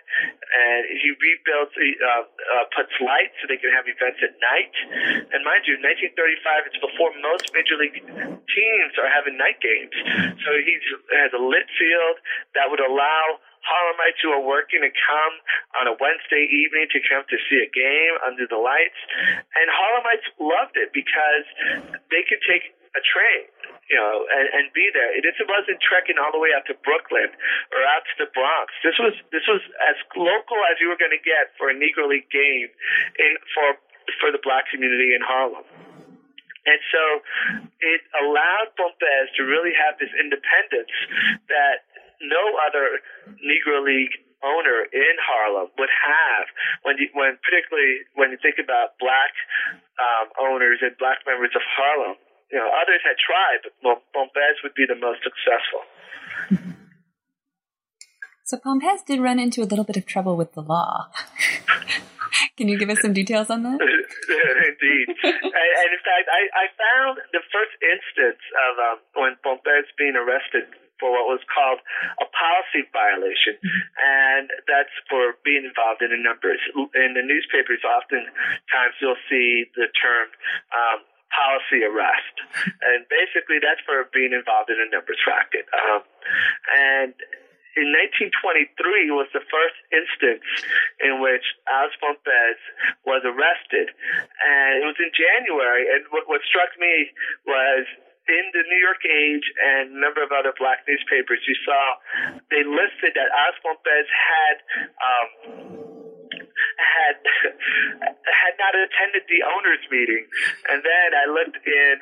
and 0.53 0.82
he 1.01 1.09
rebuilt, 1.17 1.71
uh, 1.73 2.26
uh, 2.26 2.65
puts 2.73 2.93
lights 3.01 3.34
so 3.41 3.49
they 3.49 3.57
can 3.57 3.73
have 3.73 3.89
events 3.89 4.21
at 4.21 4.38
night. 4.38 4.73
And 5.34 5.41
mind 5.41 5.65
you, 5.65 5.82
1935, 5.82 6.69
it's 6.69 6.82
before 6.82 7.09
most 7.21 7.49
major 7.57 7.78
league 7.78 7.97
teams 8.05 8.93
are 9.01 9.09
having 9.09 9.38
night 9.38 9.57
games. 9.61 9.93
So 10.45 10.49
he 10.61 10.78
has 11.17 11.34
a 11.34 11.41
lit 11.41 11.65
field 11.78 12.17
that 12.53 12.69
would 12.69 12.82
allow 12.82 13.41
Harlemites 13.66 14.22
who 14.22 14.30
are 14.30 14.45
working 14.45 14.86
to 14.86 14.93
come 14.93 15.34
on 15.82 15.86
a 15.89 15.95
Wednesday 15.97 16.45
evening 16.45 16.86
to 16.93 16.99
come 17.09 17.26
to 17.28 17.38
see 17.49 17.59
a 17.59 17.70
game 17.74 18.16
under 18.22 18.45
the 18.45 18.61
lights. 18.61 18.97
And 19.57 19.66
Harlemites 19.68 20.26
loved 20.38 20.78
it 20.78 20.93
because 20.93 21.45
they 22.13 22.22
could 22.30 22.41
take 22.45 22.78
a 22.95 23.01
train, 23.03 23.43
you 23.91 23.99
know, 23.99 24.24
and, 24.32 24.47
and 24.55 24.63
be 24.72 24.88
there. 24.95 25.11
This 25.20 25.36
wasn't 25.43 25.84
trekking 25.84 26.16
all 26.16 26.32
the 26.32 26.39
way 26.39 26.55
out 26.55 26.63
to 26.72 26.76
Brooklyn 26.80 27.28
or 27.76 27.80
out 27.91 28.07
to 28.07 28.16
the 28.24 28.30
Bronx. 28.32 28.72
This 28.82 28.95
was 28.95 29.13
this 29.36 29.43
was 29.45 29.59
as 29.91 29.97
local 30.16 30.59
as 30.72 30.80
you 30.80 30.88
were 30.88 30.99
going 30.99 31.13
to 31.13 31.22
get 31.22 31.51
for 31.59 31.68
a 31.68 31.76
Negro 31.76 32.07
League 32.07 32.32
game 32.32 32.72
in 33.20 33.32
for 33.51 33.76
for 34.24 34.32
the 34.32 34.39
black 34.39 34.72
community 34.72 35.11
in 35.11 35.20
Harlem. 35.20 35.68
And 36.66 36.82
so 36.89 37.03
it 37.78 38.01
allowed 38.26 38.74
Pompez 38.74 39.30
to 39.38 39.45
really 39.45 39.70
have 39.78 40.01
this 40.01 40.09
independence 40.18 40.89
that 41.45 41.86
no 42.22 42.43
other 42.63 43.01
Negro 43.41 43.84
League 43.84 44.16
owner 44.43 44.86
in 44.93 45.16
Harlem 45.18 45.74
would 45.80 45.89
have 45.89 46.45
when 46.84 47.01
you, 47.01 47.09
when 47.18 47.39
particularly 47.41 48.05
when 48.13 48.30
you 48.30 48.38
think 48.41 48.61
about 48.61 48.99
black 49.01 49.34
um, 49.97 50.30
owners 50.38 50.80
and 50.86 50.93
black 51.01 51.26
members 51.26 51.51
of 51.55 51.63
Harlem. 51.66 52.20
You 52.53 52.61
know, 52.61 52.70
others 52.70 53.01
had 53.01 53.18
tried, 53.18 53.66
but 53.82 54.05
Pompez 54.13 54.61
would 54.61 54.78
be 54.78 54.86
the 54.86 54.95
most 54.95 55.26
successful. 55.26 55.82
So 58.45 58.61
Pompez 58.61 59.01
did 59.01 59.20
run 59.20 59.39
into 59.41 59.63
a 59.63 59.68
little 59.68 59.84
bit 59.84 59.97
of 59.97 60.05
trouble 60.05 60.38
with 60.38 60.53
the 60.53 60.61
law. 60.61 61.09
Can 62.57 62.68
you 62.70 62.78
give 62.78 62.91
us 62.93 63.01
some 63.01 63.11
details 63.11 63.49
on 63.49 63.63
that? 63.63 63.82
Indeed. 63.82 65.07
and, 65.26 65.49
and, 65.49 65.89
in 65.89 66.01
fact, 66.05 66.30
I, 66.30 66.45
I 66.53 66.66
found 66.78 67.18
the 67.34 67.41
first 67.49 67.74
instance 67.82 68.41
of 68.70 68.74
um, 68.78 68.97
when 69.18 69.34
Pompez 69.41 69.89
being 69.97 70.13
arrested 70.16 70.70
for 71.05 71.13
what 71.13 71.29
was 71.29 71.45
called 71.45 71.77
a 72.17 72.25
policy 72.33 72.81
violation, 72.89 73.61
and 74.01 74.49
that's 74.65 74.89
for 75.05 75.37
being 75.45 75.61
involved 75.61 76.01
in 76.01 76.09
the 76.09 76.17
numbers. 76.17 76.57
In 76.97 77.13
the 77.13 77.21
newspapers, 77.21 77.85
oftentimes 77.85 78.97
you'll 78.97 79.21
see 79.29 79.69
the 79.77 79.85
term 79.93 80.33
um, 80.73 81.05
policy 81.29 81.85
arrest, 81.85 82.33
and 82.81 83.05
basically 83.05 83.61
that's 83.61 83.85
for 83.85 84.09
being 84.09 84.33
involved 84.33 84.73
in 84.73 84.81
a 84.81 84.89
numbers 84.89 85.21
racket. 85.29 85.69
Um, 85.77 86.01
and 86.73 87.13
in 87.77 87.93
1923 88.33 89.13
was 89.13 89.29
the 89.29 89.45
first 89.45 89.77
instance 89.93 90.41
in 91.05 91.21
which 91.21 91.45
Alex 91.69 91.93
Pompez 92.01 92.57
was 93.05 93.21
arrested, 93.21 93.93
and 94.41 94.81
it 94.81 94.85
was 94.89 94.97
in 94.97 95.13
January. 95.13 95.85
And 95.85 96.01
what, 96.09 96.25
what 96.25 96.41
struck 96.49 96.73
me 96.81 97.13
was 97.45 97.85
in 98.28 98.45
the 98.53 98.63
New 98.65 98.82
York 98.82 99.03
Age 99.05 99.45
and 99.53 99.97
a 99.97 99.99
number 100.01 100.23
of 100.23 100.34
other 100.34 100.53
black 100.57 100.82
newspapers, 100.88 101.39
you 101.45 101.55
saw 101.61 101.82
they 102.49 102.65
listed 102.65 103.13
that 103.13 103.30
Alex 103.30 103.55
Pompez 103.61 104.07
had 104.09 104.57
um, 104.97 105.30
had 106.78 107.17
had 108.26 108.53
not 108.57 108.73
attended 108.73 109.30
the 109.30 109.45
owners 109.45 109.84
meeting, 109.91 110.26
and 110.69 110.82
then 110.82 111.09
I 111.13 111.26
looked 111.30 111.59
in 111.61 111.95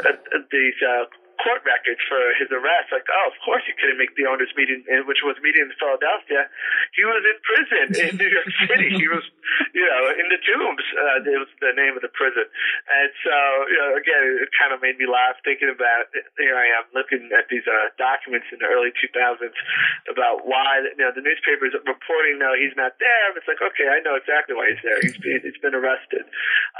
uh, 0.00 0.40
these 0.48 0.78
uh, 0.80 1.04
court 1.42 1.62
records 1.66 2.00
for 2.08 2.20
his 2.40 2.48
arrest. 2.52 2.92
Like, 2.92 3.06
oh, 3.08 3.26
of 3.30 3.36
course 3.44 3.64
he 3.66 3.74
couldn't 3.76 4.00
make 4.00 4.14
the 4.16 4.26
owners 4.26 4.50
meeting, 4.56 4.84
which 5.06 5.22
was 5.22 5.36
meeting 5.42 5.68
in 5.68 5.72
Philadelphia. 5.76 6.48
He 6.96 7.02
was 7.04 7.22
in 7.22 7.36
prison 7.44 7.86
in 7.96 8.10
New 8.16 8.30
York 8.30 8.50
City. 8.68 8.90
he 8.96 9.08
was, 9.08 9.24
you 9.72 9.86
know, 9.86 10.02
in 10.16 10.26
the 10.32 10.40
tombs. 10.40 10.86
Uh, 10.96 11.24
it 11.26 11.40
was 11.40 11.52
the 11.60 11.74
name 11.76 11.94
of 11.94 12.02
the 12.02 12.12
prison. 12.12 12.46
And 12.46 13.10
so, 13.22 13.36
you 13.68 13.78
know, 13.78 13.90
again, 13.98 14.22
it 14.42 14.50
kind 14.56 14.72
of 14.72 14.80
made 14.80 14.96
me 14.96 15.06
laugh 15.08 15.36
thinking 15.44 15.68
about. 15.70 16.08
Here 16.40 16.56
I 16.56 16.66
am 16.80 16.86
looking 16.92 17.28
at 17.32 17.48
these 17.48 17.64
uh, 17.66 17.92
documents 17.96 18.48
in 18.52 18.60
the 18.60 18.68
early 18.68 18.92
2000s 18.96 19.52
about 20.10 20.44
why, 20.44 20.84
you 20.84 21.02
know, 21.02 21.12
the 21.12 21.24
newspapers 21.24 21.74
reporting, 21.84 22.38
no, 22.40 22.52
he's 22.56 22.74
not 22.76 22.96
there. 23.00 23.26
It's 23.36 23.48
like, 23.48 23.60
okay, 23.60 23.88
I 23.88 24.00
know 24.00 24.16
exactly 24.16 24.54
why 24.54 24.72
he's 24.72 24.82
there. 24.82 25.00
He's 25.00 25.18
been, 25.18 25.40
he's 25.42 25.60
been 25.60 25.74
arrested. 25.74 26.24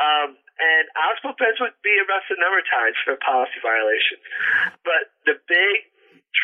Um, 0.00 0.36
and 0.56 0.88
Alex 0.96 1.20
Pompez 1.20 1.60
would 1.60 1.76
be 1.84 1.92
arrested 2.00 2.40
a 2.40 2.40
number 2.40 2.56
of 2.56 2.64
times 2.64 2.96
for 3.04 3.12
policy 3.20 3.60
violations. 3.60 4.24
But 4.84 5.10
the 5.26 5.34
big 5.48 5.78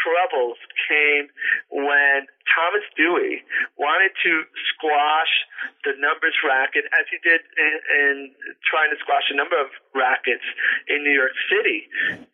troubles 0.00 0.56
came 0.88 1.28
when 1.70 2.26
Thomas 2.48 2.84
Dewey 2.96 3.44
wanted 3.78 4.12
to 4.24 4.32
squash 4.74 5.32
the 5.86 5.94
numbers 6.00 6.34
racket 6.42 6.84
as 6.90 7.06
he 7.08 7.18
did 7.22 7.40
in, 7.56 7.74
in 7.78 8.14
trying 8.66 8.90
to 8.90 8.98
squash 8.98 9.24
a 9.30 9.36
number 9.36 9.56
of 9.56 9.70
rackets 9.94 10.44
in 10.88 11.04
New 11.04 11.14
York 11.14 11.32
City 11.48 11.86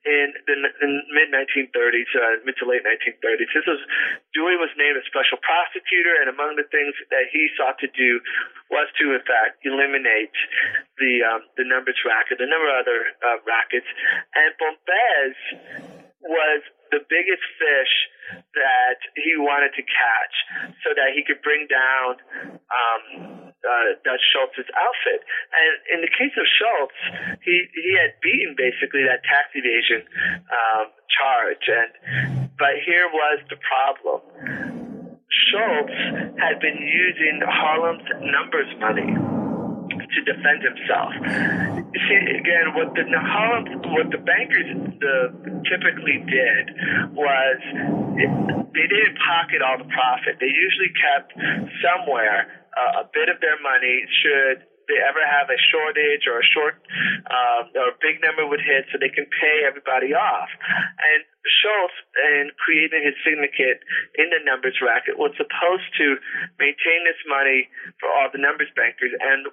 in 0.07 0.27
the 0.49 0.57
in 0.83 0.91
mid 1.13 1.29
1930s, 1.31 2.11
uh, 2.17 2.41
mid 2.43 2.57
to 2.59 2.67
late 2.67 2.83
1930s. 2.83 3.51
This 3.53 3.67
was 3.69 3.81
Dewey 4.33 4.57
was 4.57 4.73
named 4.81 4.97
a 4.97 5.05
special 5.07 5.39
prosecutor, 5.45 6.19
and 6.25 6.33
among 6.33 6.57
the 6.57 6.67
things 6.73 6.97
that 7.13 7.29
he 7.31 7.49
sought 7.55 7.79
to 7.85 7.91
do 7.93 8.21
was 8.73 8.89
to, 9.01 9.15
in 9.15 9.23
fact, 9.29 9.63
eliminate 9.65 10.35
the 10.97 11.23
um, 11.23 11.43
the 11.61 11.67
numbers 11.69 11.99
racket, 12.07 12.41
a 12.41 12.49
number 12.49 12.69
of 12.69 12.77
other 12.83 13.01
uh, 13.23 13.39
rackets, 13.45 13.89
and 14.35 14.51
Pompez 14.57 16.08
was 16.23 16.63
the 16.91 17.05
biggest 17.09 17.45
fish 17.61 17.95
that 18.57 18.99
he 19.17 19.37
wanted 19.37 19.73
to 19.77 19.85
catch 19.85 20.35
so 20.85 20.93
that 20.97 21.13
he 21.15 21.25
could 21.25 21.41
bring 21.45 21.69
down 21.69 22.17
um, 22.69 23.03
uh, 23.53 23.89
Dutch 24.05 24.25
Schultz's 24.33 24.69
outfit. 24.73 25.21
And 25.53 25.75
in 25.95 25.99
the 26.01 26.13
case 26.13 26.33
of 26.37 26.47
Schultz, 26.49 26.99
he, 27.45 27.57
he 27.77 27.93
had 27.97 28.17
beaten 28.25 28.57
basically 28.57 29.05
that 29.05 29.25
tax 29.25 29.53
evasion 29.53 30.05
um, 30.49 30.93
charge. 31.13 31.65
And 31.69 32.51
But 32.57 32.81
here 32.85 33.09
was 33.13 33.39
the 33.53 33.61
problem. 33.61 34.21
Schultz 35.29 35.99
had 36.41 36.61
been 36.61 36.81
using 36.81 37.41
Harlem's 37.45 38.09
numbers 38.25 38.71
money 38.81 39.28
to 40.09 40.19
defend 40.25 40.61
himself. 40.65 41.13
See, 41.93 42.21
again, 42.37 42.73
what 42.75 42.95
the 42.97 43.05
what 43.93 44.09
the 44.11 44.23
bankers 44.25 44.69
the, 45.01 45.17
typically 45.69 46.25
did 46.25 46.65
was 47.13 47.59
they 48.73 48.87
didn't 48.89 49.17
pocket 49.21 49.61
all 49.61 49.79
the 49.79 49.91
profit. 49.93 50.41
They 50.41 50.53
usually 50.53 50.93
kept 50.97 51.33
somewhere 51.85 52.69
uh, 52.77 53.03
a 53.03 53.11
bit 53.13 53.29
of 53.29 53.41
their 53.41 53.61
money 53.61 54.05
should 54.23 54.69
they 54.89 54.97
ever 55.05 55.21
have 55.21 55.53
a 55.53 55.61
shortage 55.69 56.25
or 56.25 56.41
a 56.41 56.47
short 56.49 56.81
um, 57.29 57.69
or 57.77 57.93
a 57.93 57.97
big 58.01 58.25
number 58.25 58.49
would 58.49 58.65
hit 58.65 58.89
so 58.89 58.97
they 58.97 59.13
can 59.13 59.29
pay 59.29 59.69
everybody 59.69 60.17
off. 60.17 60.49
And 60.97 61.21
Schultz, 61.61 61.97
in 62.17 62.51
creating 62.57 63.05
his 63.05 63.17
syndicate 63.21 63.85
in 64.17 64.33
the 64.33 64.41
numbers 64.49 64.81
racket, 64.81 65.21
was 65.21 65.37
supposed 65.37 65.89
to 66.01 66.17
maintain 66.57 67.05
this 67.05 67.21
money 67.29 67.69
for 68.01 68.09
all 68.09 68.33
the 68.33 68.41
numbers 68.41 68.73
bankers. 68.73 69.13
And 69.13 69.53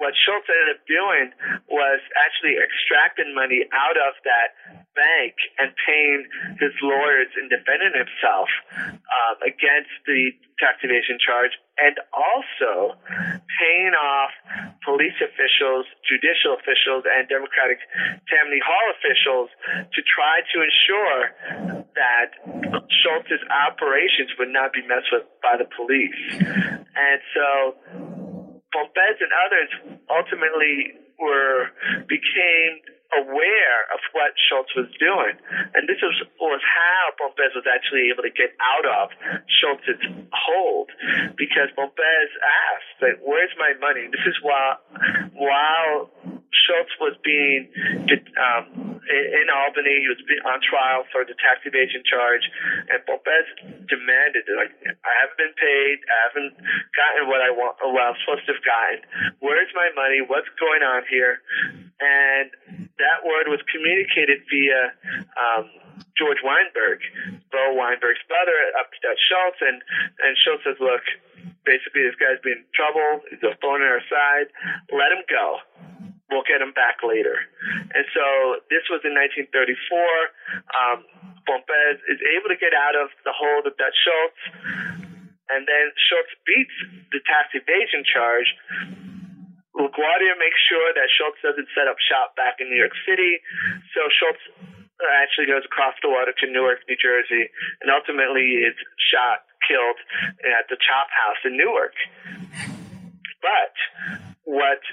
what 0.00 0.16
Schultz 0.16 0.48
ended 0.48 0.80
up 0.80 0.82
doing 0.88 1.28
was 1.68 2.00
actually 2.24 2.56
extracting 2.56 3.36
money 3.36 3.68
out 3.68 4.00
of 4.00 4.16
that 4.24 4.56
bank 4.96 5.36
and 5.60 5.76
paying 5.84 6.24
his 6.56 6.72
lawyers 6.80 7.28
and 7.36 7.52
defending 7.52 7.92
himself 7.92 8.48
um, 8.88 9.36
against 9.44 9.92
the 10.08 10.32
tax 10.56 10.80
evasion 10.80 11.20
charge 11.20 11.52
and 11.76 12.00
also 12.16 12.96
paying 13.60 13.92
off 13.92 14.32
police 14.84 15.16
officials, 15.20 15.84
judicial 16.08 16.56
officials, 16.56 17.04
and 17.04 17.28
Democratic 17.28 17.80
Tammany 18.28 18.60
Hall 18.60 18.86
officials 18.96 19.48
to 19.92 20.00
try 20.04 20.40
to 20.52 20.56
ensure 20.64 21.20
that 21.92 22.28
Schultz's 23.04 23.44
operations 23.52 24.32
would 24.40 24.52
not 24.52 24.72
be 24.72 24.80
messed 24.88 25.12
with 25.12 25.28
by 25.44 25.60
the 25.60 25.68
police. 25.68 26.20
And 26.40 27.20
so 27.32 28.29
Pompez 28.74 29.16
and 29.20 29.32
others 29.46 29.70
ultimately 30.10 30.94
were 31.18 31.70
became 32.08 32.80
aware 33.18 33.80
of 33.90 34.00
what 34.14 34.30
Schultz 34.48 34.70
was 34.78 34.86
doing. 34.98 35.34
And 35.74 35.88
this 35.90 35.98
was, 35.98 36.14
was 36.38 36.62
how 36.62 37.02
Pompez 37.18 37.54
was 37.58 37.66
actually 37.66 38.10
able 38.10 38.22
to 38.22 38.30
get 38.30 38.54
out 38.62 38.86
of 38.86 39.10
Schultz's 39.60 40.02
hold 40.30 40.90
because 41.34 41.70
Pompez 41.74 42.30
asked, 42.38 43.02
like, 43.02 43.18
where's 43.24 43.54
my 43.58 43.74
money? 43.82 44.06
This 44.10 44.26
is 44.26 44.38
while, 44.42 44.78
while 45.34 46.10
Schultz 46.50 46.94
was 46.98 47.14
being 47.22 47.70
um, 48.38 49.00
in, 49.06 49.46
Albany. 49.50 50.02
He 50.02 50.08
was 50.10 50.18
on 50.46 50.58
trial 50.62 51.06
for 51.10 51.26
the 51.26 51.34
tax 51.38 51.62
evasion 51.66 52.02
charge, 52.06 52.42
and 52.90 52.98
Pompez 53.06 53.46
demanded, 53.86 54.46
like, 54.54 54.74
I 54.82 55.12
haven't 55.22 55.38
been 55.38 55.56
paid, 55.58 55.96
I 56.06 56.18
haven't 56.30 56.54
gotten 56.94 57.22
what 57.30 57.42
I 57.42 57.50
want, 57.50 57.74
what 57.82 58.02
I'm 58.02 58.18
supposed 58.22 58.46
to 58.46 58.54
have 58.54 58.64
gotten. 58.66 58.98
Where's 59.38 59.70
my 59.74 59.90
money? 59.94 60.22
What's 60.22 60.50
going 60.58 60.82
on 60.82 61.02
here? 61.10 61.42
And 62.00 62.50
that 63.00 63.26
word 63.26 63.48
was 63.48 63.60
communicated 63.72 64.44
via 64.48 64.92
um, 65.36 65.66
George 66.16 66.40
Weinberg, 66.44 67.00
Bo 67.50 67.74
Weinberg's 67.74 68.22
brother, 68.28 68.56
up 68.76 68.92
to 68.92 68.98
Dutch 69.00 69.22
Schultz, 69.26 69.60
and 69.60 69.80
and 70.20 70.32
Schultz 70.36 70.64
says, 70.64 70.78
look, 70.78 71.04
basically 71.64 72.04
this 72.04 72.16
guy's 72.20 72.40
been 72.44 72.60
in 72.60 72.68
trouble. 72.76 73.24
He's 73.28 73.42
a 73.42 73.56
thorn 73.58 73.82
in 73.82 73.88
our 73.88 74.04
side. 74.08 74.48
Let 74.92 75.12
him 75.12 75.24
go 75.28 75.64
we'll 76.30 76.46
get 76.46 76.62
him 76.62 76.72
back 76.72 77.02
later. 77.02 77.36
And 77.92 78.06
so 78.14 78.62
this 78.70 78.86
was 78.88 79.02
in 79.02 79.12
1934. 79.18 79.50
Um, 80.70 81.02
Pompez 81.44 81.98
is 82.06 82.22
able 82.38 82.48
to 82.48 82.58
get 82.58 82.70
out 82.70 82.94
of 82.94 83.10
the 83.26 83.34
hold 83.34 83.66
of 83.66 83.74
Dutch 83.74 83.98
Schultz, 83.98 84.40
and 85.50 85.66
then 85.66 85.84
Schultz 85.98 86.30
beats 86.46 86.76
the 87.10 87.20
tax 87.26 87.50
evasion 87.58 88.06
charge. 88.06 88.48
LaGuardia 89.80 90.36
makes 90.36 90.60
sure 90.68 90.92
that 90.94 91.08
Schultz 91.16 91.40
doesn't 91.40 91.68
set 91.72 91.88
up 91.88 91.96
shop 91.98 92.36
back 92.36 92.60
in 92.60 92.68
New 92.68 92.78
York 92.78 92.94
City, 93.08 93.40
so 93.96 94.04
Schultz 94.12 94.42
uh, 95.00 95.08
actually 95.24 95.48
goes 95.48 95.64
across 95.64 95.96
the 96.04 96.12
water 96.12 96.36
to 96.36 96.44
Newark, 96.52 96.84
New 96.84 96.98
Jersey, 97.00 97.48
and 97.80 97.88
ultimately 97.88 98.60
is 98.60 98.76
shot, 99.00 99.48
killed 99.64 99.96
at 100.44 100.68
the 100.68 100.76
Chop 100.76 101.08
House 101.08 101.40
in 101.48 101.56
Newark. 101.56 101.96
But 103.40 103.74
what 104.44 104.84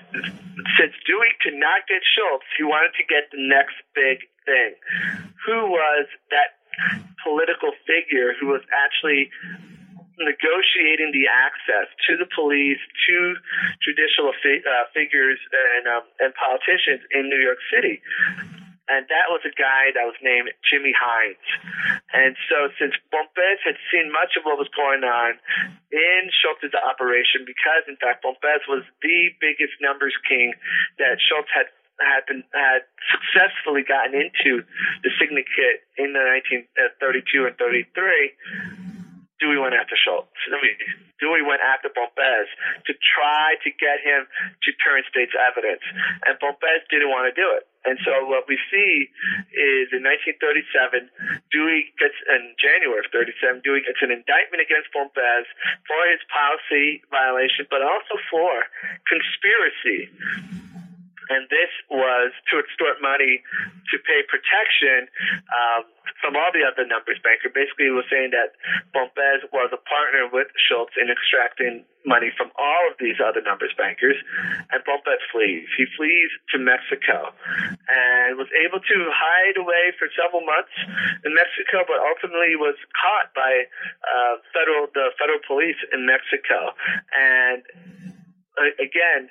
since 0.79 0.95
Dewey 1.03 1.35
could 1.43 1.59
not 1.59 1.83
get 1.87 1.99
Schultz, 2.15 2.47
he 2.55 2.63
wanted 2.63 2.95
to 2.95 3.03
get 3.03 3.27
the 3.31 3.43
next 3.43 3.75
big 3.91 4.23
thing. 4.47 4.79
Who 5.45 5.67
was 5.71 6.07
that 6.31 6.55
political 7.23 7.75
figure 7.83 8.37
who 8.39 8.47
was 8.47 8.61
actually 8.71 9.29
negotiating 10.17 11.13
the 11.13 11.29
access 11.29 11.87
to 12.09 12.17
the 12.17 12.27
police, 12.33 12.81
to 13.07 13.17
judicial 13.81 14.33
fi- 14.41 14.65
uh, 14.65 14.85
figures 14.93 15.39
and 15.53 15.87
um, 15.87 16.03
and 16.19 16.33
politicians 16.35 17.05
in 17.13 17.29
New 17.29 17.39
York 17.39 17.61
City 17.69 18.01
and 18.87 19.03
that 19.11 19.27
was 19.27 19.43
a 19.43 19.51
guy 19.51 19.91
that 19.91 20.07
was 20.07 20.15
named 20.23 20.47
Jimmy 20.63 20.95
Hines. 20.95 21.47
And 22.15 22.39
so, 22.47 22.71
since 22.79 22.95
Pompez 23.11 23.59
had 23.67 23.75
seen 23.91 24.11
much 24.11 24.39
of 24.39 24.47
what 24.47 24.55
was 24.55 24.71
going 24.71 25.03
on 25.03 25.35
in 25.91 26.21
Schultz's 26.31 26.71
operation, 26.71 27.43
because 27.43 27.83
in 27.91 27.99
fact 27.99 28.23
Pompez 28.23 28.63
was 28.71 28.87
the 29.03 29.19
biggest 29.43 29.75
numbers 29.83 30.15
king 30.23 30.55
that 30.99 31.19
Schultz 31.19 31.51
had 31.51 31.67
had 31.99 32.23
been 32.31 32.43
had 32.55 32.87
successfully 33.11 33.83
gotten 33.83 34.15
into 34.15 34.63
the 35.03 35.11
syndicate 35.19 35.83
in 35.99 36.15
the 36.15 36.23
1932 36.79 37.43
and 37.43 37.55
33. 37.59 38.96
Dewey 39.39 39.57
went 39.61 39.77
after 39.77 39.93
Schultz. 39.93 40.33
I 40.49 40.57
mean, 40.61 40.77
Dewey 41.21 41.41
went 41.45 41.61
after 41.61 41.89
Pompez 41.89 42.49
to 42.85 42.93
try 42.97 43.57
to 43.61 43.69
get 43.73 44.01
him 44.01 44.25
to 44.25 44.69
turn 44.81 45.01
state's 45.09 45.33
evidence, 45.37 45.81
and 46.25 46.37
Pompez 46.41 46.85
didn't 46.89 47.09
want 47.09 47.29
to 47.29 47.33
do 47.33 47.45
it. 47.57 47.65
And 47.85 47.95
so 48.03 48.27
what 48.27 48.49
we 48.51 48.59
see 48.67 49.07
is 49.55 49.87
in 49.95 50.03
1937, 50.03 51.07
Dewey 51.53 51.93
gets, 51.95 52.17
in 52.27 52.51
January 52.59 52.99
of 52.99 53.07
37, 53.13 53.63
Dewey 53.63 53.79
gets 53.85 54.01
an 54.03 54.11
indictment 54.11 54.59
against 54.59 54.91
Pompez 54.91 55.45
for 55.87 56.01
his 56.11 56.19
policy 56.27 57.01
violation, 57.07 57.63
but 57.71 57.79
also 57.79 58.19
for 58.27 58.67
conspiracy 59.07 60.11
and 61.29 61.47
this 61.49 61.71
was 61.89 62.31
to 62.51 62.59
extort 62.59 63.01
money 63.01 63.43
to 63.91 63.95
pay 64.03 64.23
protection 64.27 65.07
um, 65.51 65.83
from 66.21 66.35
all 66.35 66.51
the 66.51 66.63
other 66.63 66.87
numbers 66.87 67.19
banker. 67.23 67.51
Basically, 67.51 67.91
was 67.91 68.07
saying 68.09 68.31
that 68.31 68.55
Pompez 68.95 69.43
was 69.51 69.69
a 69.71 69.81
partner 69.85 70.27
with 70.31 70.47
Schultz 70.55 70.95
in 70.95 71.11
extracting 71.11 71.83
money 72.07 72.31
from 72.39 72.47
all 72.55 72.83
of 72.87 72.95
these 73.03 73.19
other 73.19 73.43
numbers 73.43 73.75
bankers, 73.75 74.15
and 74.71 74.79
Pompez 74.87 75.19
flees. 75.31 75.67
He 75.75 75.85
flees 75.99 76.31
to 76.55 76.57
Mexico 76.57 77.35
and 77.91 78.39
was 78.39 78.47
able 78.63 78.79
to 78.79 78.97
hide 79.11 79.59
away 79.59 79.91
for 79.99 80.07
several 80.15 80.41
months 80.47 80.71
in 81.27 81.35
Mexico, 81.35 81.83
but 81.83 81.99
ultimately 81.99 82.55
was 82.55 82.79
caught 82.95 83.35
by 83.35 83.67
uh, 84.07 84.39
federal 84.55 84.87
the 84.95 85.11
federal 85.19 85.43
police 85.43 85.79
in 85.91 86.07
Mexico. 86.07 86.71
And 87.11 87.61
uh, 88.55 88.71
again, 88.79 89.27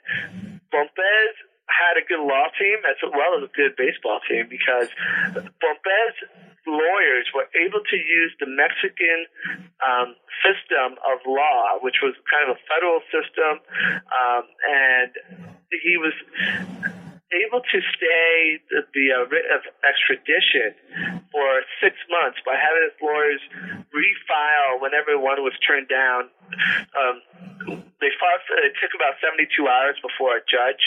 Pompez 0.68 1.32
had 1.76 2.00
a 2.00 2.04
good 2.08 2.24
law 2.24 2.48
team 2.56 2.80
as 2.88 2.96
well 3.04 3.36
as 3.36 3.44
a 3.44 3.52
good 3.52 3.76
baseball 3.76 4.20
team 4.24 4.48
because 4.48 4.88
Pompez 5.60 6.14
lawyers 6.66 7.28
were 7.36 7.46
able 7.54 7.80
to 7.84 7.96
use 7.96 8.32
the 8.40 8.48
Mexican 8.48 9.28
um, 9.84 10.16
system 10.42 10.98
of 11.04 11.20
law, 11.28 11.78
which 11.80 12.02
was 12.02 12.16
kind 12.26 12.50
of 12.50 12.56
a 12.56 12.60
federal 12.66 13.00
system, 13.12 13.62
um, 14.10 14.44
and 14.66 15.10
he 15.70 15.96
was 15.96 16.16
able 17.30 17.60
to 17.60 17.78
stay 17.94 18.58
the, 18.70 18.82
the 18.94 19.06
uh, 19.12 19.26
writ 19.30 19.46
of 19.50 19.62
extradition 19.84 21.15
for 21.32 21.62
six 21.82 21.96
months 22.10 22.38
by 22.44 22.54
having 22.56 22.82
his 22.88 22.96
lawyers 23.02 23.42
refile 23.92 24.80
whenever 24.80 25.18
one 25.18 25.42
was 25.42 25.54
turned 25.66 25.88
down. 25.88 26.30
Um, 26.94 27.16
they 28.00 28.12
fought. 28.20 28.42
It 28.62 28.74
took 28.78 28.92
about 28.94 29.18
72 29.18 29.48
hours 29.66 29.96
before 30.02 30.36
a 30.38 30.42
judge 30.44 30.82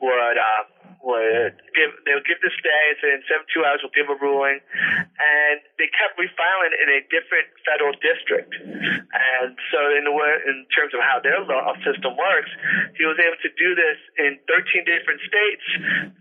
would. 0.00 0.36
Uh, 0.38 0.64
would 1.02 1.58
give 1.74 1.90
they 2.06 2.14
would 2.14 2.26
give 2.26 2.38
the 2.38 2.50
stay 2.54 2.82
and 2.94 2.96
say 3.02 3.10
in 3.10 3.22
72 3.26 3.66
hours 3.66 3.82
we'll 3.82 3.94
give 3.94 4.06
a 4.06 4.18
ruling, 4.22 4.62
and 4.62 5.56
they 5.76 5.90
kept 5.90 6.14
refiling 6.14 6.72
in 6.78 6.88
a 6.94 7.00
different 7.10 7.50
federal 7.66 7.94
district. 7.98 8.54
And 8.54 9.58
so 9.74 9.80
in 9.98 10.06
the 10.06 10.14
in 10.14 10.66
terms 10.70 10.94
of 10.94 11.02
how 11.02 11.18
their 11.18 11.42
law 11.42 11.74
system 11.82 12.14
works, 12.14 12.50
he 12.94 13.04
was 13.04 13.18
able 13.18 13.38
to 13.42 13.50
do 13.58 13.74
this 13.74 13.98
in 14.22 14.38
13 14.46 14.86
different 14.86 15.20
states, 15.26 15.66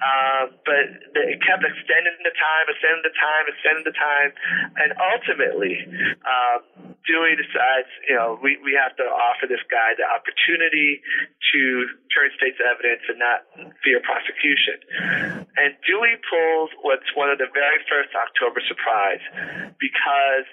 um, 0.02 0.46
but 0.66 0.86
it 1.30 1.40
kept 1.46 1.62
extending 1.62 2.18
the 2.26 2.34
time, 2.34 2.66
extending 2.70 3.06
the 3.06 3.16
time, 3.16 3.44
extending 3.48 3.86
the 3.86 3.98
time, 3.98 4.30
and 4.82 4.90
ultimately. 4.98 5.76
Um, 6.26 6.92
Dewey 7.06 7.34
decides, 7.34 7.90
you 8.06 8.14
know, 8.14 8.38
we, 8.46 8.62
we 8.62 8.78
have 8.78 8.94
to 8.98 9.06
offer 9.10 9.50
this 9.50 9.62
guy 9.74 9.98
the 9.98 10.06
opportunity 10.06 11.02
to 11.02 11.62
turn 12.14 12.30
state's 12.38 12.62
evidence 12.62 13.02
and 13.10 13.18
not 13.18 13.40
fear 13.82 14.00
prosecution. 14.06 14.71
And 15.58 15.76
Dewey 15.86 16.16
pulls 16.30 16.70
what's 16.82 17.10
one 17.16 17.30
of 17.30 17.38
the 17.38 17.50
very 17.54 17.80
first 17.90 18.10
October 18.16 18.62
surprise 18.68 19.24
because 19.80 20.48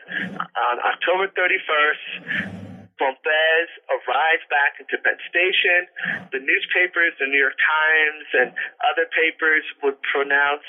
on 0.57 0.77
October 0.83 1.29
31st, 1.35 2.69
Pompez 2.99 3.69
arrives 3.89 4.45
back 4.51 4.83
into 4.83 4.99
Penn 4.99 5.17
Station. 5.31 5.87
The 6.35 6.43
newspapers, 6.43 7.15
the 7.23 7.31
New 7.31 7.39
York 7.39 7.57
Times, 7.57 8.27
and 8.35 8.49
other 8.91 9.07
papers 9.15 9.63
would 9.87 9.97
pronounce 10.03 10.67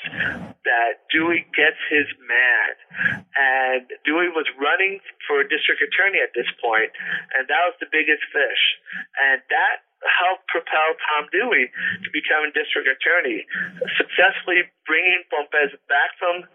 that 0.62 1.10
Dewey 1.10 1.44
gets 1.52 1.78
his 1.90 2.06
man. 2.22 2.70
And 3.34 3.84
Dewey 4.06 4.30
was 4.30 4.46
running 4.56 5.02
for 5.26 5.42
district 5.42 5.82
attorney 5.82 6.22
at 6.22 6.30
this 6.32 6.48
point, 6.62 6.94
and 7.34 7.50
that 7.50 7.62
was 7.66 7.76
the 7.82 7.90
biggest 7.90 8.22
fish. 8.30 8.62
And 9.18 9.42
that 9.50 9.89
helped 10.04 10.48
propel 10.48 10.96
Tom 10.96 11.28
Dewey 11.28 11.68
to 11.68 12.08
become 12.12 12.48
district 12.56 12.88
attorney, 12.88 13.44
successfully 14.00 14.64
bringing 14.88 15.22
Pompez 15.28 15.76
back 15.88 16.16
from 16.16 16.48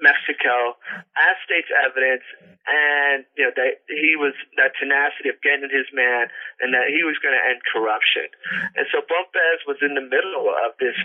Mexico 0.00 0.76
as 1.16 1.34
state's 1.48 1.72
evidence, 1.72 2.22
and 2.68 3.24
you 3.32 3.48
know 3.48 3.54
that 3.56 3.80
he 3.88 4.12
was 4.20 4.36
that 4.60 4.76
tenacity 4.76 5.32
of 5.32 5.40
getting 5.40 5.72
his 5.72 5.88
man, 5.96 6.28
and 6.60 6.76
that 6.76 6.92
he 6.92 7.00
was 7.00 7.16
going 7.24 7.32
to 7.32 7.40
end 7.40 7.64
corruption. 7.64 8.28
And 8.76 8.84
so 8.92 9.00
Pompez 9.00 9.64
was 9.64 9.80
in 9.80 9.96
the 9.96 10.04
middle 10.04 10.52
of 10.52 10.76
this 10.76 10.96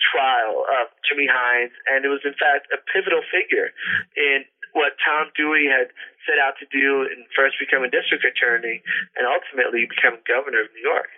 trial 0.00 0.64
of 0.80 0.88
Jimmy 1.04 1.28
Hines, 1.28 1.76
and 1.92 2.08
it 2.08 2.10
was 2.10 2.24
in 2.24 2.34
fact 2.40 2.72
a 2.72 2.80
pivotal 2.88 3.20
figure 3.28 3.76
in 4.16 4.48
what 4.74 4.92
Tom 5.00 5.30
Dewey 5.38 5.70
had 5.70 5.88
set 6.26 6.38
out 6.42 6.54
to 6.58 6.66
do 6.70 7.06
and 7.06 7.24
first 7.34 7.56
become 7.58 7.82
a 7.82 7.90
district 7.90 8.26
attorney 8.26 8.82
and 9.16 9.26
ultimately 9.26 9.86
become 9.86 10.18
governor 10.26 10.62
of 10.62 10.68
New 10.74 10.84
York. 10.84 11.10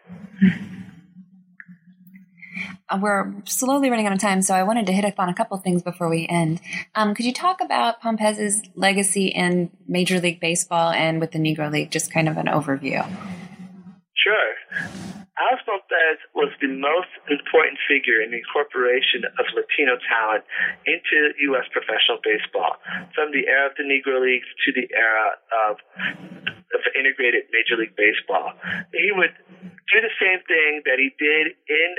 Uh, 2.88 2.98
we're 3.00 3.34
slowly 3.44 3.90
running 3.90 4.06
out 4.06 4.12
of 4.12 4.20
time, 4.20 4.40
so 4.42 4.54
I 4.54 4.62
wanted 4.62 4.86
to 4.86 4.92
hit 4.92 5.04
up 5.04 5.18
on 5.18 5.28
a 5.28 5.34
couple 5.34 5.56
things 5.58 5.82
before 5.82 6.08
we 6.08 6.26
end. 6.28 6.60
Um, 6.94 7.14
could 7.14 7.26
you 7.26 7.32
talk 7.32 7.60
about 7.60 8.00
Pompez's 8.00 8.62
legacy 8.74 9.28
in 9.28 9.70
Major 9.88 10.20
League 10.20 10.40
Baseball 10.40 10.92
and 10.92 11.20
with 11.20 11.32
the 11.32 11.38
Negro 11.38 11.70
League? 11.70 11.90
Just 11.90 12.12
kind 12.12 12.28
of 12.28 12.36
an 12.36 12.46
overview. 12.46 13.04
Sure. 14.14 14.52
Alex 15.36 15.62
Pompez 15.96 16.18
was 16.34 16.52
the 16.60 16.68
most 16.68 17.08
important 17.30 17.78
figure 17.88 18.20
in 18.20 18.30
the 18.30 18.38
incorporation 18.38 19.24
of 19.24 19.44
Latino 19.56 19.96
talent 20.04 20.44
into 20.84 21.32
U.S. 21.52 21.64
professional 21.72 22.20
baseball, 22.20 22.76
from 23.14 23.32
the 23.32 23.48
era 23.48 23.72
of 23.72 23.74
the 23.76 23.84
Negro 23.84 24.20
Leagues 24.20 24.46
to 24.66 24.72
the 24.72 24.86
era 24.92 25.40
of, 25.68 25.80
of 26.76 26.80
integrated 26.92 27.48
Major 27.52 27.80
League 27.80 27.96
Baseball. 27.96 28.52
He 28.92 29.12
would 29.12 29.32
do 29.86 29.98
the 30.02 30.12
same 30.18 30.42
thing 30.50 30.82
that 30.84 30.98
he 30.98 31.14
did 31.14 31.54
in 31.70 31.90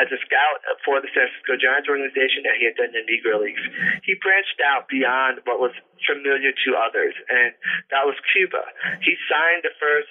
as 0.00 0.08
a 0.08 0.18
scout 0.24 0.58
for 0.82 1.04
the 1.04 1.08
San 1.12 1.28
Francisco 1.28 1.54
Giants 1.60 1.86
organization 1.86 2.48
that 2.48 2.56
he 2.56 2.64
had 2.64 2.76
done 2.80 2.96
in 2.96 3.04
the 3.04 3.06
Negro 3.06 3.44
Leagues. 3.44 3.62
He 4.02 4.16
branched 4.18 4.58
out 4.64 4.88
beyond 4.88 5.44
what 5.44 5.60
was 5.60 5.76
familiar 6.08 6.50
to 6.50 6.68
others, 6.74 7.14
and 7.28 7.52
that 7.92 8.08
was 8.08 8.16
Cuba. 8.32 8.64
He 9.04 9.14
signed 9.28 9.62
the 9.68 9.74
first 9.76 10.10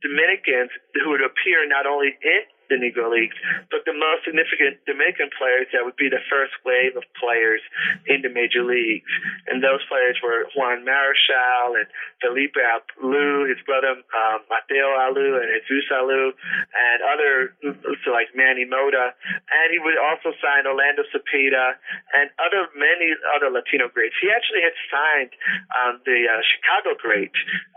Dominicans 0.00 0.72
who 0.96 1.12
would 1.12 1.24
appear 1.24 1.64
not 1.68 1.84
only 1.84 2.16
in 2.20 2.42
the 2.68 2.76
Negro 2.76 3.10
Leagues, 3.10 3.36
but 3.70 3.86
the 3.86 3.94
most 3.94 4.24
significant 4.26 4.82
Dominican 4.86 5.30
players 5.38 5.70
that 5.72 5.84
would 5.84 5.96
be 5.96 6.08
the 6.08 6.22
first 6.30 6.54
wave 6.64 6.96
of 6.96 7.04
players 7.18 7.62
in 8.06 8.22
the 8.22 8.30
major 8.30 8.62
leagues. 8.62 9.10
And 9.46 9.62
those 9.62 9.82
players 9.86 10.18
were 10.22 10.46
Juan 10.54 10.82
Marichal 10.82 11.78
and 11.78 11.86
Felipe 12.20 12.56
Alou, 12.56 13.48
his 13.48 13.60
brother 13.64 13.98
um, 13.98 14.38
Mateo 14.50 14.88
Alou 14.96 15.38
and 15.38 15.48
Jesus 15.68 15.90
Alou, 15.92 16.32
and 16.32 16.98
other, 17.06 17.54
so 18.02 18.10
like 18.10 18.32
Manny 18.34 18.64
Mota. 18.64 19.14
And 19.50 19.66
he 19.70 19.78
would 19.78 19.98
also 19.98 20.34
sign 20.42 20.66
Orlando 20.66 21.06
Cepeda 21.12 21.78
and 22.16 22.30
other 22.40 22.68
many 22.74 23.14
other 23.36 23.52
Latino 23.52 23.88
greats. 23.92 24.16
He 24.20 24.32
actually 24.32 24.62
had 24.64 24.76
signed 24.90 25.32
um, 25.76 25.92
the 26.04 26.26
uh, 26.26 26.40
Chicago 26.42 26.96
great 26.98 27.32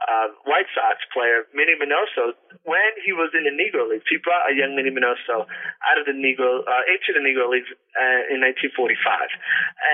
uh, 0.07 0.33
White 0.45 0.69
Sox 0.73 1.03
player, 1.13 1.45
Minnie 1.53 1.77
Minoso, 1.77 2.33
when 2.63 2.91
he 3.03 3.13
was 3.13 3.31
in 3.35 3.43
the 3.45 3.53
Negro 3.53 3.87
Leagues. 3.89 4.07
He 4.09 4.17
brought 4.17 4.49
a 4.49 4.53
young 4.55 4.75
Minnie 4.79 4.95
Minoso 4.95 5.43
out 5.43 5.97
of 5.99 6.07
the 6.07 6.15
Negro 6.15 6.63
uh, 6.63 6.83
into 6.87 7.11
the 7.11 7.19
Negro 7.19 7.51
Leagues 7.51 7.67
uh, 7.99 8.31
in 8.31 8.39
1945, 8.39 9.27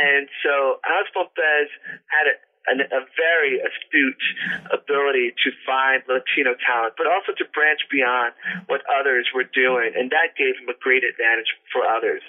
and 0.05 0.29
so 0.45 0.77
Alex 0.85 1.09
Pompez 1.09 1.73
had 2.13 2.29
a, 2.29 2.35
an, 2.69 2.77
a 2.93 3.01
very 3.17 3.57
astute 3.57 4.25
ability 4.69 5.33
to 5.41 5.49
find 5.65 6.05
Latino 6.05 6.53
talent, 6.61 6.93
but 7.01 7.09
also 7.09 7.33
to 7.33 7.45
branch 7.49 7.81
beyond 7.89 8.37
what 8.69 8.85
others 8.93 9.25
were 9.33 9.49
doing, 9.49 9.97
and 9.97 10.13
that 10.13 10.37
gave 10.37 10.53
him 10.61 10.69
a 10.69 10.77
great 10.77 11.01
advantage 11.01 11.49
for 11.73 11.81
others. 11.81 12.21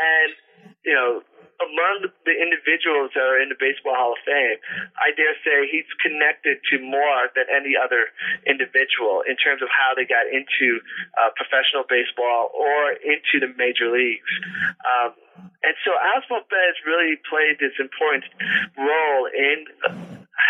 And 0.00 0.32
you 0.84 0.96
know, 0.96 1.20
among 1.60 2.08
the 2.24 2.34
individuals 2.36 3.12
that 3.14 3.24
are 3.24 3.40
in 3.40 3.48
the 3.52 3.58
Baseball 3.58 3.94
Hall 3.94 4.12
of 4.16 4.22
Fame, 4.24 4.58
I 4.96 5.12
dare 5.16 5.36
say 5.44 5.68
he's 5.68 5.88
connected 6.00 6.58
to 6.72 6.80
more 6.80 7.28
than 7.36 7.44
any 7.52 7.76
other 7.76 8.08
individual 8.48 9.22
in 9.28 9.36
terms 9.36 9.60
of 9.60 9.68
how 9.68 9.92
they 9.92 10.08
got 10.08 10.28
into 10.28 10.80
uh, 11.20 11.30
professional 11.36 11.84
baseball 11.84 12.50
or 12.56 12.96
into 13.04 13.40
the 13.40 13.52
major 13.56 13.92
leagues. 13.92 14.30
Um, 14.84 15.12
and 15.62 15.74
so 15.84 15.92
Pompez 16.28 16.76
really 16.86 17.16
played 17.28 17.58
this 17.60 17.76
important 17.78 18.24
role 18.76 19.28
in 19.28 19.66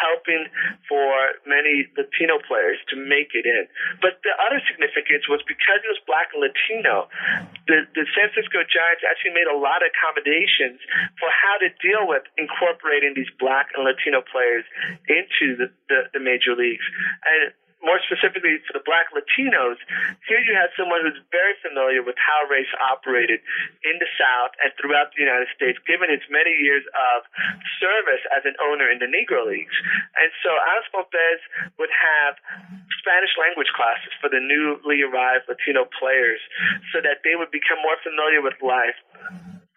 helping 0.01 0.49
for 0.89 1.37
many 1.45 1.85
Latino 1.93 2.41
players 2.41 2.81
to 2.89 2.97
make 2.97 3.37
it 3.37 3.45
in. 3.45 3.69
But 4.01 4.25
the 4.25 4.33
other 4.41 4.63
significance 4.65 5.29
was 5.29 5.45
because 5.45 5.85
he 5.85 5.89
was 5.93 6.01
black 6.09 6.33
and 6.33 6.41
Latino, 6.41 7.11
the, 7.69 7.85
the 7.93 8.09
San 8.17 8.33
Francisco 8.33 8.65
Giants 8.65 9.05
actually 9.05 9.37
made 9.37 9.51
a 9.51 9.57
lot 9.57 9.85
of 9.85 9.93
accommodations 9.93 10.81
for 11.21 11.29
how 11.29 11.61
to 11.61 11.69
deal 11.85 12.09
with 12.09 12.25
incorporating 12.41 13.13
these 13.13 13.31
black 13.37 13.69
and 13.77 13.85
Latino 13.85 14.25
players 14.25 14.65
into 15.07 15.61
the, 15.61 15.69
the, 15.93 15.99
the 16.17 16.21
major 16.23 16.57
leagues. 16.57 16.85
And 17.27 17.53
more 17.81 18.01
specifically 18.05 18.61
for 18.69 18.77
the 18.77 18.85
black 18.85 19.09
Latinos, 19.13 19.81
here 20.29 20.41
you 20.41 20.53
have 20.57 20.71
someone 20.77 21.01
who's 21.01 21.19
very 21.33 21.57
familiar 21.65 22.05
with 22.05 22.17
how 22.21 22.49
race 22.49 22.71
operated 22.81 23.41
in 23.85 23.97
the 23.99 24.11
South 24.21 24.53
and 24.61 24.73
throughout 24.77 25.13
the 25.17 25.25
United 25.25 25.49
States, 25.57 25.81
given 25.89 26.13
his 26.13 26.25
many 26.29 26.53
years 26.61 26.85
of 26.93 27.25
service 27.81 28.25
as 28.37 28.45
an 28.45 28.57
owner 28.61 28.89
in 28.93 29.01
the 29.01 29.09
Negro 29.09 29.49
Leagues. 29.49 29.75
And 30.21 30.29
so 30.45 30.53
Alex 30.53 30.87
Pompez 30.93 31.41
would 31.81 31.93
have 31.93 32.37
Spanish 33.01 33.33
language 33.41 33.73
classes 33.73 34.13
for 34.21 34.29
the 34.29 34.41
newly 34.41 35.01
arrived 35.01 35.49
Latino 35.49 35.89
players 35.97 36.41
so 36.93 37.01
that 37.01 37.25
they 37.25 37.35
would 37.35 37.51
become 37.51 37.81
more 37.81 37.97
familiar 38.05 38.45
with 38.45 38.61
life 38.61 38.99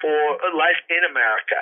for 0.03 0.11
uh, 0.11 0.51
life 0.51 0.75
in 0.91 0.99
America. 1.07 1.55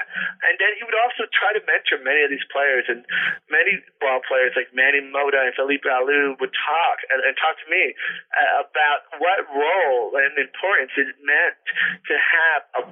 And 0.49 0.57
then 0.57 0.73
he 0.73 0.81
would 0.81 0.97
also 1.05 1.29
try 1.29 1.53
to 1.53 1.61
mentor 1.61 2.01
many 2.01 2.25
of 2.25 2.33
these 2.33 2.43
players, 2.49 2.89
and 2.89 3.05
many 3.53 3.77
ball 4.01 4.25
players 4.25 4.57
like 4.57 4.73
Manny 4.73 5.05
Mota 5.05 5.45
and 5.45 5.53
Felipe 5.53 5.85
Alou 5.85 6.30
would 6.39 6.53
talk 6.53 6.97
and, 7.11 7.19
and 7.25 7.33
talk 7.35 7.57
to 7.59 7.67
me 7.67 7.95
uh, 8.35 8.67
about 8.67 8.99
what 9.19 9.43
role 9.51 10.15
and 10.15 10.31
importance 10.37 10.93
it 10.95 11.11
meant 11.25 11.59
to 12.07 12.15
have 12.15 12.61
a, 12.77 12.83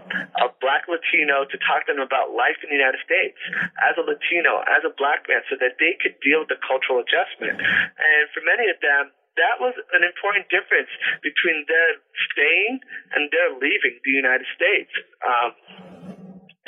a 0.44 0.48
black 0.60 0.90
Latino 0.90 1.46
to 1.48 1.58
talk 1.64 1.86
to 1.88 1.94
them 1.96 2.04
about 2.04 2.36
life 2.36 2.60
in 2.66 2.74
the 2.74 2.78
United 2.78 3.00
States 3.06 3.38
as 3.86 3.96
a 3.96 4.04
Latino, 4.04 4.66
as 4.68 4.84
a 4.84 4.94
black 4.98 5.26
man, 5.30 5.46
so 5.48 5.56
that 5.60 5.80
they 5.80 5.96
could 6.02 6.18
deal 6.20 6.44
with 6.44 6.52
the 6.52 6.60
cultural 6.60 7.00
adjustment. 7.00 7.60
And 7.60 8.24
for 8.34 8.42
many 8.44 8.68
of 8.68 8.82
them, 8.84 9.14
that 9.40 9.62
was 9.64 9.72
an 9.96 10.04
important 10.04 10.52
difference 10.52 10.92
between 11.24 11.64
their 11.72 12.04
staying 12.32 12.84
and 13.16 13.32
their 13.32 13.56
leaving 13.56 13.96
the 14.04 14.12
United 14.12 14.48
States. 14.52 14.92
Um, 15.24 16.19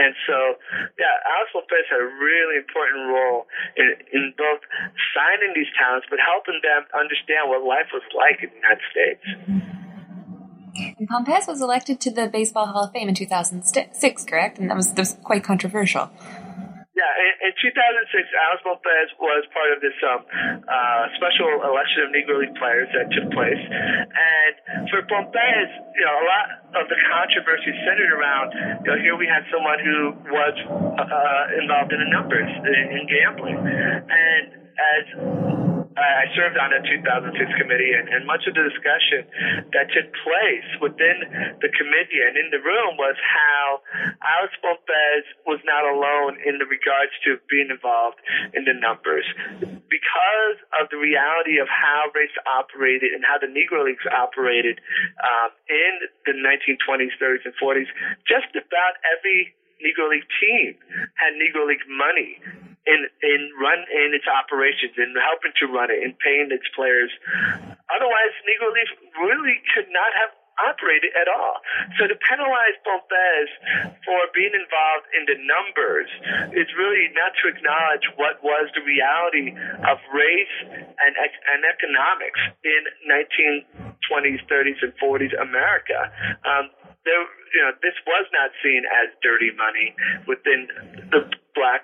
and 0.01 0.17
so, 0.25 0.57
yeah, 0.97 1.13
Alex 1.29 1.53
had 1.53 2.01
a 2.01 2.09
really 2.17 2.57
important 2.57 3.05
role 3.13 3.45
in, 3.77 3.93
in 4.11 4.33
both 4.37 4.61
signing 5.13 5.53
these 5.53 5.69
talents, 5.77 6.07
but 6.09 6.17
helping 6.17 6.57
them 6.65 6.89
understand 6.97 7.49
what 7.49 7.61
life 7.61 7.93
was 7.93 8.01
like 8.17 8.41
in 8.41 8.49
the 8.49 8.57
United 8.57 8.85
States. 8.89 9.23
And 10.97 11.07
Pompez 11.07 11.47
was 11.47 11.61
elected 11.61 11.99
to 12.01 12.11
the 12.11 12.27
Baseball 12.27 12.65
Hall 12.67 12.85
of 12.85 12.93
Fame 12.93 13.09
in 13.09 13.15
2006, 13.15 14.25
correct? 14.25 14.57
And 14.57 14.69
that 14.69 14.77
was, 14.77 14.87
that 14.93 14.99
was 14.99 15.17
quite 15.23 15.43
controversial. 15.43 16.09
Yeah, 17.01 17.49
in, 17.49 17.49
in 17.49 17.53
2006, 17.57 18.13
Alex 18.13 18.61
Pompez 18.61 19.09
was 19.17 19.41
part 19.49 19.73
of 19.73 19.81
this 19.81 19.97
um, 20.05 20.21
uh, 20.69 21.09
special 21.17 21.49
election 21.65 22.05
of 22.05 22.09
Negro 22.13 22.37
League 22.37 22.53
players 22.61 22.93
that 22.93 23.09
took 23.09 23.25
place. 23.33 23.57
And 23.57 24.85
for 24.93 25.01
Pompez, 25.09 25.69
you 25.97 26.05
know, 26.05 26.13
a 26.21 26.25
lot 26.29 26.45
of 26.77 26.85
the 26.93 26.99
controversy 27.09 27.73
centered 27.89 28.13
around, 28.13 28.53
you 28.85 28.89
know, 28.93 28.97
here 29.01 29.17
we 29.17 29.25
had 29.25 29.41
someone 29.49 29.81
who 29.81 30.13
was 30.29 30.55
uh, 31.01 31.43
involved 31.57 31.89
in 31.89 32.05
the 32.05 32.11
numbers 32.13 32.45
in, 32.69 32.85
in 32.93 33.03
gambling. 33.09 33.57
And 33.57 34.61
as 34.77 35.05
I 35.97 36.31
served 36.35 36.55
on 36.55 36.71
a 36.71 36.79
2006 36.79 37.35
committee, 37.59 37.91
and, 37.91 38.07
and 38.07 38.23
much 38.23 38.47
of 38.47 38.55
the 38.55 38.63
discussion 38.63 39.27
that 39.75 39.91
took 39.91 40.07
place 40.23 40.69
within 40.79 41.17
the 41.59 41.71
committee 41.75 42.21
and 42.23 42.39
in 42.39 42.47
the 42.47 42.63
room 42.63 42.95
was 42.95 43.19
how 43.19 43.83
Alex 44.23 44.55
Pompez 44.63 45.23
was 45.43 45.59
not 45.67 45.83
alone 45.83 46.39
in 46.47 46.63
the 46.63 46.67
regards 46.67 47.11
to 47.27 47.35
being 47.51 47.67
involved 47.67 48.23
in 48.55 48.63
the 48.63 48.75
numbers. 48.75 49.27
Because 49.91 50.57
of 50.79 50.87
the 50.91 50.99
reality 50.99 51.59
of 51.59 51.67
how 51.67 52.07
race 52.15 52.35
operated 52.47 53.11
and 53.11 53.27
how 53.27 53.35
the 53.35 53.51
Negro 53.51 53.83
Leagues 53.83 54.07
operated 54.07 54.79
um, 55.19 55.51
in 55.67 55.93
the 56.23 56.35
1920s, 56.39 57.15
30s, 57.19 57.43
and 57.43 57.55
40s, 57.59 57.91
just 58.23 58.51
about 58.55 58.95
every 59.11 59.55
Negro 59.81 60.09
League 60.09 60.27
team 60.39 60.77
had 61.17 61.33
Negro 61.37 61.67
League 61.67 61.85
money 61.89 62.37
in 62.85 62.99
in 63.21 63.41
run 63.61 63.85
in 63.93 64.13
its 64.17 64.25
operations 64.25 64.97
and 64.97 65.13
helping 65.17 65.53
to 65.61 65.65
run 65.69 65.93
it 65.93 66.01
and 66.01 66.17
paying 66.17 66.49
its 66.49 66.65
players. 66.73 67.11
Otherwise, 67.89 68.33
Negro 68.49 68.73
League 68.73 68.93
really 69.21 69.61
could 69.73 69.89
not 69.93 70.11
have 70.17 70.31
operated 70.59 71.11
at 71.15 71.27
all. 71.31 71.57
So 71.97 72.05
to 72.05 72.15
penalize 72.27 72.77
Pompez 72.85 73.49
for 74.05 74.19
being 74.35 74.53
involved 74.53 75.07
in 75.15 75.23
the 75.25 75.37
numbers 75.41 76.09
is 76.53 76.69
really 76.77 77.09
not 77.15 77.33
to 77.41 77.49
acknowledge 77.49 78.05
what 78.19 78.43
was 78.43 78.69
the 78.75 78.83
reality 78.83 79.53
of 79.87 79.97
race 80.13 80.55
and 80.67 81.13
and 81.17 81.61
economics 81.65 82.41
in 82.65 82.81
1920s, 83.07 84.41
30s, 84.45 84.79
and 84.81 84.93
40s 85.01 85.33
America. 85.39 86.11
Um, 86.45 86.69
there, 87.05 87.25
you 87.53 87.61
know, 87.61 87.71
this 87.83 87.95
was 88.07 88.25
not 88.31 88.51
seen 88.63 88.83
as 88.87 89.11
dirty 89.21 89.51
money 89.55 89.95
within 90.27 90.67
the 91.11 91.27
black 91.55 91.83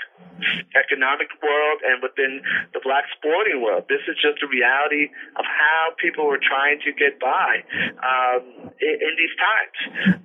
economic 0.79 1.27
world 1.43 1.79
and 1.83 1.99
within 2.01 2.39
the 2.73 2.79
black 2.83 3.03
sporting 3.17 3.61
world. 3.61 3.83
This 3.89 4.03
is 4.07 4.15
just 4.21 4.39
a 4.43 4.47
reality 4.47 5.11
of 5.35 5.45
how 5.45 5.91
people 5.99 6.25
were 6.25 6.39
trying 6.39 6.79
to 6.85 6.91
get 6.93 7.19
by 7.19 7.63
um, 7.99 8.71
in, 8.79 8.95
in 8.95 9.11
these 9.17 9.35
times. 9.35 9.77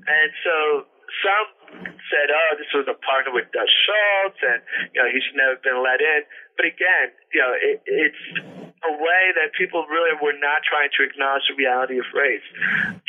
And 0.06 0.28
so 0.44 0.56
some 1.24 1.61
said, 2.10 2.28
"Oh, 2.28 2.50
this 2.58 2.70
was 2.74 2.86
a 2.88 2.98
partner 3.00 3.32
with 3.32 3.50
Dutch 3.52 3.72
Schultz, 3.86 4.40
and 4.42 4.60
you 4.92 5.02
know 5.02 5.08
he 5.08 5.20
should 5.20 5.36
never 5.36 5.56
been 5.60 5.80
let 5.82 6.00
in." 6.00 6.22
But 6.56 6.66
again, 6.68 7.08
you 7.32 7.40
know, 7.40 7.52
it, 7.56 7.80
it's 7.86 8.22
a 8.82 8.92
way 8.98 9.24
that 9.38 9.54
people 9.56 9.86
really 9.86 10.12
were 10.18 10.36
not 10.36 10.66
trying 10.66 10.90
to 10.98 11.06
acknowledge 11.06 11.46
the 11.48 11.54
reality 11.54 12.02
of 12.02 12.06
race. 12.12 12.44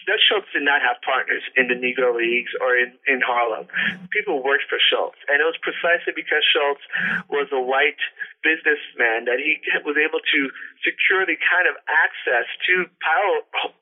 Dutch 0.05 0.22
Schultz 0.30 0.47
did 0.53 0.64
not 0.64 0.86
have 0.86 1.01
partners 1.01 1.41
in 1.57 1.68
the 1.68 1.76
Negro 1.76 2.14
Leagues 2.14 2.53
or 2.61 2.78
in, 2.78 2.93
in 3.09 3.20
Harlem. 3.26 3.68
People 4.14 4.43
worked 4.45 4.70
for 4.70 4.78
Schultz, 4.78 5.18
and 5.28 5.41
it 5.41 5.47
was 5.47 5.57
precisely 5.59 6.14
because 6.14 6.45
Schultz 6.45 6.84
was 7.28 7.49
a 7.51 7.59
white 7.59 7.99
businessman 8.45 9.26
that 9.26 9.39
he 9.39 9.57
was 9.82 9.97
able 9.97 10.20
to 10.22 10.39
secure 10.84 11.26
the 11.26 11.39
kind 11.39 11.66
of 11.66 11.76
access 11.89 12.45
to 12.70 12.86
power 13.01 13.36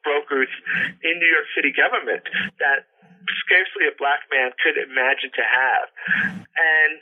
brokers 0.05 0.49
in 1.03 1.17
New 1.17 1.29
York 1.29 1.49
City 1.57 1.73
government 1.73 2.23
that 2.61 2.88
scarcely 3.45 3.88
a 3.88 3.95
black 3.97 4.26
man 4.32 4.51
could 4.61 4.78
imagine 4.78 5.32
to 5.36 5.45
have. 5.45 5.88
And 6.55 6.93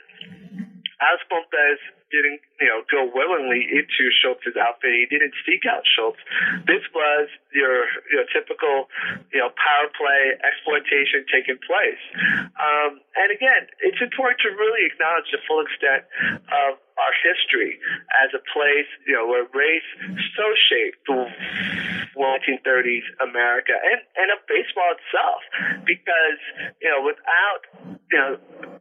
Alex 1.01 1.23
Pompez 1.31 1.79
didn't, 2.11 2.41
you 2.59 2.67
know, 2.67 2.81
go 2.89 3.09
willingly 3.09 3.65
into 3.69 4.03
Schultz's 4.21 4.57
outfit. 4.57 4.91
He 4.91 5.05
didn't 5.09 5.33
seek 5.45 5.65
out 5.69 5.85
Schultz. 5.85 6.19
This 6.65 6.83
was 6.93 7.29
your, 7.53 7.85
your 8.11 8.25
typical, 8.33 8.89
you 9.33 9.39
know, 9.39 9.53
power 9.53 9.87
play 9.93 10.37
exploitation 10.41 11.25
taking 11.29 11.57
place. 11.61 12.01
Um, 12.57 13.01
and 13.15 13.29
again, 13.33 13.69
it's 13.81 14.01
important 14.01 14.41
to 14.45 14.49
really 14.53 14.89
acknowledge 14.89 15.29
the 15.31 15.41
full 15.45 15.61
extent 15.61 16.05
of 16.49 16.81
our 16.99 17.15
history 17.23 17.79
as 18.19 18.29
a 18.35 18.41
place, 18.51 18.89
you 19.07 19.15
know, 19.15 19.25
where 19.25 19.47
race 19.55 19.89
so 20.35 20.45
shaped 20.67 20.99
the 21.07 21.23
1930s 22.19 23.07
America 23.23 23.71
and, 23.71 24.03
and 24.19 24.27
of 24.35 24.43
baseball 24.51 24.91
itself. 24.97 25.41
Because, 25.87 26.39
you 26.83 26.91
know, 26.91 26.99
without, 27.05 27.61
you 28.11 28.17
know, 28.19 28.31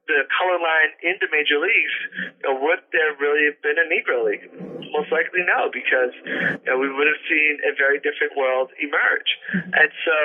the 0.08 0.20
color 0.34 0.58
line 0.58 0.90
into 1.04 1.28
major 1.30 1.60
leagues, 1.60 1.94
you 2.42 2.44
know, 2.48 2.56
would 2.58 2.82
there 2.90 3.14
really 3.20 3.50
been 3.62 3.78
a 3.78 3.86
Negro 3.86 4.24
League? 4.24 4.46
Most 4.94 5.12
likely 5.12 5.44
no, 5.44 5.68
because, 5.68 6.14
you 6.24 6.68
know, 6.70 6.78
we 6.78 6.88
would 6.88 7.06
have 7.06 7.22
seen 7.28 7.60
a 7.68 7.76
very 7.76 8.00
different 8.00 8.32
world 8.34 8.72
emerge. 8.80 9.30
And 9.52 9.90
so, 10.06 10.16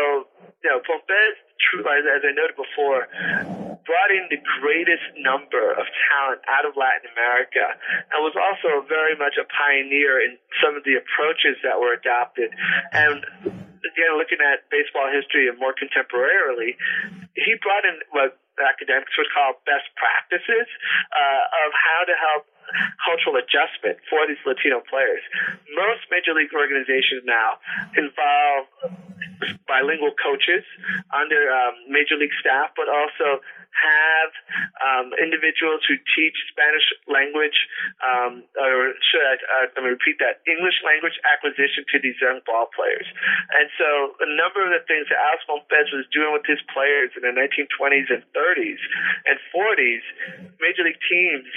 you 0.64 0.70
know, 0.72 0.80
Pompez, 0.80 1.36
as 1.74 2.22
I 2.24 2.32
noted 2.32 2.56
before, 2.56 3.10
brought 3.84 4.12
in 4.12 4.30
the 4.30 4.40
greatest 4.62 5.04
number 5.20 5.74
of 5.76 5.86
talent 6.08 6.42
out 6.48 6.64
of 6.64 6.78
Latin 6.80 7.10
America 7.12 7.66
and 8.14 8.24
was 8.24 8.36
also 8.38 8.86
very 8.88 9.18
much 9.18 9.36
a 9.36 9.46
pioneer 9.50 10.22
in 10.24 10.38
some 10.64 10.76
of 10.78 10.84
the 10.88 10.96
approaches 10.96 11.60
that 11.64 11.80
were 11.80 11.92
adopted. 11.92 12.52
And 12.94 13.26
again, 13.84 14.14
looking 14.16 14.40
at 14.40 14.70
baseball 14.72 15.12
history 15.12 15.52
and 15.52 15.60
more 15.60 15.76
contemporarily, 15.76 16.80
he 17.36 17.54
brought 17.60 17.84
in 17.84 18.00
what 18.16 18.40
academics 18.62 19.12
would 19.18 19.32
call 19.34 19.58
best 19.66 19.90
practices 19.98 20.68
uh, 21.10 21.66
of 21.66 21.70
how 21.74 22.02
to 22.06 22.14
help 22.14 22.44
cultural 23.06 23.38
adjustment 23.38 24.00
for 24.10 24.26
these 24.28 24.40
Latino 24.46 24.82
players. 24.86 25.22
Most 25.76 26.08
major 26.12 26.34
league 26.34 26.54
organizations 26.54 27.24
now 27.26 27.60
involve 27.98 28.68
bilingual 29.74 30.14
coaches 30.22 30.62
under 31.10 31.50
um, 31.50 31.74
major 31.90 32.14
league 32.14 32.36
staff, 32.38 32.70
but 32.78 32.86
also 32.86 33.42
have 33.74 34.30
um, 34.86 35.08
individuals 35.18 35.82
who 35.90 35.98
teach 36.14 36.38
Spanish 36.54 36.86
language, 37.10 37.58
um, 38.06 38.46
or 38.54 38.94
should 39.02 39.26
I, 39.26 39.36
uh, 39.42 39.66
let 39.74 39.82
me 39.82 39.90
repeat 39.98 40.22
that, 40.22 40.46
English 40.46 40.78
language 40.86 41.18
acquisition 41.26 41.82
to 41.90 41.98
these 41.98 42.18
young 42.22 42.46
ball 42.46 42.70
players. 42.70 43.10
And 43.58 43.68
so 43.82 44.14
a 44.22 44.30
number 44.38 44.62
of 44.62 44.70
the 44.70 44.86
things 44.86 45.10
that 45.10 45.18
Alex 45.18 45.42
Pompez 45.50 45.90
was 45.90 46.06
doing 46.14 46.38
with 46.38 46.46
his 46.46 46.62
players 46.70 47.18
in 47.18 47.26
the 47.26 47.34
1920s 47.34 48.14
and 48.14 48.22
30s 48.38 48.82
and 49.26 49.42
40s, 49.50 50.06
major 50.62 50.86
league 50.86 51.02
teams 51.10 51.50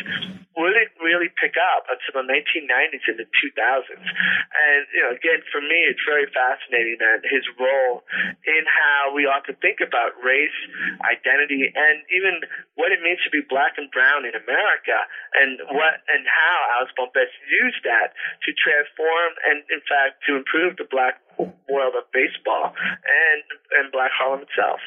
wouldn't 0.57 0.93
really 1.05 1.29
pick 1.37 1.61
up 1.61 1.85
until 1.93 2.25
the 2.25 2.27
1990s 2.27 3.05
and 3.13 3.21
the 3.21 3.29
2000s. 3.29 4.01
And, 4.01 4.83
you 4.97 5.05
know, 5.05 5.13
again, 5.13 5.45
for 5.53 5.61
me, 5.61 5.85
it's 5.85 6.01
very 6.09 6.25
fascinating 6.33 6.97
that 7.05 7.29
his 7.29 7.45
role 7.61 8.06
in 8.47 8.63
how 8.67 9.15
we 9.15 9.27
ought 9.27 9.45
to 9.47 9.55
think 9.59 9.81
about 9.83 10.17
race, 10.23 10.59
identity, 11.05 11.69
and 11.69 12.03
even 12.13 12.41
what 12.75 12.93
it 12.93 13.01
means 13.03 13.21
to 13.25 13.31
be 13.31 13.43
black 13.49 13.77
and 13.77 13.91
brown 13.91 14.25
in 14.25 14.35
America, 14.35 14.99
and 15.41 15.61
what 15.73 16.01
and 16.09 16.23
how 16.27 16.57
Alex 16.79 16.93
Pompez 16.97 17.31
used 17.49 17.83
that 17.85 18.15
to 18.45 18.51
transform 18.57 19.31
and, 19.47 19.63
in 19.71 19.83
fact, 19.85 20.23
to 20.27 20.37
improve 20.37 20.77
the 20.77 20.89
black 20.89 21.21
world 21.69 21.95
of 21.97 22.05
baseball 22.13 22.73
and 22.73 23.43
and 23.79 23.93
Black 23.93 24.11
Harlem 24.15 24.43
itself. 24.47 24.81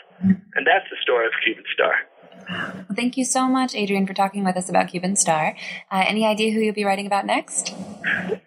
And 0.55 0.65
that's 0.65 0.89
the 0.89 0.97
story 1.01 1.27
of 1.27 1.33
Cuban 1.43 1.63
Star. 1.73 1.93
Well, 2.49 2.95
thank 2.95 3.17
you 3.17 3.25
so 3.25 3.47
much, 3.47 3.75
Adrian, 3.75 4.07
for 4.07 4.13
talking 4.13 4.43
with 4.43 4.57
us 4.57 4.69
about 4.69 4.87
Cuban 4.87 5.15
Star. 5.15 5.55
Uh, 5.91 6.03
any 6.07 6.25
idea 6.25 6.51
who 6.51 6.59
you'll 6.59 6.73
be 6.73 6.85
writing 6.85 7.05
about 7.05 7.25
next? 7.25 7.73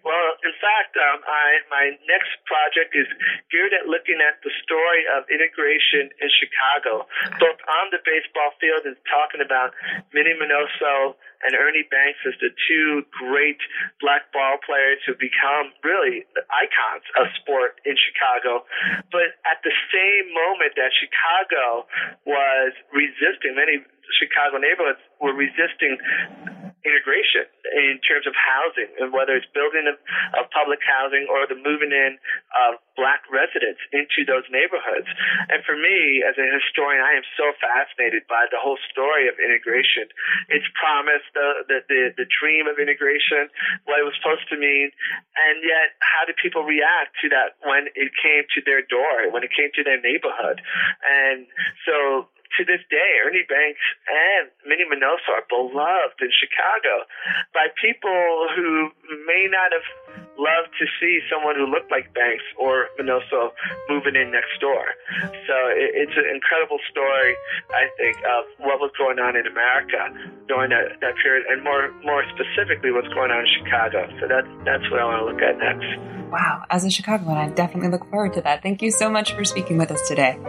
Well, 0.03 0.32
fact, 0.63 0.95
um, 0.95 1.19
I, 1.27 1.59
my 1.67 1.85
next 2.07 2.31
project 2.47 2.95
is 2.95 3.09
geared 3.51 3.75
at 3.75 3.91
looking 3.91 4.23
at 4.23 4.39
the 4.47 4.51
story 4.63 5.03
of 5.11 5.27
integration 5.27 6.07
in 6.07 6.29
Chicago, 6.31 7.03
both 7.43 7.59
on 7.59 7.91
the 7.91 7.99
baseball 8.07 8.55
field 8.63 8.87
and 8.87 8.95
talking 9.11 9.43
about 9.43 9.75
Minnie 10.15 10.39
Minoso 10.39 11.19
and 11.43 11.51
Ernie 11.59 11.83
Banks 11.91 12.23
as 12.23 12.39
the 12.39 12.55
two 12.55 13.03
great 13.11 13.59
black 13.99 14.31
ball 14.31 14.55
players 14.63 15.03
who 15.03 15.11
become 15.19 15.75
really 15.83 16.23
icons 16.47 17.03
of 17.19 17.27
sport 17.43 17.83
in 17.83 17.99
Chicago. 17.99 18.63
But 19.11 19.35
at 19.43 19.59
the 19.67 19.75
same 19.91 20.31
moment 20.31 20.79
that 20.79 20.95
Chicago 20.95 21.83
was 22.23 22.71
resisting, 22.95 23.59
many 23.59 23.83
Chicago 24.15 24.63
neighborhoods 24.63 25.03
were 25.19 25.35
resisting 25.35 25.99
integration 26.83 27.47
in 27.75 27.99
terms 28.03 28.27
of 28.27 28.35
housing, 28.35 28.91
and 28.99 29.15
whether 29.15 29.35
it's 29.39 29.47
building 29.55 29.87
of, 29.87 29.95
of 30.35 30.51
public 30.51 30.83
housing 30.83 31.27
or 31.31 31.47
the 31.47 31.55
moving 31.55 31.95
in 31.95 32.19
of 32.67 32.79
black 32.99 33.23
residents 33.31 33.79
into 33.95 34.27
those 34.27 34.43
neighborhoods. 34.51 35.07
And 35.49 35.63
for 35.65 35.73
me, 35.79 36.21
as 36.21 36.35
a 36.37 36.45
historian, 36.45 37.01
I 37.01 37.15
am 37.17 37.25
so 37.39 37.55
fascinated 37.57 38.27
by 38.27 38.45
the 38.51 38.59
whole 38.59 38.77
story 38.91 39.31
of 39.31 39.39
integration. 39.39 40.11
Its 40.51 40.67
promise, 40.77 41.23
the, 41.33 41.65
the, 41.71 41.77
the, 41.87 42.01
the 42.23 42.27
dream 42.29 42.67
of 42.67 42.77
integration, 42.77 43.49
what 43.87 43.97
it 43.97 44.05
was 44.05 44.13
supposed 44.19 44.45
to 44.51 44.57
mean, 44.59 44.91
and 45.39 45.63
yet 45.63 45.95
how 46.03 46.27
did 46.27 46.35
people 46.37 46.67
react 46.67 47.15
to 47.23 47.31
that 47.31 47.57
when 47.63 47.89
it 47.95 48.11
came 48.19 48.43
to 48.53 48.59
their 48.67 48.83
door, 48.85 49.31
when 49.31 49.41
it 49.41 49.55
came 49.55 49.71
to 49.73 49.81
their 49.81 49.97
neighborhood? 50.03 50.59
And 51.07 51.47
so 51.87 52.27
to 52.57 52.61
this 52.65 52.81
day, 52.89 53.11
Ernie 53.25 53.45
Banks 53.49 53.81
and 54.05 54.53
Minnie 54.65 54.85
Minoso 54.85 55.33
are 55.33 55.47
beloved 55.49 56.19
in 56.21 56.31
Chicago 56.33 57.09
by 57.53 57.69
people 57.81 58.49
who 58.53 58.93
may 59.25 59.49
not 59.49 59.73
have 59.73 59.87
loved 60.37 60.73
to 60.81 60.85
see 60.97 61.21
someone 61.29 61.55
who 61.55 61.69
looked 61.69 61.89
like 61.89 62.13
Banks 62.13 62.45
or 62.57 62.89
Minoso 62.97 63.53
moving 63.89 64.15
in 64.17 64.33
next 64.33 64.57
door. 64.61 64.85
So 65.45 65.55
it's 65.73 66.13
an 66.17 66.27
incredible 66.29 66.81
story, 66.89 67.33
I 67.69 67.89
think, 67.97 68.17
of 68.25 68.49
what 68.61 68.81
was 68.81 68.91
going 68.97 69.19
on 69.19 69.37
in 69.37 69.45
America 69.45 70.09
during 70.47 70.69
that, 70.73 70.97
that 71.01 71.15
period, 71.21 71.45
and 71.49 71.63
more 71.63 71.93
more 72.03 72.23
specifically, 72.33 72.91
what's 72.91 73.09
going 73.13 73.31
on 73.31 73.45
in 73.45 73.51
Chicago. 73.61 74.09
So 74.19 74.27
that's 74.27 74.49
that's 74.65 74.85
what 74.89 74.99
I 75.01 75.05
want 75.05 75.19
to 75.21 75.27
look 75.29 75.41
at 75.41 75.57
next. 75.57 75.89
Wow, 76.31 76.65
as 76.69 76.83
a 76.83 76.89
Chicagoan, 76.89 77.37
I 77.37 77.49
definitely 77.49 77.89
look 77.89 78.09
forward 78.09 78.33
to 78.33 78.41
that. 78.41 78.63
Thank 78.63 78.81
you 78.81 78.89
so 78.89 79.09
much 79.09 79.33
for 79.33 79.43
speaking 79.45 79.77
with 79.77 79.91
us 79.91 80.01
today. 80.07 80.39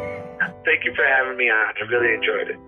Thank 0.64 0.84
you 0.84 0.94
for 0.94 1.04
having 1.04 1.36
me 1.36 1.50
on. 1.50 1.74
I 1.76 1.80
really 1.90 2.14
enjoyed 2.14 2.48
it. 2.50 2.58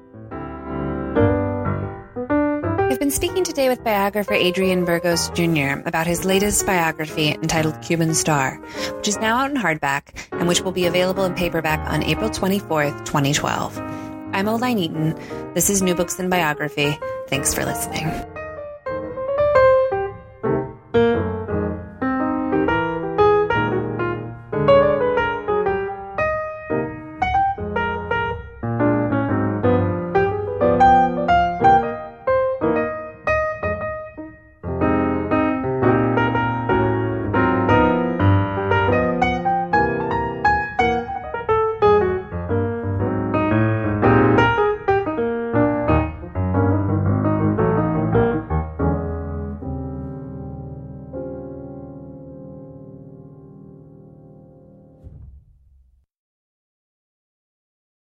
I've 2.97 3.01
been 3.01 3.11
speaking 3.11 3.45
today 3.45 3.69
with 3.69 3.83
biographer 3.85 4.33
Adrian 4.33 4.85
Burgos 4.85 5.29
Jr. 5.31 5.81
about 5.87 6.07
his 6.07 6.25
latest 6.25 6.65
biography 6.65 7.31
entitled 7.33 7.81
Cuban 7.83 8.15
Star, 8.15 8.57
which 8.97 9.09
is 9.09 9.19
now 9.19 9.39
out 9.39 9.51
in 9.51 9.57
hardback 9.57 10.29
and 10.33 10.49
which 10.49 10.63
will 10.63 10.73
be 10.73 10.87
available 10.87 11.25
in 11.25 11.35
paperback 11.35 11.81
on 11.91 12.03
April 12.03 12.31
24th, 12.31 13.05
2012. 13.05 13.79
I'm 13.79 14.49
Oline 14.49 14.79
Eaton. 14.79 15.15
This 15.55 15.69
is 15.69 15.83
New 15.83 15.95
Books 15.95 16.19
in 16.19 16.31
Biography. 16.31 16.99
Thanks 17.29 17.55
for 17.55 17.65
listening. 17.65 18.36